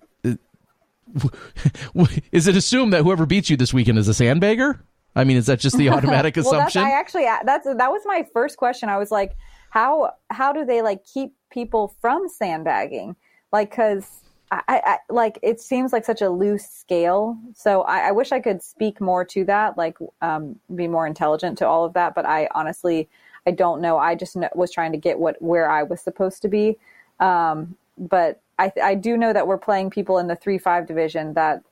[2.32, 4.80] is it assumed that whoever beats you this weekend is a sandbagger?
[5.16, 6.82] I mean, is that just the automatic well, assumption?
[6.82, 8.90] That's, I actually that's that was my first question.
[8.90, 9.36] I was like,
[9.70, 13.16] how how do they like keep people from sandbagging?
[13.52, 14.08] Like, because
[14.52, 17.38] I, I, like it seems like such a loose scale.
[17.56, 21.58] So I, I wish I could speak more to that, like um, be more intelligent
[21.60, 22.16] to all of that.
[22.16, 23.10] But I honestly
[23.46, 23.98] I don't know.
[23.98, 26.78] I just know, was trying to get what where I was supposed to be.
[27.20, 31.34] Um, but I, I do know that we're playing people in the three five division
[31.34, 31.64] that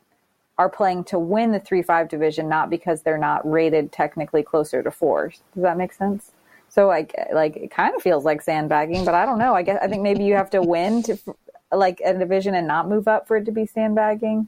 [0.57, 4.83] are playing to win the three five division, not because they're not rated technically closer
[4.83, 5.29] to four.
[5.29, 6.31] Does that make sense?
[6.69, 9.53] So like like it kind of feels like sandbagging, but I don't know.
[9.53, 11.17] I guess I think maybe you have to win to
[11.71, 14.47] like a division and not move up for it to be sandbagging.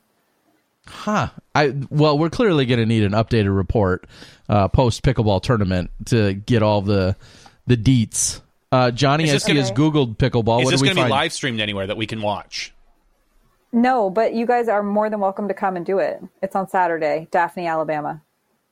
[0.85, 1.29] Huh.
[1.55, 4.05] I well, we're clearly going to need an updated report
[4.49, 7.15] uh, post pickleball tournament to get all the
[7.67, 8.41] the deets.
[8.73, 10.61] Uh, Johnny Is this SC has gonna- Googled pickleball.
[10.61, 12.73] Is what this going to be live streamed anywhere that we can watch?
[13.71, 16.23] No, but you guys are more than welcome to come and do it.
[16.41, 18.23] It's on Saturday, Daphne, Alabama.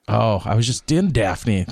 [0.07, 1.67] Oh, I was just in Daphne.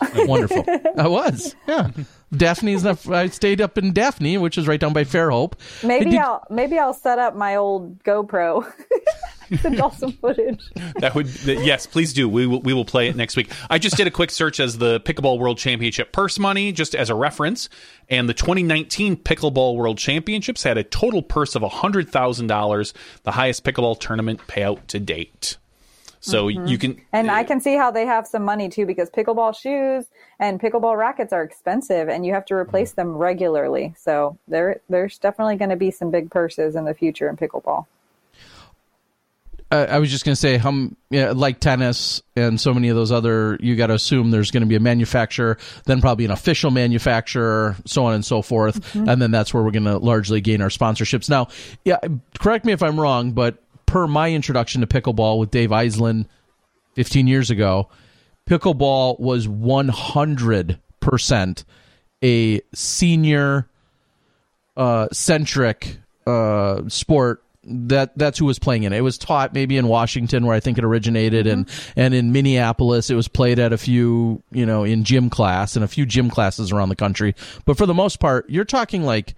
[0.14, 0.64] Wonderful.
[0.96, 1.56] I was.
[1.66, 1.90] Yeah.
[2.32, 5.54] Daphne's not, I stayed up in Daphne, which is right down by Fairhope.
[5.82, 8.72] Maybe Did- I'll maybe I'll set up my old GoPro.
[9.60, 10.62] Send all some footage.
[10.96, 12.28] That would yes, please do.
[12.28, 13.50] We will we will play it next week.
[13.70, 17.10] I just did a quick search as the Pickleball World Championship purse money, just as
[17.10, 17.68] a reference,
[18.08, 23.32] and the 2019 Pickleball World Championships had a total purse of hundred thousand dollars, the
[23.32, 25.58] highest pickleball tournament payout to date.
[26.20, 26.66] So mm-hmm.
[26.66, 29.56] you can And I uh, can see how they have some money too because pickleball
[29.56, 30.06] shoes
[30.40, 33.08] and pickleball rackets are expensive and you have to replace mm-hmm.
[33.10, 33.94] them regularly.
[33.96, 37.86] So there there's definitely going to be some big purses in the future in pickleball.
[39.70, 40.60] Uh, I was just going to say,
[41.10, 44.62] yeah, like tennis and so many of those other, you got to assume there's going
[44.62, 49.20] to be a manufacturer, then probably an official manufacturer, so on and so forth, and
[49.20, 51.28] then that's where we're going to largely gain our sponsorships.
[51.28, 51.48] Now,
[51.84, 51.98] yeah,
[52.38, 56.26] correct me if I'm wrong, but per my introduction to pickleball with Dave Eisland
[56.94, 57.88] 15 years ago,
[58.48, 61.64] pickleball was 100%
[62.22, 63.68] a senior
[64.76, 68.98] uh, centric uh, sport that that's who was playing in it.
[68.98, 73.10] It was taught maybe in Washington where I think it originated and and in Minneapolis
[73.10, 76.30] it was played at a few, you know, in gym class and a few gym
[76.30, 77.34] classes around the country.
[77.64, 79.34] But for the most part, you're talking like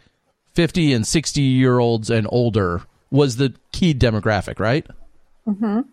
[0.55, 4.87] 50 and 60 year olds and older was the key demographic, right?
[5.47, 5.87] Mhm.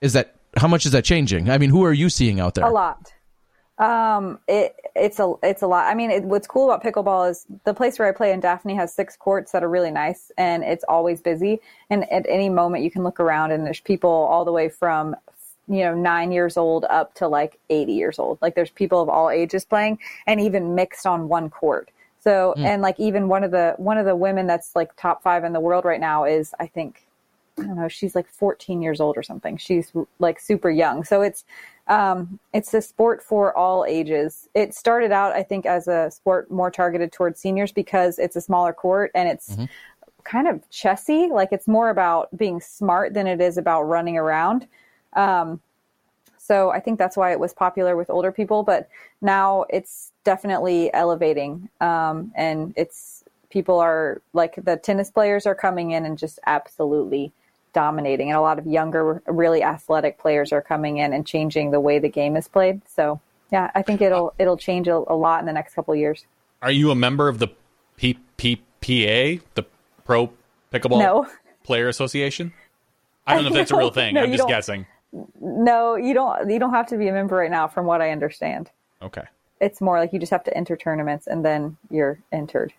[0.00, 1.50] Is that how much is that changing?
[1.50, 2.64] I mean, who are you seeing out there?
[2.64, 3.12] A lot.
[3.80, 5.86] Um, it it's a it's a lot.
[5.86, 8.74] I mean, it, what's cool about pickleball is the place where I play in Daphne
[8.74, 11.60] has six courts that are really nice, and it's always busy.
[11.88, 15.16] And at any moment, you can look around, and there's people all the way from
[15.66, 18.38] you know nine years old up to like 80 years old.
[18.42, 21.90] Like there's people of all ages playing, and even mixed on one court.
[22.22, 25.42] So and like even one of the one of the women that's like top five
[25.42, 27.06] in the world right now is I think
[27.58, 29.56] I don't know, she's like 14 years old or something.
[29.56, 31.04] She's like super young.
[31.04, 31.44] So it's
[31.90, 34.48] um, it's a sport for all ages.
[34.54, 38.40] It started out, I think, as a sport more targeted towards seniors because it's a
[38.40, 39.56] smaller court and it's
[40.22, 41.26] kind of chessy.
[41.26, 44.68] Like it's more about being smart than it is about running around.
[45.14, 45.60] Um,
[46.38, 48.62] so I think that's why it was popular with older people.
[48.62, 48.88] But
[49.20, 55.90] now it's definitely elevating, um, and it's people are like the tennis players are coming
[55.90, 57.32] in and just absolutely
[57.72, 61.80] dominating and a lot of younger really athletic players are coming in and changing the
[61.80, 63.20] way the game is played so
[63.52, 66.26] yeah i think it'll it'll change a, a lot in the next couple of years
[66.62, 67.48] Are you a member of the
[67.98, 69.64] PPPA, the
[70.04, 70.32] Pro
[70.72, 71.26] Pickleball No.
[71.64, 72.52] Player Association?
[73.26, 74.14] I don't know if that's a real thing.
[74.14, 74.86] No, I'm just guessing.
[75.40, 78.10] no you don't you don't have to be a member right now from what i
[78.10, 78.70] understand
[79.02, 79.22] Okay.
[79.60, 82.72] it's more like you just have to enter tournaments and then you're entered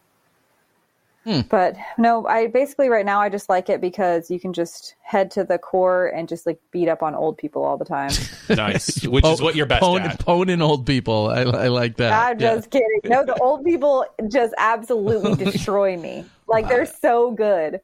[1.23, 1.41] Hmm.
[1.49, 5.29] but no i basically right now i just like it because you can just head
[5.31, 8.09] to the core and just like beat up on old people all the time
[8.49, 9.05] Nice.
[9.05, 10.19] Which is what you're best Pwn, at.
[10.19, 11.29] Poning old people.
[11.29, 12.11] I, I like that.
[12.11, 12.55] I'm Yeah.
[12.55, 12.87] just kidding.
[13.05, 16.25] No, the old people just absolutely destroy me.
[16.47, 17.79] Like they're so good.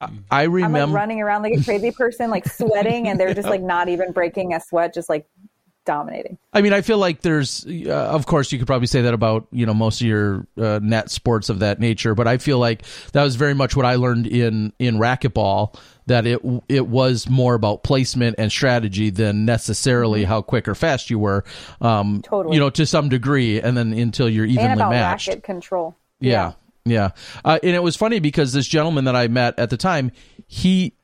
[0.00, 0.94] I I'm like remember.
[0.94, 4.54] running around like a crazy person, like sweating, and they're just like not even breaking
[4.54, 5.26] a sweat, just like
[5.90, 6.38] dominating.
[6.52, 9.48] I mean, I feel like there's, uh, of course, you could probably say that about
[9.50, 12.84] you know most of your uh, net sports of that nature, but I feel like
[13.12, 15.76] that was very much what I learned in in racquetball.
[16.06, 21.10] That it it was more about placement and strategy than necessarily how quick or fast
[21.10, 21.44] you were.
[21.80, 22.54] Um, Totally.
[22.54, 25.28] You know, to some degree, and then until you're evenly And about matched.
[25.28, 25.96] racket control.
[26.20, 26.52] Yeah.
[26.84, 27.10] Yeah.
[27.44, 30.12] Uh, and it was funny because this gentleman that I met at the time,
[30.46, 30.94] he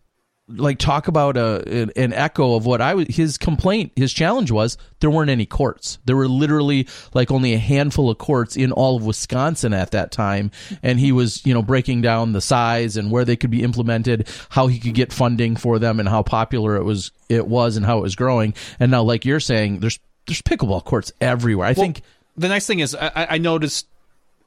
[0.48, 4.78] like talk about a an, echo of what I was his complaint his challenge was
[5.01, 5.98] there weren't any courts.
[6.05, 10.12] There were literally like only a handful of courts in all of Wisconsin at that
[10.12, 10.52] time.
[10.85, 14.28] And he was you know breaking down the size and where they could be implemented
[14.51, 17.85] how he could get funding for them and how popular it was it was and
[17.85, 18.55] how it was growing.
[18.78, 19.98] And now like you're saying there's
[20.28, 21.66] there's pickleball courts everywhere.
[21.66, 22.02] I think
[22.36, 23.89] the nice thing is I- I noticed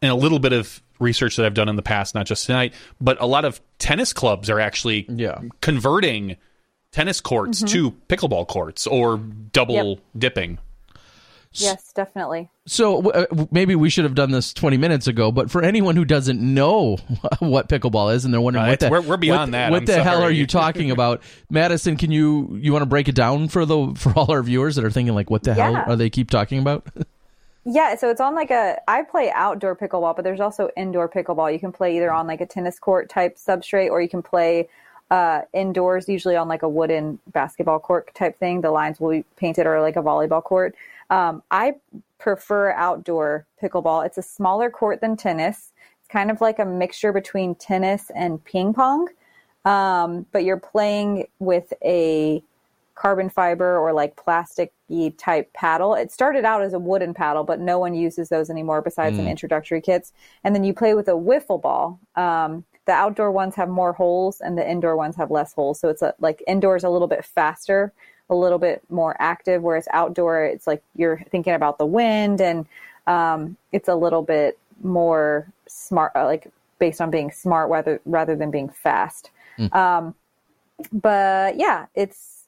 [0.02, 2.74] in a little bit of research that I've done in the past, not just tonight,
[3.02, 5.40] but a lot of tennis clubs are actually Yeah.
[5.62, 6.36] converting
[6.92, 9.98] tennis courts to pickleball courts or double Yep.
[10.18, 10.58] dipping.
[11.54, 12.48] Yes, definitely.
[12.68, 16.06] So uh, maybe we should have done this 20 minutes ago, but for anyone who
[16.06, 16.98] doesn't know
[17.40, 19.72] what pickleball is and they're wondering Uh, what it's- the, we're- we're beyond what, that.
[19.72, 21.24] What I'm the hell are you talking about?
[21.50, 24.76] Madison, can you you want to break it down for the for all our viewers
[24.76, 26.86] that are thinking like what the hell are they keep talking about?
[27.66, 28.80] Yeah, so it's on like a.
[28.88, 31.52] I play outdoor pickleball, but there's also indoor pickleball.
[31.52, 34.70] You can play either on like a tennis court type substrate, or you can play
[35.12, 38.62] uh, indoors, usually on like a wooden basketball court type thing.
[38.62, 40.76] The lines will be painted, or like a volleyball court.
[41.10, 41.76] Um, I
[42.18, 44.06] prefer outdoor pickleball.
[44.06, 45.72] It's a smaller court than tennis.
[46.00, 49.10] It's kind of like a mixture between tennis and ping pong,
[49.66, 52.42] um, but you're playing with a
[53.00, 54.74] carbon fiber or like plastic
[55.18, 55.94] type paddle.
[55.96, 59.28] It started out as a wooden paddle, but no one uses those anymore besides in
[59.28, 60.12] introductory kits.
[60.44, 61.98] And then you play with a wiffle ball.
[62.16, 65.80] Um, the outdoor ones have more holes and the indoor ones have less holes.
[65.80, 67.94] So it's a, like indoors a little bit faster,
[68.30, 72.66] a little bit more active, whereas outdoor it's like you're thinking about the wind and
[73.08, 78.36] um, it's a little bit more smart, uh, like based on being smart rather rather
[78.36, 79.32] than being fast.
[79.74, 80.16] Um,
[80.92, 82.39] but yeah, it's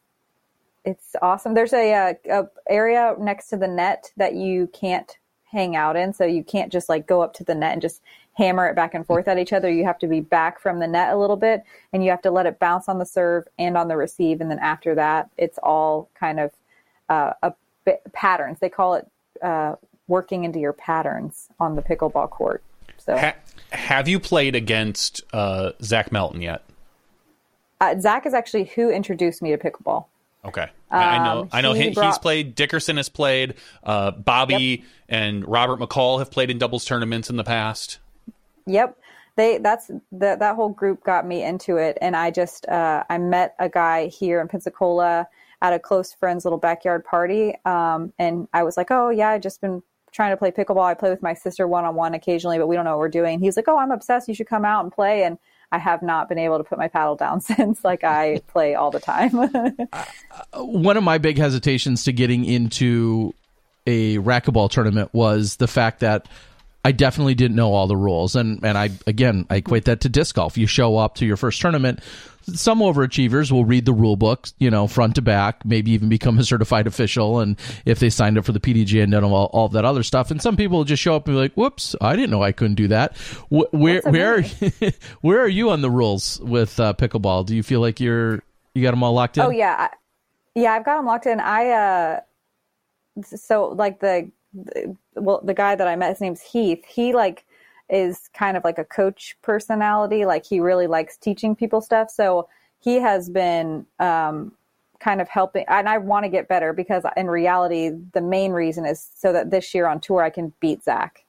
[0.86, 1.54] it's awesome.
[1.54, 5.18] There's a, uh a area next to the net that you can't
[5.52, 8.02] hang out in, so you can't just like go up to the net and just
[8.34, 9.70] hammer it back and forth at each other.
[9.70, 12.32] You have to be back from the net a little bit, and you have to
[12.32, 15.60] let it bounce on the serve and on the receive, and then after that, it's
[15.62, 16.52] all kind of
[17.10, 17.54] uh, a
[17.86, 18.60] bit patterns.
[18.60, 19.08] They call it
[19.42, 19.76] uh,
[20.08, 22.64] working into your patterns on the pickleball court.
[22.98, 23.36] So Ha-
[23.72, 26.64] have you played against uh, Zach Melton yet?
[27.82, 30.06] uh, Zach is actually who introduced me to pickleball.
[30.44, 31.42] Okay, I I know.
[31.42, 32.56] Um, I know he he, he's played.
[32.56, 33.56] Dickerson has played.
[33.84, 38.00] Uh, Bobby and Robert McCall have played in doubles tournaments in the past.
[38.66, 38.98] Yep.
[39.36, 43.18] They that's that that whole group got me into it and I just uh I
[43.18, 45.28] met a guy here in Pensacola
[45.62, 49.40] at a close friend's little backyard party um and I was like, "Oh, yeah, I
[49.40, 49.82] just been
[50.12, 50.84] trying to play pickleball.
[50.84, 53.10] I play with my sister one on one occasionally, but we don't know what we're
[53.10, 54.28] doing." He's like, "Oh, I'm obsessed.
[54.28, 55.38] You should come out and play." And
[55.72, 57.84] I have not been able to put my paddle down since.
[57.84, 59.32] Like I play all the time.
[60.54, 63.34] one of my big hesitations to getting into
[63.88, 66.28] a racquetball tournament was the fact that
[66.84, 70.10] I definitely didn't know all the rules, and and I again I equate that to
[70.10, 70.58] disc golf.
[70.58, 72.00] You show up to your first tournament.
[72.44, 76.40] Some overachievers will read the rule book, you know, front to back, maybe even become
[76.40, 77.56] a certified official, and
[77.86, 80.32] if they signed up for the PDGA and done all, all that other stuff.
[80.32, 82.52] And some people will just show up and be like, "Whoops, I didn't know I
[82.52, 83.16] couldn't do that."
[83.50, 84.42] Wh- Where where
[85.22, 87.46] where are you on the rules with uh, pickleball?
[87.46, 88.42] Do you feel like you're
[88.74, 89.44] you got them all locked in?
[89.44, 89.90] Oh yeah,
[90.56, 90.72] yeah.
[90.74, 91.40] I've got them locked in.
[91.40, 92.20] I uh,
[93.24, 94.32] so like the
[95.16, 96.84] well, the guy that I met, his name's Heath.
[96.86, 97.46] He like
[97.90, 100.26] is kind of like a coach personality.
[100.26, 102.10] Like he really likes teaching people stuff.
[102.10, 102.48] So
[102.80, 104.54] he has been um,
[105.00, 108.86] kind of helping, and I want to get better because in reality, the main reason
[108.86, 111.24] is so that this year on tour I can beat Zach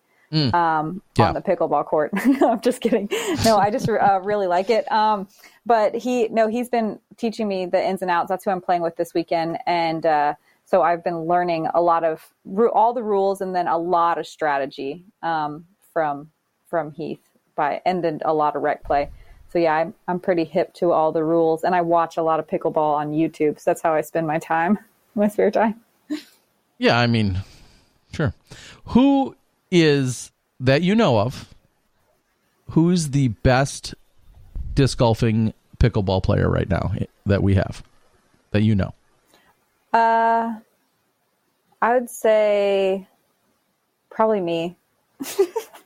[0.54, 1.28] um, Yeah.
[1.28, 2.10] on the pickleball court.
[2.14, 3.08] I'm just kidding.
[3.44, 4.90] No, I just uh, really like it.
[4.90, 5.28] Um,
[5.66, 8.30] but he, no, he's been teaching me the ins and outs.
[8.30, 10.34] That's who I'm playing with this weekend, and uh,
[10.72, 12.26] so I've been learning a lot of
[12.72, 16.30] all the rules and then a lot of strategy um, from
[16.66, 17.20] from Heath
[17.54, 19.10] by and then a lot of rec play.
[19.50, 22.40] So yeah, I'm I'm pretty hip to all the rules, and I watch a lot
[22.40, 23.60] of pickleball on YouTube.
[23.60, 24.78] So that's how I spend my time,
[25.14, 25.78] my spare time.
[26.78, 27.42] Yeah, I mean,
[28.14, 28.32] sure.
[28.86, 29.36] Who
[29.70, 31.54] is that you know of?
[32.70, 33.94] Who's the best
[34.72, 36.94] disc golfing pickleball player right now
[37.26, 37.82] that we have
[38.52, 38.94] that you know?
[39.92, 40.54] Uh,
[41.80, 43.06] I would say
[44.10, 44.76] probably me.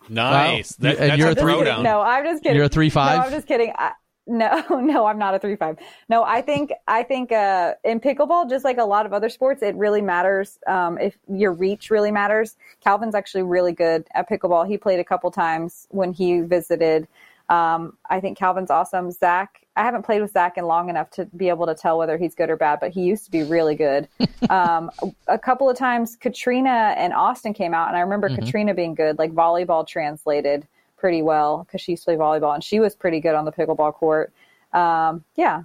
[0.08, 0.78] Nice.
[0.78, 0.88] Wow.
[0.90, 1.82] That, And that's you're a a three- throwdown.
[1.82, 2.56] No, I'm just kidding.
[2.56, 3.18] You're a three five?
[3.18, 3.72] No, I'm just kidding.
[3.76, 3.92] I,
[4.28, 5.78] No, no, I'm not a three five.
[6.08, 9.62] No, I think I think uh, in pickleball, just like a lot of other sports,
[9.62, 10.58] it really matters.
[10.66, 12.56] Um, if your reach really matters.
[12.82, 14.66] Calvin's actually really good at pickleball.
[14.68, 17.08] He played a couple times when he visited.
[17.48, 19.10] Um, I think Calvin's awesome.
[19.12, 22.16] Zach, I haven't played with Zach in long enough to be able to tell whether
[22.16, 24.08] he's good or bad, but he used to be really good.
[24.50, 24.90] um,
[25.28, 29.18] a, couple of times, Catrina and Austin came out, and I remember Catrina being good,
[29.18, 30.66] like volleyball translated
[30.96, 33.52] pretty well because she used to play volleyball and she was pretty good on the
[33.52, 34.32] pickleball court.
[34.72, 35.64] Um, yeah.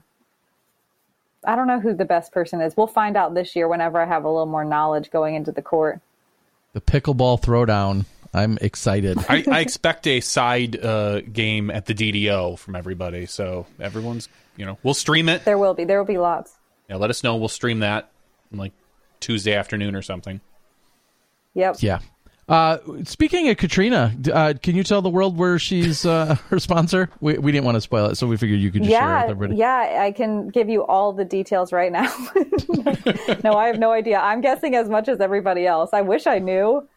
[1.46, 2.78] I don't know who the best person is.
[2.78, 5.62] We'll find out this year whenever I have a little more knowledge going into the
[5.62, 6.00] court.
[6.74, 8.06] The pickleball throwdown.
[8.34, 9.18] I'm excited.
[9.28, 13.26] I, I expect a side uh, game at the DDO from everybody.
[13.26, 15.44] So everyone's, you know, we'll stream it.
[15.44, 15.84] There will be.
[15.84, 16.54] There will be lots.
[16.90, 17.36] Yeah, let us know.
[17.36, 18.10] We'll stream that
[18.52, 18.72] like
[19.20, 20.40] Tuesday afternoon or something.
[21.56, 21.78] Yep.
[21.80, 22.00] yeah.
[22.50, 27.10] Uh, speaking of Catrina, uh, can you tell the world where she's uh, her sponsor?
[27.22, 29.06] We, we didn't want to spoil it, so we figured you could just share it
[29.10, 29.60] Yeah, with everybody.
[29.60, 32.14] yeah, I can give you all the details right now.
[33.44, 34.20] no, I have no idea.
[34.20, 35.92] I'm guessing as much as everybody else.
[35.94, 36.88] I wish I knew.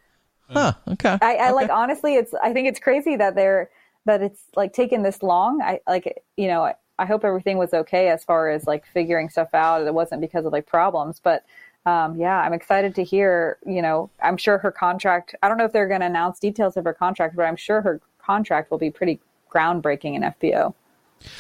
[0.49, 1.19] Huh, okay.
[1.21, 2.35] I, I like honestly, it's.
[2.35, 3.71] I think it's crazy that they're
[4.05, 5.63] that it's like taken this long.
[5.63, 6.65] I like you know.
[6.65, 9.85] I, I hope everything was okay as far as like figuring stuff out.
[9.87, 11.45] It wasn't because of like problems, but
[11.87, 13.59] um, yeah, I'm excited to hear.
[13.67, 15.35] You know, I'm sure her contract.
[15.43, 17.81] I don't know if they're going to announce details of her contract, but I'm sure
[17.81, 19.21] her contract will be pretty
[19.53, 20.75] groundbreaking in FPO.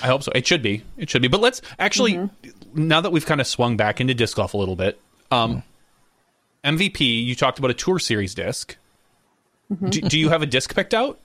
[0.03, 0.33] I hope so.
[0.35, 0.83] It should be.
[0.97, 1.29] It should be.
[1.29, 2.31] But let's actually,
[2.73, 5.01] now that we've kind of swung back into disc golf a little bit,
[5.31, 5.63] um,
[6.65, 8.77] MVP, you talked about a tour series disc.
[9.89, 11.19] Do, do you have a disc picked out?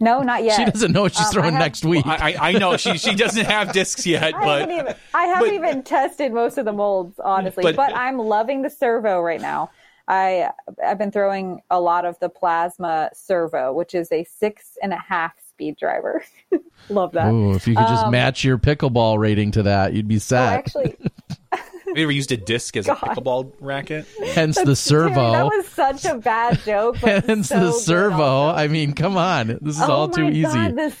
[0.00, 0.56] No, not yet.
[0.56, 2.04] She doesn't know what she's Um, throwing have- next week.
[2.06, 5.24] I, I, I know she she doesn't have discs yet, I but haven't even I
[5.26, 7.62] haven't but- even tested most of the molds, honestly.
[7.62, 9.70] But- But, I'm loving the servo right now.
[10.08, 10.50] I
[10.84, 14.96] I've been throwing a lot of the plasma servo, which is a six and a
[14.98, 16.24] half speed driver.
[16.88, 17.30] Love that.
[17.32, 20.18] Ooh, if you could just Um, match your pickleball rating to that, you'd be Oh,
[20.18, 20.52] set.
[20.52, 20.96] actually,
[21.92, 24.06] have you ever used a disc as a pickleball racket?
[24.34, 25.32] Hence the Terry, servo.
[25.32, 26.96] that was such a bad joke.
[26.96, 28.48] Hence so the servo.
[28.48, 29.58] I mean, come on.
[29.60, 30.42] This is oh all my too easy.
[30.42, 30.96] God, this,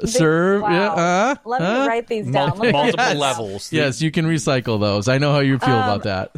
[0.00, 0.70] this- Serve, wow.
[0.70, 1.80] yeah, uh, Let uh.
[1.82, 2.48] me write these down.
[2.50, 3.16] Multi- Let me- multiple Yes.
[3.18, 3.72] levels.
[3.72, 5.08] Yes, you can recycle those.
[5.08, 6.30] I know how you feel Um, about that.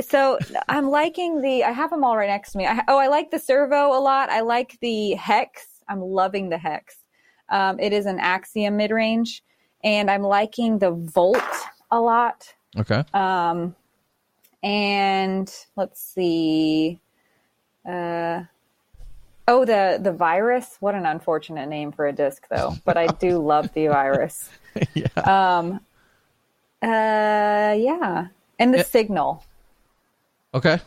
[0.00, 0.38] so
[0.68, 1.64] I'm liking the.
[1.64, 2.66] I have them all right next to me.
[2.66, 4.30] I, oh, I like the servo a lot.
[4.30, 5.66] I like the hex.
[5.88, 6.96] I'm loving the hex.
[7.48, 9.42] Um, it is an Axiom mid range,
[9.84, 11.36] and I'm liking the Volt
[11.90, 12.54] a lot.
[12.78, 13.04] Okay.
[13.12, 13.74] Um,
[14.62, 17.00] and let's see.
[17.86, 18.42] Uh,
[19.48, 20.76] oh, the the virus.
[20.80, 22.74] What an unfortunate name for a disc, though.
[22.84, 24.48] But I do love the virus.
[24.94, 25.06] yeah.
[25.16, 25.80] Um,
[26.82, 28.28] uh, yeah,
[28.58, 29.44] and the signal.
[30.54, 30.80] Okay.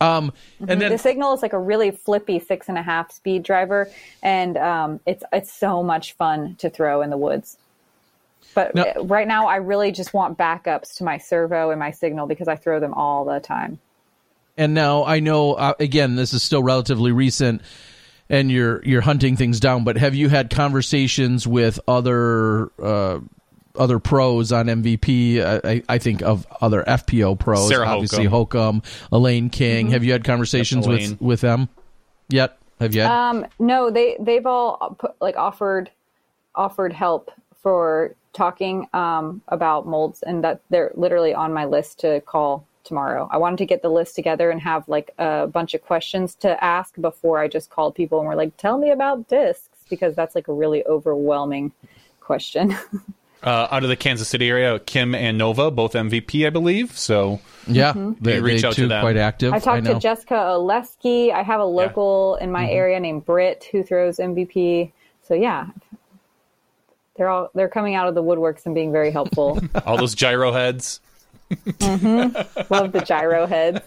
[0.00, 0.32] Um,
[0.68, 3.88] and then the signal is like a really flippy six and a half speed driver,
[4.22, 7.58] and um, it's it's so much fun to throw in the woods.
[8.54, 12.26] But Now- right now, I really just want backups to my servo and my signal
[12.26, 13.78] because I throw them all the time.
[14.56, 17.60] and now I know uh, again this is still relatively recent
[18.30, 23.18] and you're you're hunting things down but have you had conversations with other uh,
[23.76, 28.84] other pros on MVP I, I- I think of other FPO pros Sarah obviously Hokom.
[28.84, 29.90] Hokom Elaine King.
[29.90, 31.68] Have you had conversations Yep, with with them
[32.28, 32.56] yet?
[32.78, 33.10] Have you had?
[33.10, 35.90] Um, no, they they've all put, like offered
[36.54, 42.20] offered help for talking um, about molds, and that they're literally on my list to
[42.22, 43.26] call tomorrow.
[43.32, 46.62] I wanted to get the list together and have like a bunch of questions to
[46.62, 50.34] ask before I just called people and were like, "Tell me about discs," because that's
[50.34, 51.72] like a really overwhelming
[52.20, 52.76] question.
[53.42, 56.96] Uh, out of the Kansas City area, Kim and Nova, both MVP, I believe.
[56.96, 58.24] So yeah Mm-hmm.
[58.24, 59.02] they, You reach they out to too them.
[59.02, 59.92] quite active I talked know.
[59.92, 61.30] to Jessica Oleski.
[61.30, 64.92] I have a local in my area named Britt who throws MVP.
[65.28, 65.66] So yeah,
[67.16, 69.60] they're all they're coming out of the woodworks and being very helpful.
[69.86, 71.00] all those gyro heads.
[71.50, 72.72] Mm-hmm.
[72.72, 73.80] Love the gyro heads.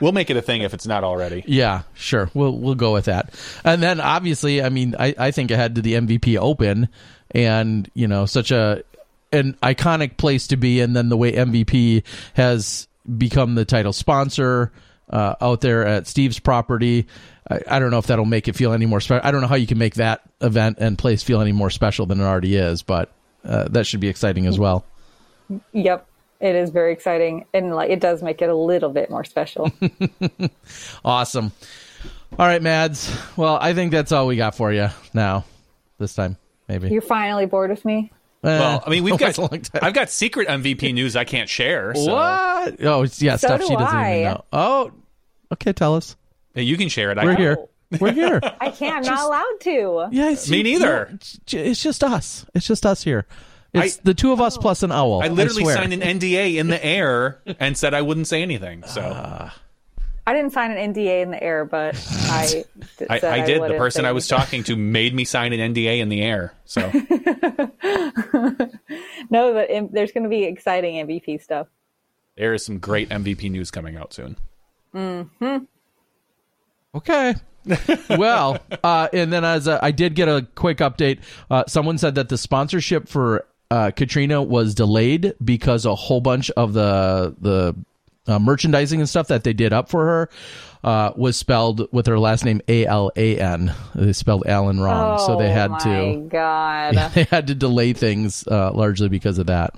[0.00, 1.44] We'll make it a thing if it's not already.
[1.46, 2.30] Yeah, sure.
[2.34, 3.34] We'll we'll go with that.
[3.64, 6.88] And then obviously, I mean, I, I think ahead to the MVP Open,
[7.30, 8.82] and you know, such a
[9.32, 12.04] an iconic place to be, and then the way MVP
[12.34, 12.86] has
[13.18, 14.70] become the title sponsor
[15.12, 17.06] uh, out there at Steve's property.
[17.50, 19.26] I, I don't know if that'll make it feel any more special.
[19.26, 22.06] I don't know how you can make that event and place feel any more special
[22.06, 23.12] than it already is, but
[23.44, 24.84] uh, that should be exciting as well.
[25.72, 26.06] Yep.
[26.40, 29.70] It is very exciting and like it does make it a little bit more special.
[31.04, 31.52] Awesome.
[32.38, 33.14] All right, Mads.
[33.36, 35.44] Well, I think that's all we got for you now.
[35.98, 36.36] This time,
[36.68, 36.88] maybe.
[36.88, 38.10] You're finally bored with me.
[38.42, 39.82] Well, I mean, we've got a long time.
[39.84, 41.94] I've got secret MVP news I can't share.
[41.94, 42.84] So What?
[42.84, 44.20] Oh, yeah, So stuff do she doesn't I.
[44.20, 44.44] even know.
[44.52, 44.90] Oh,
[45.52, 45.72] okay.
[45.72, 46.16] Tell us.
[46.54, 47.18] Yeah, you can share it.
[47.18, 47.56] I We're can- here.
[48.00, 48.40] We're here.
[48.60, 49.06] I can't.
[49.06, 50.08] I'm not allowed to.
[50.12, 51.06] Yeah, it's, Me neither.
[51.10, 52.46] no, it's, it's just us.
[52.54, 53.26] It's just us here.
[53.74, 55.22] It's I- the two of us plus an owl.
[55.22, 55.76] I literally swear.
[55.76, 58.82] signed an NDA in the air and said I wouldn't say anything.
[58.84, 59.54] So ah.
[60.26, 61.94] I didn't sign an NDA in the air, but
[62.30, 62.46] I.
[62.46, 63.56] d- I, said I did.
[63.56, 66.22] The wouldn't person say I was talking to made me sign an NDA in the
[66.22, 66.54] air.
[66.64, 66.80] So
[69.30, 71.66] No, but im- there's going to be exciting MVP stuff.
[72.36, 74.36] there is some great MVP news coming out soon.
[76.94, 77.34] Okay.
[78.10, 81.20] well, uh, and then as a, I did get a quick update,
[81.50, 86.50] uh, someone said that the sponsorship for uh, Catrina was delayed because a whole bunch
[86.50, 87.74] of the the
[88.26, 90.30] uh, merchandising and stuff that they did up for her
[90.84, 93.72] uh, was spelled with her last name A L A N.
[93.94, 96.94] They spelled Alan wrong, so they Oh had my to God.
[97.14, 99.74] they had to delay things uh, largely because of that.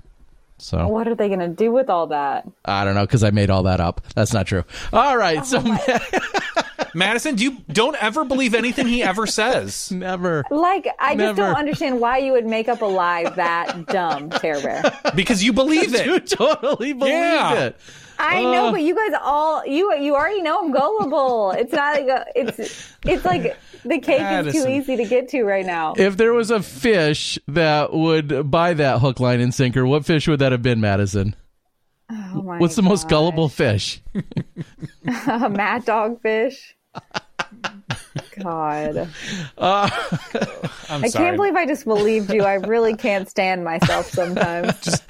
[0.58, 2.48] So What are they going to do with all that?
[2.64, 4.00] I don't know because I made all that up.
[4.14, 4.64] That's not true.
[4.92, 5.60] All right, oh so
[6.94, 9.90] Madison, do you don't ever believe anything he ever says?
[9.92, 10.44] never.
[10.50, 14.60] Like, I just don't understand why you would make up a lie that dumb, Care
[14.60, 15.00] Bear.
[15.14, 16.06] Because you believe it.
[16.06, 17.64] You totally believe Yeah.
[17.64, 17.76] it.
[18.18, 18.52] I Uh.
[18.52, 21.52] know, but you guys all you you already know I'm gullible.
[21.52, 25.42] It's not like a, it's it's like the cake is too easy to get to
[25.44, 25.94] right now.
[25.96, 30.26] If there was a fish that would buy that hook, line, and sinker, what fish
[30.28, 31.34] would that have been, Madison?
[32.10, 34.00] Oh my What's the most gullible fish?
[35.26, 36.76] A mad dog fish.
[38.38, 38.96] God,
[39.58, 42.42] I'm I can't believe I just believed you.
[42.42, 45.00] I really can't stand myself sometimes.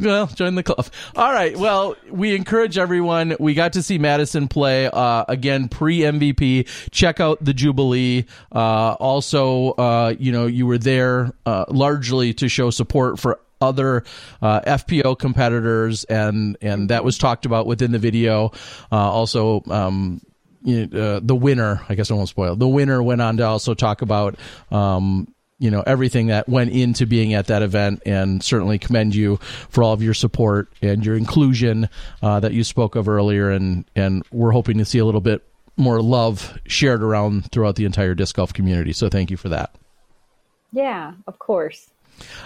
[0.00, 0.86] well, join the club.
[1.16, 1.56] All right.
[1.56, 3.36] Well, we encourage everyone.
[3.38, 6.68] We got to see Madison play uh, again pre MVP.
[6.90, 8.24] Check out the Jubilee.
[8.54, 14.02] Uh, also, uh, you know, you were there uh, largely to show support for other
[14.42, 18.50] uh, FPO competitors, and and that was talked about within the video.
[18.90, 19.62] Uh, also.
[19.70, 20.20] Um,
[20.64, 22.56] you know, uh, the winner, I guess I won't spoil.
[22.56, 24.36] The winner went on to also talk about,
[24.70, 29.36] um, you know, everything that went into being at that event, and certainly commend you
[29.68, 31.88] for all of your support and your inclusion
[32.22, 33.50] uh, that you spoke of earlier.
[33.50, 35.42] And and we're hoping to see a little bit
[35.76, 38.92] more love shared around throughout the entire disc golf community.
[38.92, 39.74] So thank you for that.
[40.72, 41.90] Yeah, of course.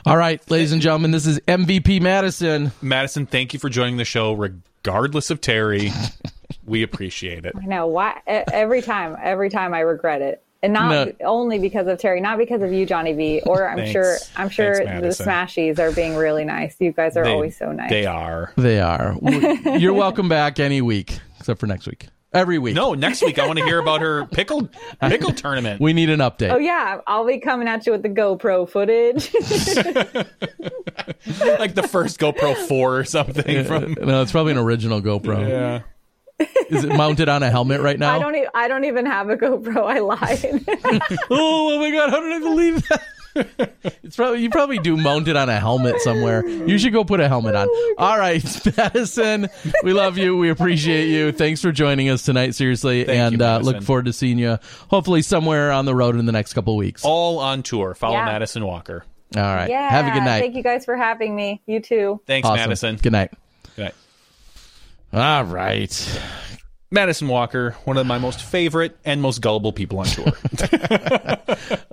[0.05, 2.72] All right, ladies and gentlemen, this is MVP Madison.
[2.80, 5.90] Madison, thank you for joining the show, regardless of Terry.
[6.64, 7.55] we appreciate it.
[7.60, 10.43] I know why e- every time, every time I regret it.
[10.62, 11.12] And not No.
[11.24, 13.93] only because of Terry, not because of you, Johnny V, or I'm Thanks.
[13.93, 16.74] sure I'm sure Thanks, the Smashies are being really nice.
[16.81, 17.90] You guys are They- always so nice.
[17.90, 18.52] They are.
[18.56, 19.14] They are.
[19.78, 22.06] You're welcome back any week, except for next week.
[22.32, 22.74] Every week.
[22.74, 24.68] No, next week I want to hear about her pickle
[25.01, 25.81] pickle tournament.
[25.81, 26.52] We need an update.
[26.52, 29.32] Oh yeah, I'll be coming at you with the GoPro footage.
[31.59, 35.48] like the first GoPro 4 or something from No, it's probably an original GoPro.
[35.48, 35.82] Yeah.
[36.68, 38.16] Is it mounted on a helmet right now?
[38.16, 38.34] I don't.
[38.34, 39.84] E- I don't even have a GoPro.
[39.84, 40.64] I lied.
[41.30, 43.02] oh, oh my god, how did I believe that?
[44.02, 46.46] it's probably you probably do mount it on a helmet somewhere.
[46.46, 47.68] You should go put a helmet on.
[47.98, 48.42] All right,
[48.76, 49.48] Madison,
[49.82, 50.36] we love you.
[50.36, 51.32] We appreciate you.
[51.32, 52.54] Thanks for joining us tonight.
[52.54, 54.58] Seriously, Thank and you, uh, look forward to seeing you
[54.88, 57.04] hopefully somewhere on the road in the next couple of weeks.
[57.04, 57.94] All All on tour.
[57.94, 58.24] Follow Yeah.
[58.26, 59.04] Madison Walker.
[59.36, 59.68] All right.
[59.68, 59.90] yeah.
[59.90, 60.40] have a good night.
[60.40, 61.60] Thank you guys for having me.
[61.66, 62.20] You too.
[62.26, 62.56] Thanks, Awesome.
[62.60, 62.96] Madison.
[62.96, 63.32] Good night.
[65.12, 66.20] All right.
[66.90, 70.32] Madison Walker, one of my most favorite and most gullible people on tour.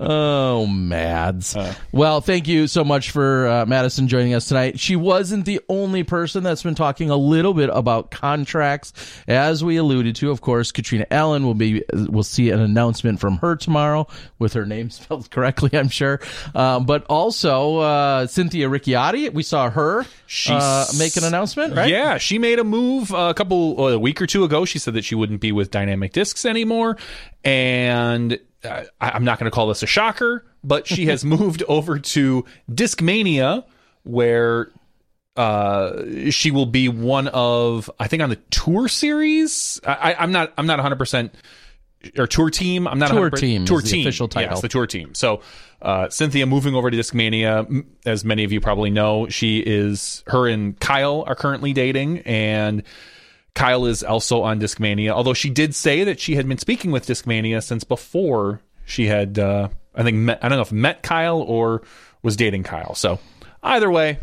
[0.06, 1.56] Oh, Mads.
[1.56, 1.74] Uh.
[1.94, 4.78] well, thank you so much for uh, Madison joining us tonight.
[4.78, 8.92] She wasn't the only person that's been talking a little bit about contracts,
[9.30, 10.30] as we alluded to.
[10.30, 11.84] Of course, Catrina Allen will be.
[11.94, 14.08] We'll see an announcement from her tomorrow
[14.40, 16.20] with her name spelled correctly, I'm sure.
[16.54, 19.32] Um, but also uh, Cynthia Ricciardi.
[19.34, 21.90] We saw her She uh, make an announcement, right?
[21.90, 24.66] Yeah, she made a move a couple a week or two ago.
[24.66, 26.98] She said that she wouldn't be with Dynamic Discs anymore,
[27.44, 31.64] and uh, I, I'm not going to call this a shocker, but she has moved
[31.68, 33.66] over to Discmania,
[34.04, 34.72] where
[35.36, 39.80] uh, she will be one of I think on the tour series.
[39.86, 41.36] I, I'm not I'm not 100 percent
[42.18, 42.88] or tour team.
[42.88, 44.52] I'm not Tour 100% team Tour team official title.
[44.52, 45.14] Yes, the tour team.
[45.16, 45.42] So
[45.82, 50.48] uh, Cynthia moving over to Discmania, as many of you probably know, she is her
[50.48, 52.84] and Kyle are currently dating, and
[53.56, 55.10] Kyle is also on Discmania.
[55.12, 59.38] Although she did say that she had been speaking with Discmania since before she had,
[59.40, 61.84] uh, I think, met, I don't know if met Kyle or
[62.24, 62.96] was dating Kyle.
[62.96, 63.20] So
[63.62, 64.20] either way,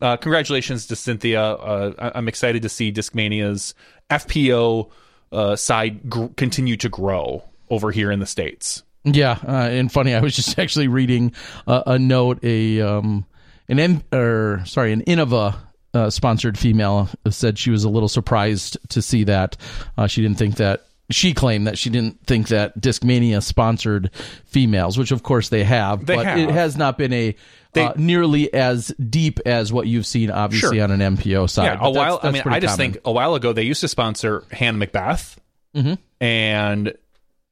[0.00, 1.42] uh, congratulations to Cynthia.
[1.42, 3.74] Uh, I- I'm excited to see Discmania's
[4.10, 4.90] FPO
[5.32, 8.82] uh, side gr- continue to grow over here in the states.
[9.04, 11.32] Yeah, uh, and funny, I was just actually reading
[11.66, 12.38] a, a note.
[12.44, 13.26] A um,
[13.68, 15.56] an in, or sorry, an Innova
[15.94, 19.56] uh, sponsored female said she was a little surprised to see that.
[19.98, 24.10] Uh, she didn't think that she claimed that she didn't think that Discmania sponsored
[24.46, 26.38] females, which of course they have, They but have.
[26.38, 27.34] it has not been a
[27.74, 30.84] They- uh, nearly as deep as what you've seen, obviously Sure.
[30.84, 31.64] on an MPO side.
[31.64, 32.20] Yeah, But a that's- while.
[32.22, 32.92] I mean, I just common.
[32.92, 35.38] think a while ago they used to sponsor Hannah Macbeth,
[35.76, 35.94] Mm-hmm.
[36.20, 36.94] and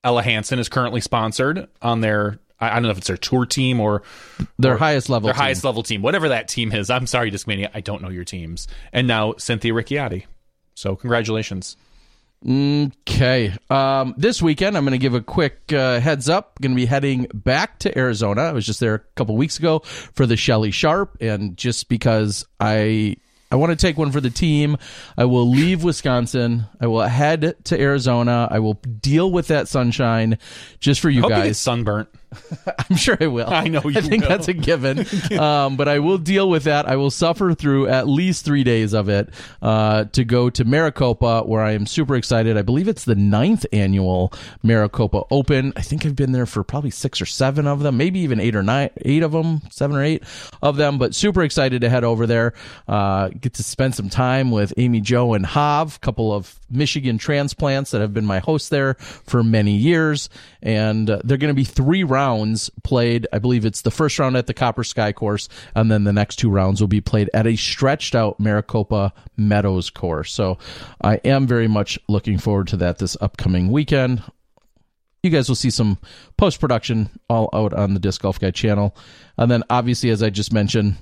[0.05, 2.39] Ella Hansen is currently sponsored on their.
[2.61, 4.03] I don't know if it's their tour team or
[4.59, 5.43] their highest level, their team.
[5.43, 6.91] highest level team, whatever that team is.
[6.91, 8.69] I'm sorry, Discmania, I don't know your teams.
[8.93, 10.27] And now Cynthia Ricciardi.
[10.75, 11.77] So congratulations.
[12.47, 13.53] Okay.
[13.69, 16.59] Um, this weekend, I'm going to give a quick uh, heads up.
[16.61, 18.43] Going to be heading back to Arizona.
[18.43, 22.47] I was just there a couple weeks ago for the Shelly Sharp, and just because
[22.59, 23.17] I
[23.51, 24.79] I want to take one for the team,
[25.19, 26.65] I will leave Wisconsin.
[26.81, 28.49] I will head to Arizona.
[28.51, 30.39] I will deal with that sunshine
[30.79, 31.59] just for you Hope you guys.
[31.59, 32.09] sunburnt.
[32.91, 33.49] I'm sure I will.
[33.49, 34.29] I know I you think will.
[34.29, 35.07] that's a given.
[35.39, 36.87] um, but I will deal with that.
[36.89, 39.29] I will suffer through at least three days of it
[39.63, 42.57] uh, to go to Maricopa, where I am super excited.
[42.57, 44.33] I believe it's the ninth annual
[44.63, 45.73] Maricopa Open.
[45.77, 48.55] I think I've been there for probably six or seven of them, maybe even eight
[48.55, 50.23] or nine, eight of them, seven or eight
[50.63, 50.99] of them.
[50.99, 52.55] But super excited to head over there.
[52.87, 57.19] Uh, get to spend some time with Amy Joe and Hav, a couple of Michigan
[57.19, 60.29] transplants that have been my hosts there for many years.
[60.63, 62.20] And uh, they're going to be three rounds
[62.83, 63.27] played.
[63.33, 66.37] I believe it's the first round at the Copper Sky course, and then the next
[66.37, 70.33] two rounds will be played at a stretched out Maricopa Meadows course.
[70.33, 70.59] So
[71.03, 74.23] I am very much looking forward to that this upcoming weekend.
[75.23, 75.99] You guys will see some
[76.39, 78.97] post production all out on the Disc Golf Guy channel.
[79.37, 80.97] And then, obviously, as I just mentioned,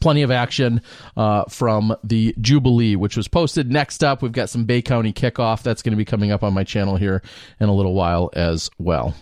[0.00, 0.80] plenty of action
[1.16, 3.70] uh, from the Jubilee, which was posted.
[3.70, 5.62] Next up, we've got some Bay County kickoff.
[5.62, 7.22] That's going to be coming up on my channel here
[7.60, 9.14] in a little while as well.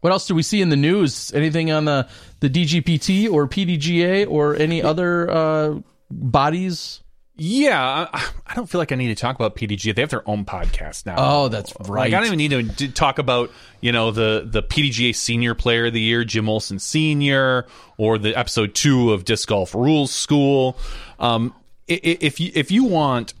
[0.00, 1.32] What else do we see in the news?
[1.34, 2.08] Anything on the,
[2.40, 5.80] the DGPT or PDGA or any other uh,
[6.10, 7.00] bodies?
[7.34, 9.94] Yeah, I, I don't feel like I need to talk about PDGA.
[9.94, 11.14] They have their own podcast now.
[11.18, 12.14] Oh, that's Like, right.
[12.14, 13.50] I don't even need to talk about
[13.80, 18.36] you know the the PDGA Senior Player of the Year, Jim Olson Senior, or the
[18.36, 20.76] episode two of Disc Golf Rules School.
[21.18, 21.54] Um,
[21.88, 23.34] if you if you want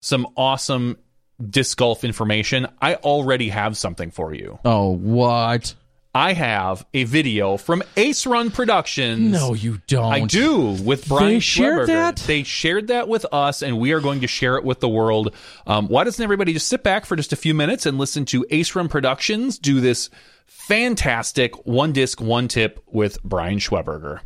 [0.00, 0.96] some awesome
[1.50, 4.58] disc golf information, I already have something for you.
[4.64, 5.74] Oh, what?
[6.14, 9.32] I have a video from Ace Run Productions.
[9.32, 10.12] No, you don't.
[10.12, 11.34] I do with Brian.
[11.34, 11.86] They shared Schweberger.
[11.86, 12.16] that?
[12.16, 15.34] They shared that with us, and we are going to share it with the world.
[15.66, 18.44] Um, why doesn't everybody just sit back for just a few minutes and listen to
[18.50, 20.10] Ace Run Productions do this
[20.46, 24.20] fantastic one disc, one tip with Brian Schweberger?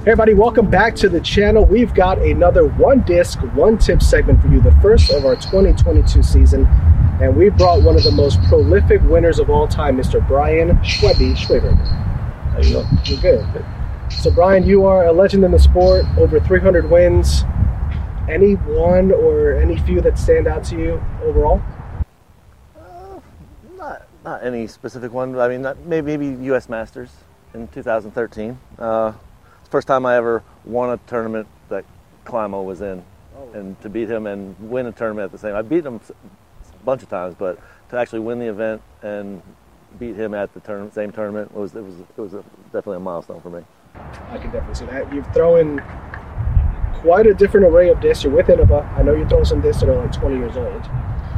[0.00, 1.66] Hey everybody, welcome back to the channel.
[1.66, 6.22] We've got another one disc, one tip segment for you, the first of our 2022
[6.22, 6.64] season.
[7.20, 10.26] And we brought one of the most prolific winners of all time, Mr.
[10.26, 11.76] Brian Schweby Schwaber.
[12.64, 12.86] You doing?
[13.04, 13.64] You're good.
[14.10, 17.44] So Brian, you are a legend in the sport, over 300 wins.
[18.26, 21.60] Any one or any few that stand out to you overall?
[23.76, 25.38] Not not any specific one.
[25.38, 26.70] I mean, not, maybe maybe U.S.
[26.70, 27.10] Masters
[27.52, 28.58] in 2013.
[28.78, 29.12] Uh,
[29.70, 31.84] first time I ever won a tournament that
[32.24, 33.02] Climo was in,
[33.54, 35.54] and to beat him and win a tournament at the same.
[35.54, 39.42] I beat him a bunch of times, but to actually win the event and
[39.98, 43.00] beat him at the tournament, same tournament was it was it was a, definitely a
[43.00, 43.62] milestone for me.
[43.94, 45.12] I can definitely see that.
[45.12, 45.82] You've thrown
[46.94, 48.24] quite a different array of discs.
[48.24, 48.86] You're with Innova.
[48.96, 50.82] I know you throw some discs that are like 20 years old.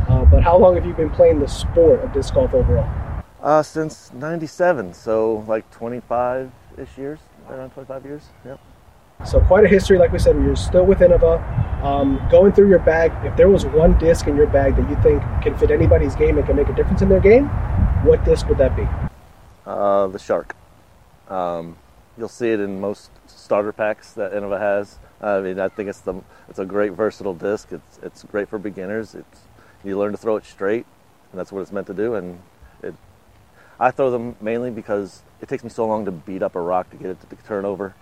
[0.09, 2.91] Uh, but how long have you been playing the sport of disc golf overall?
[3.41, 7.21] Uh, since '97, so like 25 ish years,
[7.53, 8.23] around 25 years.
[8.45, 8.61] Yep.
[9.25, 10.37] So quite a history, like we said.
[10.37, 11.41] You're still with Innova.
[11.83, 14.97] Um, going through your bag, if there was one disc in your bag that you
[15.03, 17.47] think can fit anybody's game and can make a difference in their game,
[18.05, 18.87] what disc would that be?
[19.67, 20.57] Uh, the shark.
[21.29, 21.77] Um,
[22.19, 24.99] you'll see it in most starter packs that Innova has.
[25.21, 27.71] I mean, I think it's the it's a great versatile disc.
[27.71, 29.15] It's it's great for beginners.
[29.15, 29.41] It's
[29.85, 30.87] you learn to throw it straight,
[31.31, 32.15] and that's what it's meant to do.
[32.15, 32.41] And
[32.83, 32.95] it,
[33.83, 36.89] I throw them mainly because it takes me so long to beat up a rock
[36.91, 37.97] to get it to turn over.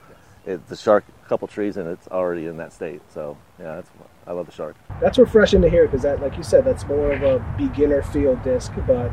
[0.44, 3.00] It, the shark, a couple trees, and it's already in that state.
[3.08, 3.90] So yeah, that's
[4.26, 4.76] I love the shark.
[5.00, 8.36] That's refreshing to hear because that, like you said, that's more of a beginner feel
[8.36, 8.72] disc.
[8.86, 9.10] But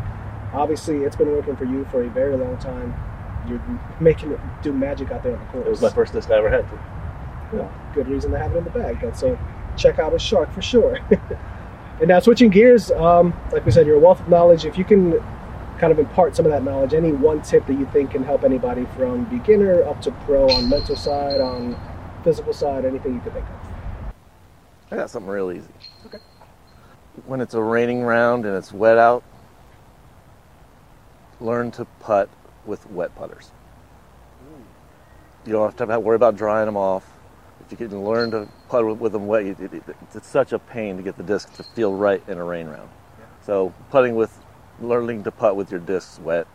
[0.54, 2.94] obviously, it's been working for you for a very long time.
[3.48, 3.62] You're
[4.02, 5.68] making it do magic out there on the course.
[5.68, 6.70] It was my first disc I ever had.
[6.70, 6.80] Too.
[7.54, 9.00] Well, good reason to have it in the bag.
[9.00, 9.16] Then.
[9.16, 9.40] So
[9.78, 11.00] check out a shark for sure.
[12.02, 14.66] and now switching gears, um, like we said, you're a wealth of knowledge.
[14.66, 15.24] If you can
[15.80, 16.94] kind of impart some of that knowledge.
[16.94, 20.70] Any one tip that you think can help anybody from beginner up to pro on
[20.70, 21.80] mental side, on
[22.24, 24.14] physical side, anything you can think of?
[24.92, 25.68] I got something real easy.
[26.06, 26.20] Okay.
[27.26, 29.24] When it's a raining round and it's wet out,
[31.40, 32.30] learn to putt
[32.66, 33.52] with wet putters.
[35.46, 37.10] You don't have to worry about drying them off.
[37.62, 39.84] If you can learn to putt with, them wet, it, it,
[40.14, 42.90] it's such a pain to get the disc to feel right in a rain round.
[43.42, 44.38] So putting with,
[44.82, 46.48] learning to putt with your discs wet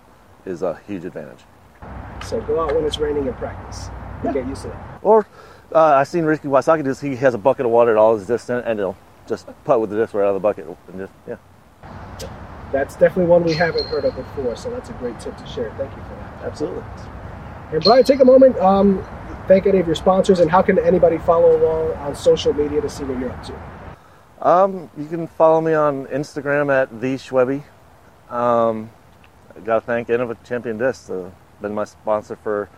[0.44, 1.40] is a huge advantage.
[2.24, 3.88] So go out when it's raining and practice.
[4.24, 4.32] Yeah.
[4.32, 5.00] Get used to that.
[5.02, 5.26] Or
[5.74, 8.26] uh, I've seen Ricky Wysocki do he has a bucket of water at all his
[8.26, 8.96] discs in it, and he'll
[9.28, 11.36] just putt with the disc right out of the bucket and just yeah.
[12.70, 15.70] That's definitely one we haven't heard of before, so that's a great tip to share.
[15.76, 16.44] Thank you for that.
[16.44, 16.82] Absolutely.
[17.72, 19.06] And Brian, take a moment, um,
[19.46, 22.88] thank any of your sponsors, and how can anybody follow along on social media to
[22.88, 24.46] see what you're up to?
[24.46, 27.62] Um, you can follow me on Instagram at the Schwebby.
[28.32, 28.90] Um,
[29.54, 31.10] I got to thank Innova Champion Discs.
[31.10, 31.30] Uh,
[31.60, 32.70] been my sponsor for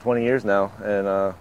[0.00, 1.32] 20 years now, and uh,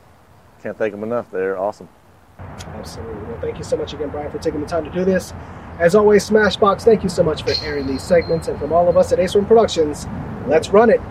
[0.62, 1.30] can't thank them enough.
[1.32, 1.90] They're awesome.
[2.38, 3.24] Absolutely.
[3.24, 5.34] Well, thank you so much again, Brian, for taking the time to do this.
[5.80, 8.48] As always, Smashboxx, thank you so much for airing these segments.
[8.48, 10.06] And from all of us at Ace Run Productions,
[10.46, 11.02] let's run it.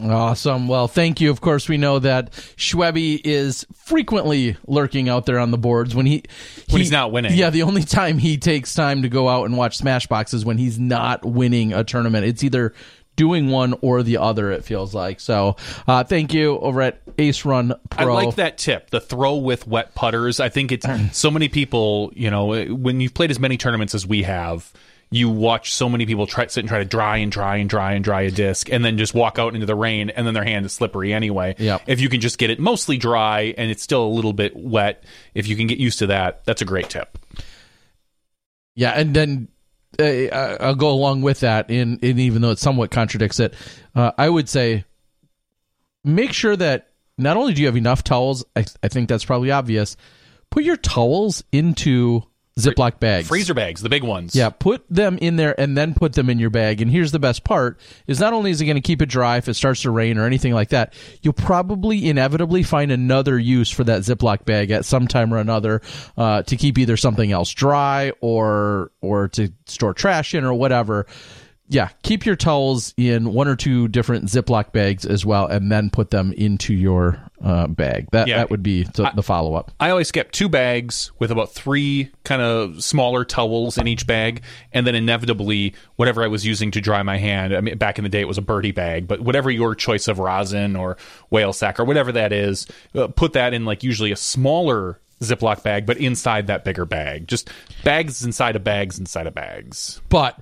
[0.00, 0.68] Awesome.
[0.68, 1.30] Well, thank you.
[1.30, 6.06] Of course, we know that Schwebby is frequently lurking out there on the boards when
[6.06, 6.22] he,
[6.66, 7.34] he when he's not winning.
[7.34, 10.56] Yeah, the only time he takes time to go out and watch Smashboxx is when
[10.56, 12.24] he's not winning a tournament.
[12.24, 12.72] It's either
[13.16, 14.50] doing one or the other.
[14.50, 15.56] It feels like so.
[15.86, 18.14] Uh, thank you over at Ace Run Pro.
[18.14, 18.88] I like that tip.
[18.88, 20.40] The throw with wet putters.
[20.40, 22.12] I think it's so many people.
[22.14, 24.72] You know, when you've played as many tournaments as we have.
[25.12, 27.92] You watch so many people try sit and try to dry and dry and dry
[27.92, 30.42] and dry a disc, and then just walk out into the rain, and then their
[30.42, 31.54] hand is slippery anyway.
[31.58, 31.82] Yep.
[31.86, 35.04] If you can just get it mostly dry and it's still a little bit wet,
[35.34, 37.18] if you can get used to that, that's a great tip.
[38.74, 39.48] Yeah, and then
[40.00, 43.52] uh, I'll go along with that, in, in even though it somewhat contradicts it,
[43.94, 44.86] uh, I would say
[46.02, 49.50] make sure that not only do you have enough towels, I, I think that's probably
[49.50, 49.96] obvious,
[50.50, 52.24] put your towels into
[52.58, 53.28] Ziploc bags.
[53.28, 54.36] Freezer bags, the big ones.
[54.36, 56.82] Yeah, put them in there and then put them in your bag.
[56.82, 59.38] And here's the best part is not only is it going to keep it dry
[59.38, 60.92] if it starts to rain or anything like that,
[61.22, 65.80] you'll probably inevitably find another use for that Ziploc bag at some time or another
[66.16, 71.06] uh, to keep either something else dry or or to store trash in or whatever
[71.72, 75.88] yeah, keep your towels in one or two different Ziploc bags as well, and then
[75.88, 78.08] put them into your uh, bag.
[78.12, 78.36] That yeah.
[78.36, 79.72] that would be the, the follow up.
[79.80, 84.42] I always kept two bags with about three kind of smaller towels in each bag,
[84.72, 87.56] and then inevitably whatever I was using to dry my hand.
[87.56, 90.08] I mean, back in the day it was a birdie bag, but whatever your choice
[90.08, 90.98] of rosin or
[91.30, 95.62] whale sac or whatever that is, uh, put that in like usually a smaller Ziploc
[95.62, 97.28] bag, but inside that bigger bag.
[97.28, 97.48] Just
[97.84, 100.00] bags inside of bags inside of bags.
[100.08, 100.38] But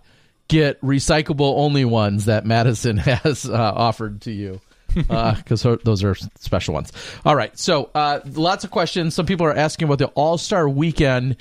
[0.50, 4.60] get recyclable only ones that Madison has uh, offered to you
[4.94, 6.92] because uh, those are special ones.
[7.24, 9.14] All right, so uh, lots of questions.
[9.14, 11.36] Some people are asking about the All Star Weekend.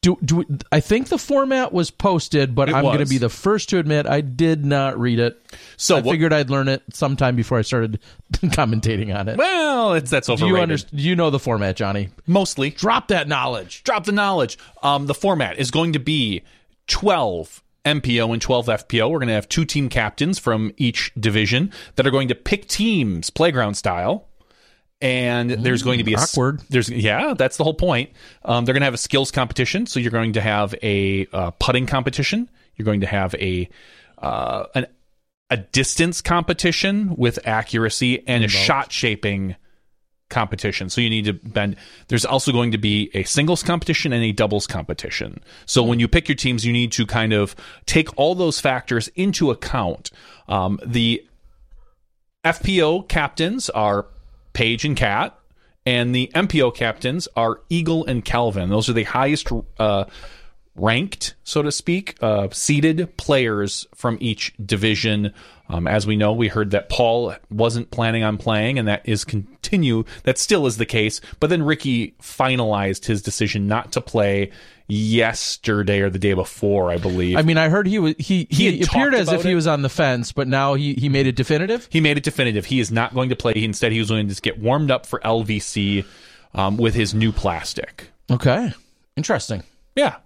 [0.00, 3.28] Do, do I think the format was posted, but it I'm going to be the
[3.28, 5.42] first to admit I did not read it.
[5.76, 7.98] So I what- figured I'd learn it sometime before I started
[8.32, 9.36] commentating on it.
[9.36, 10.96] Well, it's that's do you understand?
[10.96, 12.10] Do you know the format, Johnny?
[12.28, 12.70] Mostly.
[12.70, 13.82] Drop that knowledge.
[13.82, 14.56] drop the knowledge.
[14.84, 16.42] Um, the format is going to be
[16.88, 19.10] 12 MPO and 12 FPO.
[19.10, 22.68] We're going to have two team captains from each division that are going to pick
[22.68, 24.26] teams playground style.
[25.00, 26.60] And there's going to be a awkward.
[26.70, 28.10] There's yeah, that's the whole point.
[28.44, 29.86] Um, they're going to have a skills competition.
[29.86, 32.50] So you're going to have a uh, putting competition.
[32.74, 33.68] You're going to have a
[34.20, 34.86] uh, an
[35.50, 39.54] a distance competition with accuracy and a shot shaping
[40.28, 40.90] competition.
[40.90, 41.76] So you need to bend.
[42.08, 45.40] There's also going to be a singles competition and a doubles competition.
[45.66, 47.56] So when you pick your teams, you need to kind of
[47.86, 50.10] take all those factors into account.
[50.48, 51.24] Um, the
[52.44, 54.06] FPO captains are
[54.52, 55.38] Paige and Cat,
[55.84, 58.68] and the MPO captains are Eagle and Calvin.
[58.68, 60.04] Those are the highest uh,
[60.78, 65.34] ranked, so to speak, uh, seeded players from each division.
[65.68, 69.24] Um, as we know, we heard that Paul wasn't planning on playing, and that is
[69.24, 70.04] continue.
[70.22, 71.20] That still is the case.
[71.40, 74.50] But then Ricky finalized his decision not to play
[74.88, 77.36] yesterday or the day before, I believe.
[77.36, 79.66] I mean, I heard he was he He he, appeared as if about he was
[79.66, 81.86] on the fence, but now he he made it definitive.
[81.90, 82.64] he made it definitive.
[82.64, 83.52] He is not going to play.
[83.56, 86.04] Instead, he was going to just get warmed up for LVC
[86.54, 88.10] um, with his new plastic.
[88.30, 88.72] Okay,
[89.16, 89.62] interesting.
[89.94, 90.16] Yeah.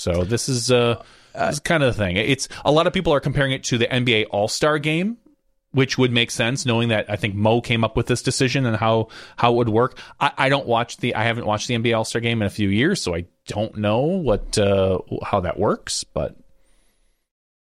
[0.00, 1.02] So this is uh,
[1.34, 2.16] this is kind of the thing.
[2.16, 5.18] It's a lot of people are comparing it to the NBA All Star Game
[5.72, 8.76] which would make sense knowing that I think Mo came up with this decision and
[8.76, 9.06] how
[9.36, 9.96] how it would work.
[10.18, 12.50] I, I don't watch the I haven't watched the NBA All Star game in a
[12.50, 16.02] few years, so I don't know what uh, how that works.
[16.02, 16.34] But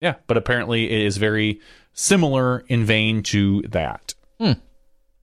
[0.00, 1.60] yeah, but apparently it is very
[1.92, 4.14] similar in vein to that.
[4.38, 4.52] Hmm.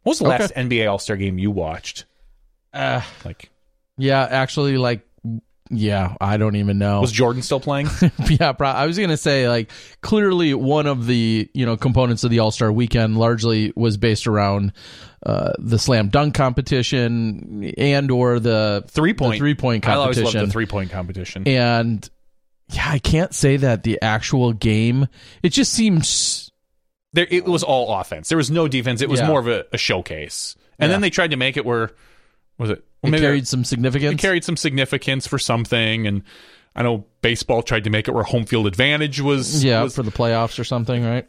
[0.03, 0.37] What was the Okay.
[0.39, 2.05] last NBA All Star game you watched?
[2.73, 3.49] Uh, Like,
[3.97, 5.05] yeah, actually, like,
[5.69, 7.01] yeah, I don't even know.
[7.01, 7.87] was Jordan still playing?
[8.29, 9.71] yeah, pro- I was gonna say like
[10.01, 14.25] clearly one of the you know components of the All Star Weekend largely was based
[14.27, 14.73] around
[15.25, 20.23] uh, the slam dunk competition and or the Three point three point competition.
[20.23, 21.47] I always loved the three point competition.
[21.47, 22.09] and
[22.71, 25.07] yeah, I can't say that the actual game.
[25.43, 26.51] It just seems
[27.13, 28.29] there it was all offense.
[28.29, 29.01] There was no defense.
[29.01, 29.27] It was Yeah.
[29.27, 30.55] more of a, a showcase.
[30.77, 30.93] And Yeah.
[30.93, 31.91] then they tried to make it where
[32.57, 32.83] was it?
[33.03, 34.13] It maybe carried some significance.
[34.13, 36.05] it carried some significance for something.
[36.07, 36.23] And
[36.75, 39.63] I know baseball tried to make it where home field advantage was.
[39.63, 41.27] yeah, was- for the playoffs or something, right?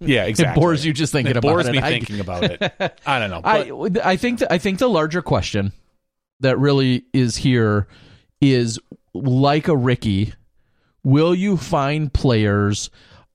[0.00, 0.52] yeah, exactly.
[0.60, 1.72] It bores you just thinking It about bores it.
[1.72, 2.62] me I- thinking about it.
[3.06, 3.40] I don't know.
[3.44, 5.72] I But I think that I think the larger question
[6.40, 7.86] that really is here
[8.40, 8.78] is
[9.14, 10.34] like a Ricky,
[11.04, 12.90] will you find players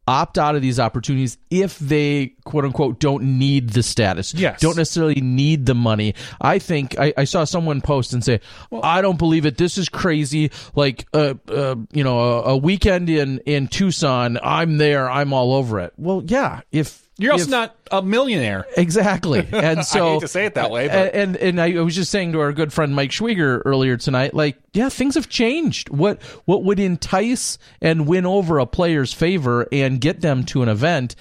[0.08, 4.34] opt out of these opportunities if they quote unquote don't need the status.
[4.34, 4.62] Yes.
[4.62, 6.16] don't necessarily need the money.
[6.40, 8.40] I think i, I saw someone post and say
[8.84, 9.58] i don't believe it.
[9.58, 10.52] This is crazy.
[10.76, 15.10] Like uh, uh you know a, a weekend in in tucson i'm there.
[15.10, 15.94] I'm all over it.
[15.98, 16.62] Well yeah.
[16.72, 18.66] If you're also if- not a millionaire.
[18.76, 19.48] Exactly.
[19.54, 22.34] And so hate to say it that way, but- and and I was just saying
[22.34, 25.90] to our good friend Mike Schwieger earlier tonight, like, yeah, things have changed.
[25.90, 30.70] What what would entice and win over a player's favor and get them to an
[30.70, 31.16] event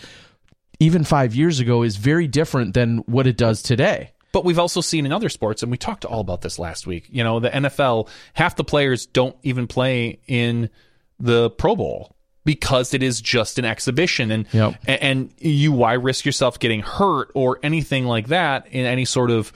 [0.78, 4.12] even five years ago is very different than what it does today.
[4.32, 7.06] But we've also seen in other sports, and we talked all about this last week.
[7.10, 10.68] You know, the NFL, half the players don't even play in
[11.18, 12.14] the Pro Bowl
[12.46, 14.74] because it is just an exhibition, and Yep.
[14.86, 19.52] and you why risk yourself getting hurt or anything like that in any sort of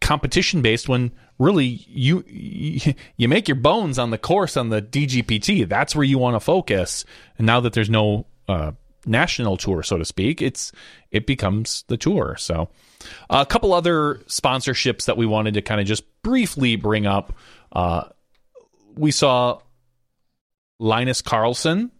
[0.00, 2.24] competition based when really you
[3.16, 5.68] you make your bones on the course on the DGPT.
[5.68, 7.04] That's where you want to focus.
[7.38, 8.72] And now that there's no uh,
[9.06, 10.72] national tour, so to speak, it's
[11.12, 12.36] it becomes the tour.
[12.38, 12.68] So
[13.30, 17.32] a couple other sponsorships that we wanted to kind of just briefly bring up.
[17.72, 18.04] Uh,
[18.94, 19.58] we saw
[20.78, 21.90] Linus Carlsson.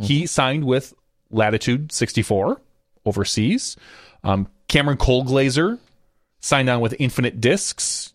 [0.00, 0.94] He signed with
[1.30, 2.60] Latitude 64
[3.04, 3.76] overseas.
[4.24, 5.78] Um, Cameron Colglazier
[6.40, 8.12] signed on with Infinite Discs.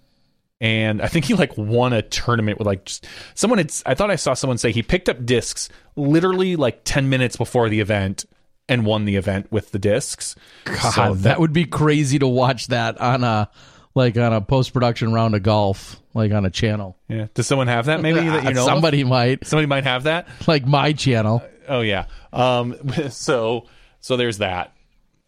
[0.62, 4.10] And I think he like won a tournament with like just someone had I thought
[4.10, 8.26] I saw someone say he picked up discs literally like 10 minutes before the event
[8.70, 10.36] and won the event with the discs.
[10.64, 13.50] God, that would be crazy to watch that on a
[13.96, 16.98] like on a post production round of golf, like on a channel.
[17.10, 17.28] Yeah.
[17.34, 18.62] Does someone have that maybe that you know?
[18.62, 18.66] of?
[18.68, 20.28] Somebody might Somebody might have that.
[20.48, 21.44] like my channel.
[21.68, 22.06] Oh yeah.
[22.32, 22.76] Um.
[23.10, 23.68] So
[24.00, 24.74] so there's that.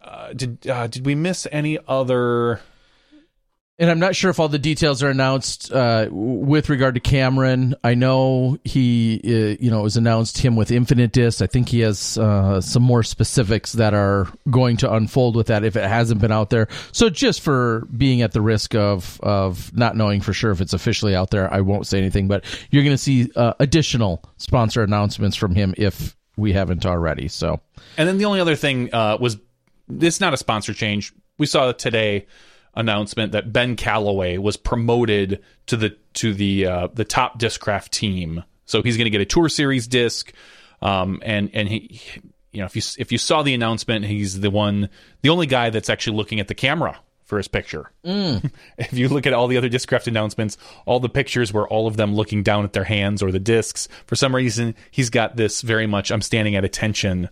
[0.01, 2.61] Uh, did uh, did we miss any other?
[3.77, 7.75] And I'm not sure if all the details are announced uh, with regard to Cameron.
[7.83, 11.41] I know he, uh, you know, it was announced him with Infinite Disc.
[11.41, 15.65] I think he has uh, some more specifics that are going to unfold with that
[15.65, 16.69] if it hasn't been out there.
[16.93, 20.73] So just for being at the risk of of not knowing for sure if it's
[20.73, 22.29] officially out there, I won't say anything.
[22.29, 27.27] But you're going to see uh, additional sponsor announcements from him if we haven't already.
[27.27, 27.61] So
[27.97, 29.37] And then the only other thing uh, was
[29.87, 31.13] this not a sponsor change.
[31.37, 32.27] We saw today
[32.75, 38.43] announcement that Ben Callaway was promoted to the to the uh, the top discraft team.
[38.65, 40.33] So he's going to get a Tour Series disc,
[40.81, 42.01] um, and and he,
[42.51, 44.89] you know, if you if you saw the announcement, he's the one,
[45.21, 47.91] the only guy that's actually looking at the camera for his picture.
[48.03, 51.97] if you look at all the other discraft announcements, all the pictures were all of
[51.97, 53.87] them looking down at their hands or the discs.
[54.05, 57.29] For some reason, he's got this very much I'm standing at attention.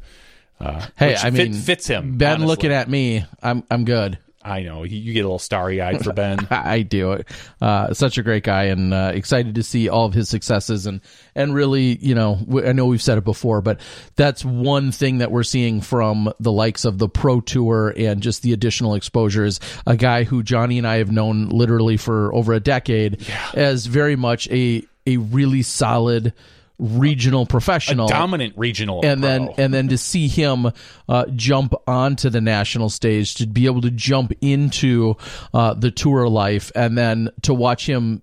[0.60, 2.18] Uh, hey, I fit- mean, fits him.
[2.18, 2.48] Ben honestly.
[2.48, 4.18] looking at me, I'm I'm good.
[4.44, 6.48] I know you, get a little starry eyed for Ben.
[6.52, 7.24] I do.
[7.61, 11.02] Uh, such a great guy, and uh, excited to see all of his successes, and
[11.36, 13.80] and really, you know, I know we've said it before, but
[14.15, 18.41] that's one thing that we're seeing from the likes of the Pro Tour and just
[18.41, 22.53] the additional exposure is a guy who Johnny and I have known literally for over
[22.53, 26.34] a decade as very much a a really solid
[26.79, 28.07] regional professional.
[28.07, 29.29] Dominant regional, and pro.
[29.29, 30.71] then and then to see him
[31.07, 35.15] uh, jump onto the national stage to be able to jump into
[35.53, 38.21] uh, the tour life and then to watch him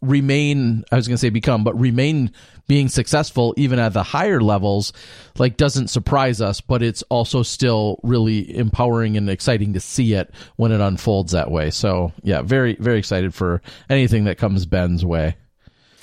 [0.00, 2.30] remain i was going to say become but remain
[2.66, 4.92] being successful even at the higher levels
[5.38, 10.30] like doesn't surprise us but it's also still really empowering and exciting to see it
[10.56, 11.70] when it unfolds that way.
[11.70, 15.36] So yeah very very excited for anything that comes ben's way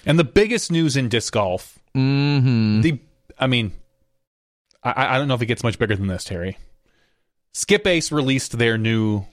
[0.05, 1.77] and the biggest news in disc golf.
[1.95, 2.81] mm-hmm.
[2.81, 2.99] The
[3.39, 3.71] I mean,
[4.83, 6.57] I, I don't know if it gets much bigger than this, Terry.
[7.53, 9.25] Skip Ace released their new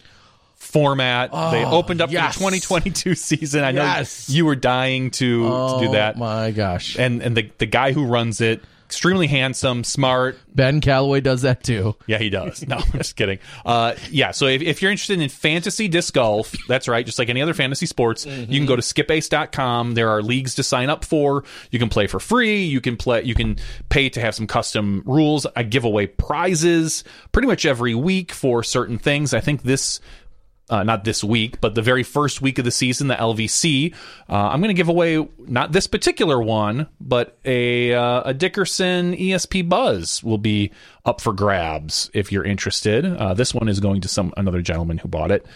[0.56, 1.30] format.
[1.52, 2.34] they opened up Oh, yes.
[2.34, 3.62] the 2022 season.
[3.64, 4.28] I know Yes.
[4.28, 6.16] you were dying to, to do that.
[6.16, 6.98] Oh my gosh.
[6.98, 10.38] And and the the guy who runs it, extremely handsome, smart.
[10.54, 11.94] Ben Callaway does that too.
[12.06, 12.66] Yeah, he does.
[12.66, 13.38] No, I'm just kidding.
[13.66, 17.28] Uh, yeah, so if, if you're interested in fantasy disc golf, that's right, just like
[17.28, 19.92] any other fantasy sports, you can go to skipace.com.
[19.92, 21.44] There are leagues to sign up for.
[21.70, 22.64] You can play for free.
[22.64, 23.24] You can play.
[23.24, 23.58] You can
[23.90, 25.46] pay to have some custom rules.
[25.54, 29.34] I give away prizes pretty much every week for certain things.
[29.34, 30.00] I think this
[30.70, 33.94] uh, not this week, but the very first week of the season, the LVC.
[34.28, 39.14] Uh, I'm going to give away not this particular one, but a uh, a Dickerson
[39.16, 40.70] ESP Buzz will be
[41.04, 43.04] up for grabs if you're interested.
[43.04, 45.46] Uh, this one is going to some another gentleman who bought it.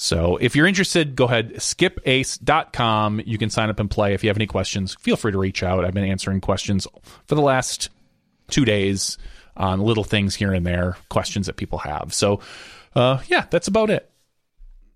[0.00, 3.22] So if you're interested, go ahead skipace.com.
[3.26, 4.14] You can sign up and play.
[4.14, 5.84] If you have any questions, feel free to reach out.
[5.84, 6.86] I've been answering questions
[7.26, 7.90] for the last
[8.48, 9.18] two days
[9.56, 12.14] on little things here and there, questions that people have.
[12.14, 12.38] So
[12.94, 14.08] uh, yeah, that's about it.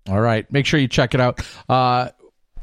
[0.09, 0.51] All right.
[0.51, 1.39] Make sure you check it out.
[1.69, 2.09] Uh,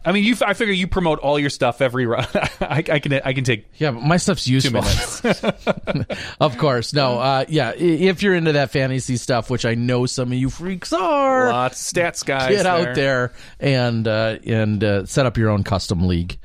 [0.02, 0.34] I mean, you.
[0.46, 2.06] I figure you promote all your stuff every.
[2.14, 2.24] I,
[2.60, 3.12] I can.
[3.12, 4.80] I can take yeah, but my stuff's useful.
[6.40, 6.94] of course.
[6.94, 7.18] No.
[7.18, 7.72] Uh, yeah.
[7.76, 11.92] If you're into that fantasy stuff, which I know some of you freaks are, Lots
[11.92, 12.48] of stats guys.
[12.50, 16.38] get out there and uh, and uh, set up your own custom league.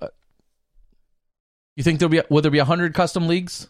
[0.00, 0.08] Uh,
[1.76, 3.68] you think there'll be will there be hundred custom leagues?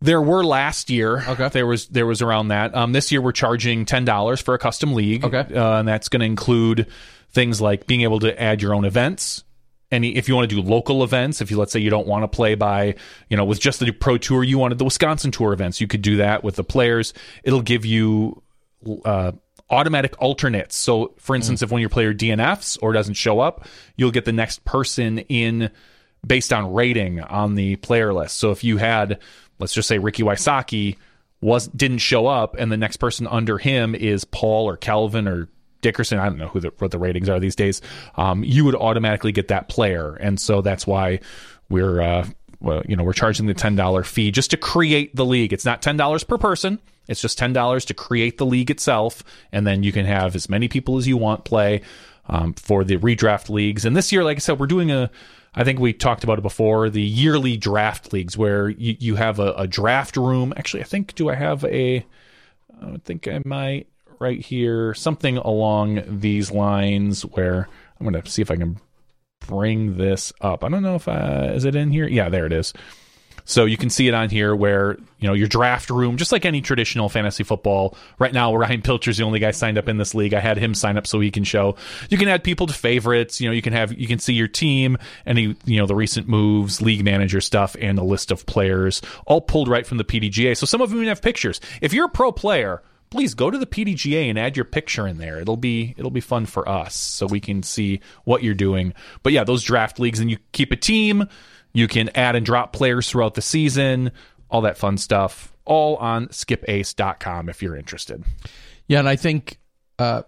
[0.00, 1.24] There were last year.
[1.26, 1.48] Okay.
[1.48, 2.74] There was there was around that.
[2.74, 5.24] Um, this year we're charging ten dollars for a custom league.
[5.24, 5.54] Okay.
[5.54, 6.86] Uh, and that's going to include
[7.30, 9.44] things like being able to add your own events.
[9.90, 12.22] Any if you want to do local events, if you let's say you don't want
[12.22, 12.94] to play by
[13.28, 16.02] you know with just the pro tour, you wanted the Wisconsin tour events, you could
[16.02, 17.14] do that with the players.
[17.42, 18.42] It'll give you
[19.04, 19.32] uh,
[19.70, 20.76] automatic alternates.
[20.76, 23.66] So, for instance, if one of your player DNFs or doesn't show up,
[23.96, 25.70] you'll get the next person in
[26.26, 28.36] based on rating on the player list.
[28.36, 29.18] So, if you had,
[29.58, 30.96] let's just say Ricky Wysocki
[31.40, 35.48] was didn't show up, and the next person under him is Paul or Calvin or
[35.80, 37.80] Dickerson, I don't know who the, what the ratings are these days.
[38.16, 41.20] Um, you would automatically get that player, and so that's why
[41.68, 42.26] we're uh,
[42.60, 45.52] well, you know, we're charging the ten dollar fee just to create the league.
[45.52, 46.80] It's not ten dollars per person.
[47.06, 49.22] It's just ten dollars to create the league itself,
[49.52, 51.82] and then you can have as many people as you want play
[52.28, 53.84] um, for the redraft leagues.
[53.84, 55.10] And this year, like I said, we're doing a.
[55.58, 56.88] I think we talked about it before.
[56.88, 60.54] The yearly draft leagues, where you, you have a, a draft room.
[60.56, 62.06] Actually, I think do I have a?
[62.80, 63.88] I think I might
[64.20, 67.68] right here something along these lines where
[67.98, 68.78] I'm going to see if I can
[69.48, 70.62] bring this up.
[70.62, 72.06] I don't know if uh, is it in here.
[72.06, 72.72] Yeah, there it is.
[73.48, 76.44] So you can see it on here where, you know, your draft room, just like
[76.44, 77.96] any traditional fantasy football.
[78.18, 80.34] Right now, Ryan Pilcher's the only guy signed up in this league.
[80.34, 81.76] I had him sign up so he can show.
[82.10, 83.40] You can add people to favorites.
[83.40, 86.28] You know, you can have, you can see your team, any, you know, the recent
[86.28, 90.54] moves, league manager stuff, and a list of players, all pulled right from the PDGA.
[90.54, 91.58] So some of them even have pictures.
[91.80, 95.16] If you're a pro player, please go to the PDGA and add your picture in
[95.16, 95.40] there.
[95.40, 98.92] It'll be it'll be fun for us so we can see what you're doing.
[99.22, 101.26] But yeah, those draft leagues and you keep a team,
[101.78, 104.10] you can add and drop players throughout the season,
[104.50, 105.52] all that fun stuff.
[105.64, 108.24] All on skipace.com if you're interested.
[108.86, 109.58] Yeah, and I think
[109.98, 110.22] uh,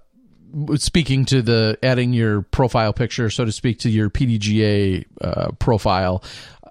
[0.77, 6.23] speaking to the adding your profile picture, so to speak, to your PDGA uh, profile,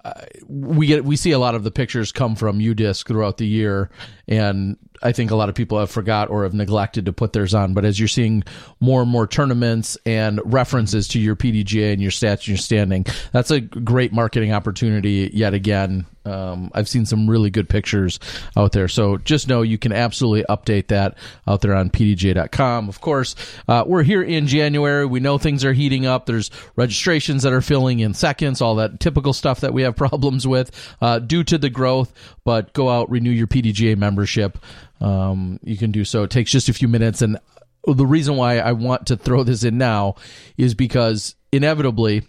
[0.04, 0.12] uh,
[0.48, 3.90] we get we see a lot of the pictures come from UDisc throughout the year,
[4.28, 7.54] and I think a lot of people have forgot or have neglected to put theirs
[7.54, 7.74] on.
[7.74, 8.44] But as you're seeing
[8.80, 13.06] more and more tournaments and references to your PDGA and your stats and your standing,
[13.32, 16.06] that's a great marketing opportunity yet again.
[16.24, 18.18] Um, I've seen some really good pictures
[18.56, 18.88] out there.
[18.88, 21.16] So just know you can absolutely update that
[21.46, 22.88] out there on pdj.com.
[22.88, 23.34] Of course,
[23.68, 25.06] uh, we're here in January.
[25.06, 26.26] We know things are heating up.
[26.26, 30.46] There's registrations that are filling in seconds, all that typical stuff that we have problems
[30.46, 30.70] with
[31.00, 32.12] uh, due to the growth.
[32.44, 34.58] But go out, renew your PDGA membership.
[35.00, 36.24] Um, you can do so.
[36.24, 37.22] It takes just a few minutes.
[37.22, 37.38] And
[37.86, 40.16] the reason why I want to throw this in now
[40.56, 42.22] is because inevitably,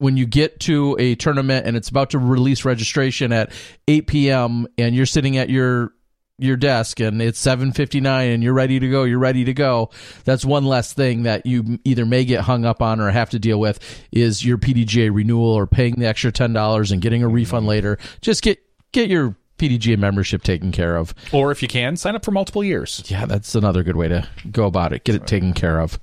[0.00, 3.52] when you get to a tournament and it's about to release registration at
[3.86, 4.66] 8 p.m.
[4.78, 5.92] and you're sitting at your
[6.38, 9.90] your desk and it's 7:59 and you're ready to go you're ready to go
[10.24, 13.38] that's one less thing that you either may get hung up on or have to
[13.38, 13.78] deal with
[14.10, 18.42] is your PDGA renewal or paying the extra $10 and getting a refund later just
[18.42, 18.58] get
[18.92, 22.64] get your PDGA membership taken care of Or if you can, sign up for multiple
[22.64, 23.02] years.
[23.08, 26.00] yeah that's another good way to go about it get it taken care of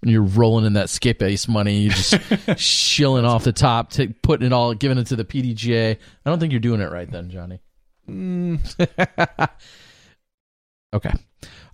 [0.00, 2.18] when you're rolling in that skip ace money you're just
[2.60, 6.38] shilling off the top t- putting it all giving it to the PDGA I don't
[6.38, 7.60] think you're doing it right then Johnny
[10.92, 11.12] Okay.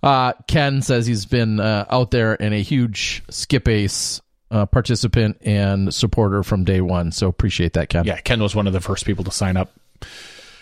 [0.03, 4.21] Uh, Ken says he's been uh, out there and a huge skip ace
[4.51, 7.11] uh, participant and supporter from day one.
[7.11, 8.05] So appreciate that, Ken.
[8.05, 9.71] Yeah, Ken was one of the first people to sign up.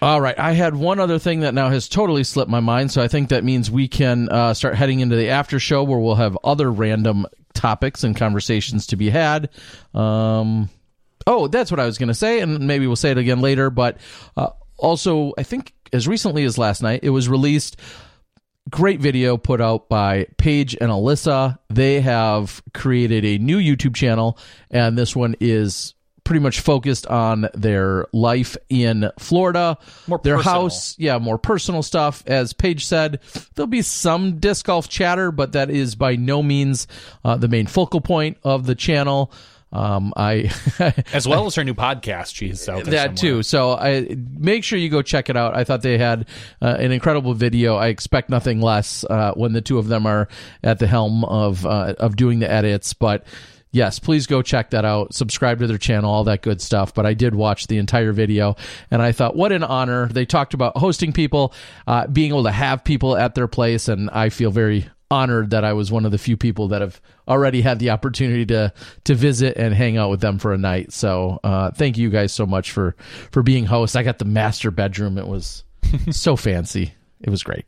[0.02, 0.38] All right.
[0.38, 2.92] I had one other thing that now has totally slipped my mind.
[2.92, 6.00] So I think that means we can uh, start heading into the after show where
[6.00, 7.26] we'll have other random
[7.56, 9.49] topics and conversations to be had.
[9.94, 10.69] Um,
[11.26, 12.41] oh, that's what I was going to say.
[12.41, 13.69] And maybe we'll say it again later.
[13.69, 13.98] But
[14.38, 17.80] uh, also, I think as recently as last night, it was released.
[18.69, 21.57] Great video put out by Paige and Alyssa.
[21.69, 24.38] They have created a new YouTube channel,
[24.72, 25.94] and this one is
[26.26, 29.77] pretty much focused on their life in Florida,
[30.07, 30.61] More their personal.
[30.64, 32.22] house, yeah, more personal stuff.
[32.27, 33.22] As Paige said,
[33.56, 36.88] there'll be some disc golf chatter, but that is by no means
[37.23, 39.31] uh, the main focal point of the channel.
[39.72, 40.52] Um, I
[41.14, 42.34] As well as her new podcast.
[42.34, 43.35] She's out there that somewhere.
[43.39, 43.43] too.
[43.43, 45.53] So I make sure you go check it out.
[45.56, 46.27] I thought they had
[46.61, 47.76] uh, an incredible video.
[47.76, 50.30] I expect nothing less uh, when the two of them are
[50.64, 53.26] at the helm of uh, of doing the edits, but.
[53.76, 55.14] Yes, please go check that out.
[55.14, 56.93] Subscribe to their channel, all that good stuff.
[56.93, 58.56] But I did watch the entire video,
[58.89, 60.07] and I thought, what an honor!
[60.07, 61.53] They talked about hosting people,
[61.85, 65.65] uh, being able to have people at their place, and I feel very honored that
[65.65, 68.72] I was one of the few people that have already had the opportunity to
[69.03, 70.93] to visit and hang out with them for a night.
[70.93, 72.95] So uh, thank you guys so much for
[73.31, 73.97] for being hosts.
[73.97, 75.18] I got the master bedroom.
[75.18, 75.65] It was
[76.11, 76.93] so fancy.
[77.19, 77.65] It was great.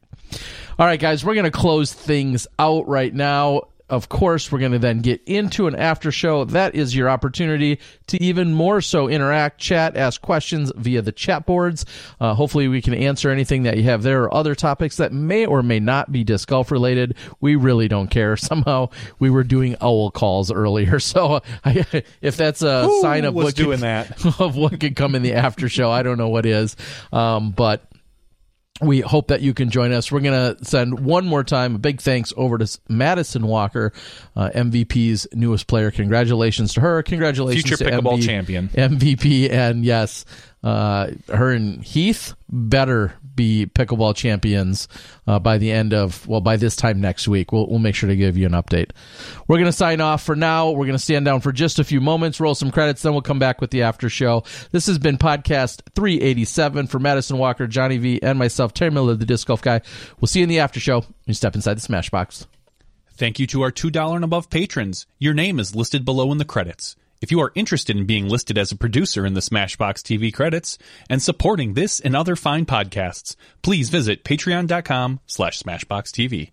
[0.79, 3.63] All right, guys, we're gonna close things out right now.
[3.89, 6.43] Of course, we're going to then get into an after show.
[6.43, 11.45] That is your opportunity to even more so interact, chat, ask questions via the chat
[11.45, 11.85] boards.
[12.19, 15.45] Uh, hopefully, we can answer anything that you have there or other topics that may
[15.45, 17.15] or may not be disc golf related.
[17.39, 18.35] We really don't care.
[18.47, 18.89] Somehow,
[19.19, 23.77] we were doing owl calls earlier, so I, if that's a sign of what doing
[23.77, 24.25] could, that?
[24.39, 26.75] of what could come in the after show, I don't know what is.
[27.13, 27.89] Um, but
[28.81, 30.11] we hope that you can join us.
[30.11, 33.93] We're going to send one more time a big thanks over to Madison Walker,
[34.35, 35.91] uh, MVP's newest player.
[35.91, 37.01] Congratulations to her.
[37.03, 38.69] Congratulations Future to pickleball MV champion.
[38.69, 39.49] MVP.
[39.51, 40.25] And yes,
[40.63, 44.89] uh, her and Heath better be pickleball champions
[45.25, 47.53] uh, by the end of, well, by this time next week.
[47.53, 48.91] We'll, we'll make sure to give you an update.
[49.47, 50.71] We're to sign off for now.
[50.71, 53.39] We're to stand down for just a few moments, roll some credits, then we'll come
[53.39, 54.43] back with the after show.
[54.71, 59.25] This has been podcast 387 for Madison Walker, Johnny V, and myself, Terry Miller, the
[59.25, 59.79] Disc Golf Guy.
[60.19, 61.05] We'll see you in the after show.
[61.25, 62.47] You step inside the Smashboxx.
[63.13, 65.07] Thank you to our $2 and above patrons.
[65.17, 66.95] Your name is listed below in the credits.
[67.21, 70.77] If you are interested in being listed as a producer in the Smashboxx TV credits
[71.09, 76.51] and supporting this and other fine podcasts, please visit patreon.com slash smashboxxtv.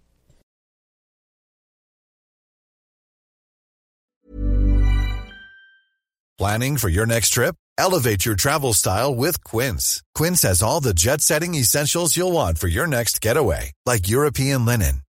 [6.37, 7.55] Planning for your next trip?
[7.79, 10.03] Elevate your travel style with Quince.
[10.17, 14.65] Quince has all the jet setting essentials you'll want for your next getaway, like European
[14.67, 15.03] linen,